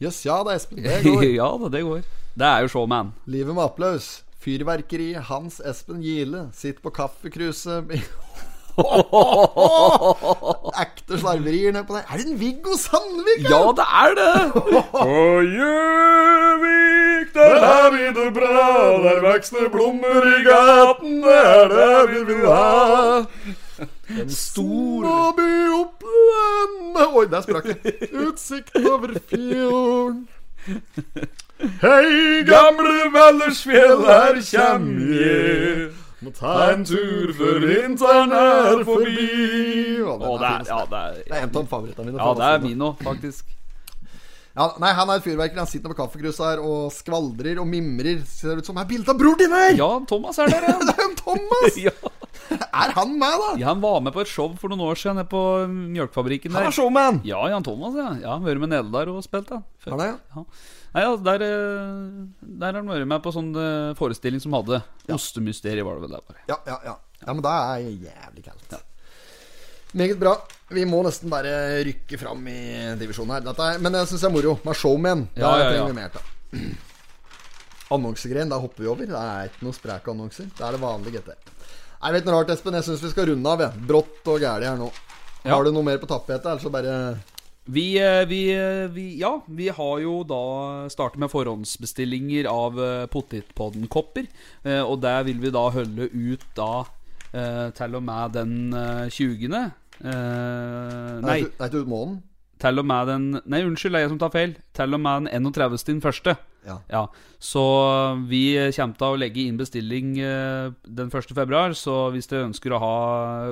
Jøss, 0.00 0.24
ja, 0.26 0.40
det 0.40 0.54
er 0.54 0.62
Espen. 0.62 0.82
Det 0.88 0.98
går. 1.04 1.28
ja 1.42 1.52
da, 1.60 1.72
det 1.76 1.84
går. 1.86 2.10
Det 2.32 2.48
er 2.48 2.64
jo 2.64 2.72
showman. 2.72 3.12
Livet 3.28 3.54
med 3.54 3.66
applaus. 3.66 4.22
Fyrverkeri. 4.42 5.12
Hans 5.20 5.60
Espen 5.60 6.00
Gile 6.00 6.46
sitter 6.56 6.80
på 6.80 6.96
kaffekruset 6.96 7.92
Ekte 10.82 11.18
slarverier 11.20 11.72
nedpå 11.72 11.92
der. 11.94 12.00
Er 12.08 12.16
det 12.16 12.26
en 12.26 12.40
Viggo 12.40 12.76
Sandvik? 12.78 13.50
Ja, 13.50 13.72
det 13.76 13.86
er 14.02 14.10
det! 14.18 14.52
På 14.92 15.40
Gjøvik, 15.54 17.28
der 17.34 17.54
har 17.64 17.90
vi 17.90 18.04
det 18.20 18.30
bra. 18.34 18.62
Der 19.04 19.20
vokser 19.32 19.68
blomster 19.72 20.24
i 20.32 20.42
gaten, 20.48 21.12
det 21.22 21.40
er 21.54 21.66
det 21.74 21.98
vi 22.12 22.20
vil 22.32 22.42
ha. 22.46 22.66
En 24.20 24.30
stor 24.30 25.32
by 25.36 25.52
Oppland 25.80 27.16
Oi, 27.16 27.26
der 27.30 27.40
sprakk 27.40 27.64
det. 27.64 27.76
Utsikt 28.12 28.76
over 28.76 29.08
fjorden. 29.30 30.28
Hei, 31.82 32.42
gamle 32.46 32.92
Vallersfjell, 33.14 34.00
her 34.06 34.34
kjem 34.44 34.86
jeg. 35.16 35.88
Må 36.22 36.30
ta 36.36 36.52
en 36.70 36.84
tur 36.86 37.32
før 37.34 37.56
vinteren 37.66 38.30
er 38.36 38.84
forbi. 38.86 39.24
Å, 40.06 40.12
den 40.20 40.28
Å, 40.28 40.36
det 40.38 40.50
er, 40.50 40.62
fin, 40.62 40.68
ja, 40.68 40.76
altså. 40.76 40.90
det 40.92 41.00
er, 41.00 41.16
Det 41.26 41.34
er 41.34 41.42
en 41.48 41.56
av 41.58 41.66
favorittene 41.72 42.06
mine. 42.12 42.20
ja, 42.22 42.34
det 42.38 42.50
er 42.52 42.62
min 42.62 42.84
òg, 42.86 43.02
faktisk. 43.02 43.50
Ja, 44.52 44.66
nei, 44.84 44.90
han 44.92 45.08
er 45.08 45.18
et 45.18 45.24
fyrverkeri. 45.24 45.58
Han 45.64 45.70
sitter 45.70 45.90
på 45.90 45.96
kaffekruset 46.02 46.44
her 46.44 46.62
og 46.62 46.92
skvaldrer 46.92 47.58
og 47.62 47.66
mimrer. 47.66 48.20
Ser 48.28 48.60
ut 48.60 48.68
som 48.68 48.76
det 48.76 48.84
er 48.84 48.90
bilde 48.92 49.10
av 49.14 49.18
bror 49.18 49.38
din 49.40 49.54
her! 49.56 49.72
Ja, 49.78 49.90
Thomas 50.08 50.38
er 50.44 50.52
der, 50.52 50.66
ja. 50.68 50.76
Det 50.88 50.94
er 50.94 51.06
jo 51.08 51.14
Thomas! 51.22 51.78
ja. 51.88 51.94
Er 52.72 52.92
han 52.96 53.10
med, 53.20 53.34
da? 53.42 53.48
Ja, 53.60 53.66
Han 53.68 53.82
var 53.82 54.00
med 54.00 54.14
på 54.14 54.22
et 54.22 54.30
show 54.30 54.52
for 54.56 54.72
noen 54.72 54.80
år 54.86 54.96
siden 54.96 55.18
nede 55.20 55.28
på 55.28 55.40
mjølkefabrikken 55.68 56.54
Han 56.56 56.68
er 56.70 56.72
showman! 56.72 57.18
Ja, 57.28 57.42
Jan 57.52 57.64
Thomas, 57.66 57.96
ja. 57.98 58.06
ja 58.22 58.30
han 58.32 58.44
har 58.46 58.48
vært 58.48 58.62
med 58.64 58.72
nede 58.72 58.92
der 58.94 59.10
og 59.12 59.18
spilt, 59.26 59.50
da. 59.50 59.58
Før. 59.84 59.98
Det, 60.00 60.06
ja? 60.08 60.16
Ja. 60.36 60.44
Nei, 60.92 61.02
ja, 61.04 61.10
der, 61.24 61.44
eh, 61.46 62.46
der 62.62 62.66
har 62.70 62.78
han 62.80 62.88
vært 62.92 63.08
med 63.08 63.22
på 63.24 63.32
sånn 63.32 63.50
eh, 63.56 63.92
forestilling 63.96 64.40
som 64.44 64.56
hadde 64.56 64.80
Ostemysteriet, 65.12 65.84
var 65.84 65.96
det 66.00 66.06
vel 66.06 66.16
der 66.16 66.24
bare. 66.28 66.42
Ja, 66.48 66.58
ja, 66.68 66.78
ja. 66.90 66.96
Ja, 67.22 67.32
men 67.36 67.44
det 67.44 67.52
er 67.52 67.84
jævlig 68.08 68.44
kaldt. 68.48 68.74
Meget 69.92 70.16
bra. 70.20 70.32
Vi 70.72 70.86
må 70.88 71.02
nesten 71.04 71.28
bare 71.32 71.52
rykke 71.84 72.16
fram 72.20 72.46
i 72.48 72.58
divisjonen 73.00 73.36
her. 73.36 73.44
Dette 73.50 73.68
er, 73.74 73.82
men 73.84 73.98
jeg 74.00 74.08
syns 74.08 74.24
det 74.24 74.28
er 74.30 74.34
moro 74.34 74.54
med 74.64 74.78
showman. 74.80 75.26
Ja, 75.36 75.42
Ja, 75.44 75.52
ja, 75.52 75.58
ja. 75.62 75.68
trenger 75.68 75.92
vi 75.92 75.98
mer 76.00 76.16
til. 76.16 76.72
annonsegreien, 77.96 78.48
da 78.48 78.56
hopper 78.60 78.84
vi 78.84 78.88
over. 78.88 79.08
Det 79.08 79.18
er 79.20 79.50
ikke 79.50 79.66
noe 79.66 79.76
spreke 79.76 80.12
annonser. 80.12 80.48
Det 80.56 80.64
er 80.64 80.76
det 80.76 80.80
vanlige 80.82 81.20
GT. 81.20 81.52
Nei, 82.02 82.10
vet 82.16 82.24
noe 82.26 82.40
rart, 82.40 82.48
Espen? 82.50 82.74
Jeg 82.74 82.82
syns 82.88 83.02
vi 83.04 83.12
skal 83.12 83.28
runde 83.30 83.46
av, 83.46 83.60
jeg. 83.62 83.82
Brått 83.86 84.26
og 84.32 84.42
gæli 84.42 84.66
her 84.66 84.78
nå. 84.80 84.88
Ja. 85.44 85.52
Har 85.54 85.66
du 85.66 85.70
noe 85.74 85.86
mer 85.86 86.00
på 86.02 86.08
tapetet, 86.10 86.48
eller 86.50 86.62
så 86.62 86.70
bare 86.74 86.94
Vi, 87.70 87.94
eh, 88.02 88.24
vi, 88.26 88.40
eh, 88.50 88.88
vi, 88.90 89.04
ja, 89.20 89.36
vi 89.46 89.68
har 89.70 90.00
jo 90.02 90.16
da 90.26 90.40
startet 90.90 91.20
med 91.22 91.30
forhåndsbestillinger 91.30 92.48
av 92.50 92.80
eh, 92.82 93.06
Pottitpodden-kopper. 93.06 94.26
Eh, 94.66 94.82
og 94.82 94.98
der 95.04 95.22
vil 95.30 95.38
vi 95.44 95.54
da 95.54 95.68
holde 95.70 96.10
ut 96.10 96.48
da 96.58 96.72
til 97.32 97.94
og 97.96 98.02
med 98.04 98.34
den 98.34 98.74
eh, 98.76 99.06
20. 99.08 99.54
Eh, 100.02 101.20
nei, 101.22 101.38
Det 101.46 101.62
er 101.62 101.70
ikke 101.70 101.84
ut 101.86 101.88
måneden? 101.94 102.18
Til 102.62 102.78
og 102.78 102.86
med 102.86 103.10
den 103.10 103.28
Nei, 103.50 103.62
unnskyld, 103.66 103.94
det 103.94 104.00
er 104.00 104.06
jeg 104.06 104.14
som 104.14 104.22
tar 104.22 104.34
feil. 104.34 104.56
Til 104.76 104.96
og 104.96 105.02
med 105.02 105.26
den 105.26 105.46
31. 105.50 105.78
den 105.88 106.02
første. 106.04 106.36
Ja. 106.62 107.06
Så 107.42 107.62
vi 108.30 108.54
kommer 108.76 108.98
til 108.98 109.08
å 109.08 109.18
legge 109.18 109.46
inn 109.46 109.58
bestilling 109.58 110.14
eh, 110.22 110.70
den 110.86 111.10
1. 111.10 111.34
februar. 111.34 111.74
Så 111.78 111.96
hvis 112.14 112.30
dere 112.30 112.46
ønsker 112.50 112.74
å 112.74 112.82
ha 112.82 112.96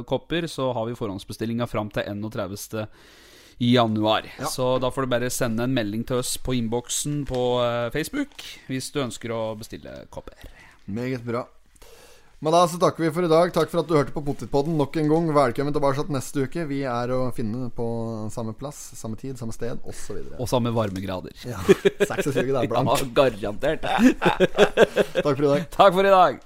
kopper, 0.09 0.47
så 0.51 0.71
har 0.77 0.87
vi 0.89 0.99
forhåndsbestillinga 0.99 1.67
fram 1.71 1.91
til 1.95 2.07
31. 2.07 2.87
i 3.61 3.75
januar. 3.75 4.31
Så 4.49 4.77
da 4.83 4.93
får 4.95 5.07
du 5.07 5.15
bare 5.17 5.33
sende 5.35 5.67
en 5.67 5.75
melding 5.75 6.07
til 6.09 6.23
oss 6.23 6.37
på 6.41 6.55
innboksen 6.57 7.25
på 7.29 7.47
eh, 7.67 7.89
Facebook 7.95 8.47
hvis 8.71 8.93
du 8.95 9.03
ønsker 9.05 9.35
å 9.35 9.43
bestille 9.59 10.05
kopper. 10.15 10.47
Meget 10.91 11.27
bra. 11.27 11.45
Men 12.43 12.55
da 12.55 12.63
så 12.69 12.79
takker 12.81 13.05
vi 13.05 13.11
for 13.13 13.27
i 13.27 13.29
dag. 13.29 13.51
Takk 13.53 13.69
for 13.69 13.83
at 13.83 13.89
du 13.91 13.93
hørte 13.99 14.15
på 14.15 14.23
Pottitpodden 14.25 14.79
nok 14.81 14.95
en 14.97 15.11
gang. 15.13 15.27
Velkommen 15.37 15.75
tilbake 15.77 16.07
neste 16.09 16.47
uke. 16.47 16.63
Vi 16.71 16.79
er 16.89 17.11
å 17.13 17.27
finne 17.37 17.67
på 17.77 17.85
samme 18.33 18.55
plass, 18.57 18.79
samme 18.97 19.19
tid, 19.21 19.37
samme 19.37 19.53
sted 19.53 19.77
osv. 19.85 20.23
Og 20.39 20.49
samme 20.49 20.73
varmegrader. 20.73 21.37
Ja. 21.45 21.61
26 22.01 22.33
det 22.41 22.63
er 22.63 22.71
blank. 22.71 22.89
Ja, 22.97 23.29
garantert. 23.45 23.85
Takk 25.21 25.37
for 25.37 25.45
i 25.45 25.51
dag. 25.51 25.69
Takk 25.77 25.93
for 25.99 26.09
i 26.09 26.15
dag. 26.17 26.41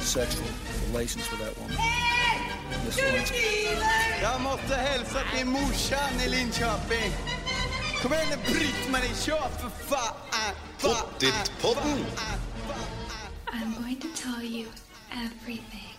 Sexual 0.00 0.48
relations 0.90 1.30
with 1.30 1.38
that 1.38 1.54
woman. 1.60 1.76
Jeg 2.98 3.12
måtte 3.14 3.34
Jag 4.22 4.40
måste 4.40 4.74
hälsa 4.74 5.18
till 5.36 5.46
morsan 5.46 6.20
i 6.26 6.28
Linköping. 6.28 7.39
Kom 8.02 8.12
igen 8.12 8.26
nu 8.30 8.52
Britt-Marie, 8.54 9.14
kör 9.14 9.48
för 9.58 9.68
fan! 9.68 10.14
Pottitpodden. 10.80 12.06
I'm 13.52 13.74
going 13.82 13.96
to 14.00 14.08
tell 14.22 14.42
you 14.42 14.66
everything. 15.10 15.89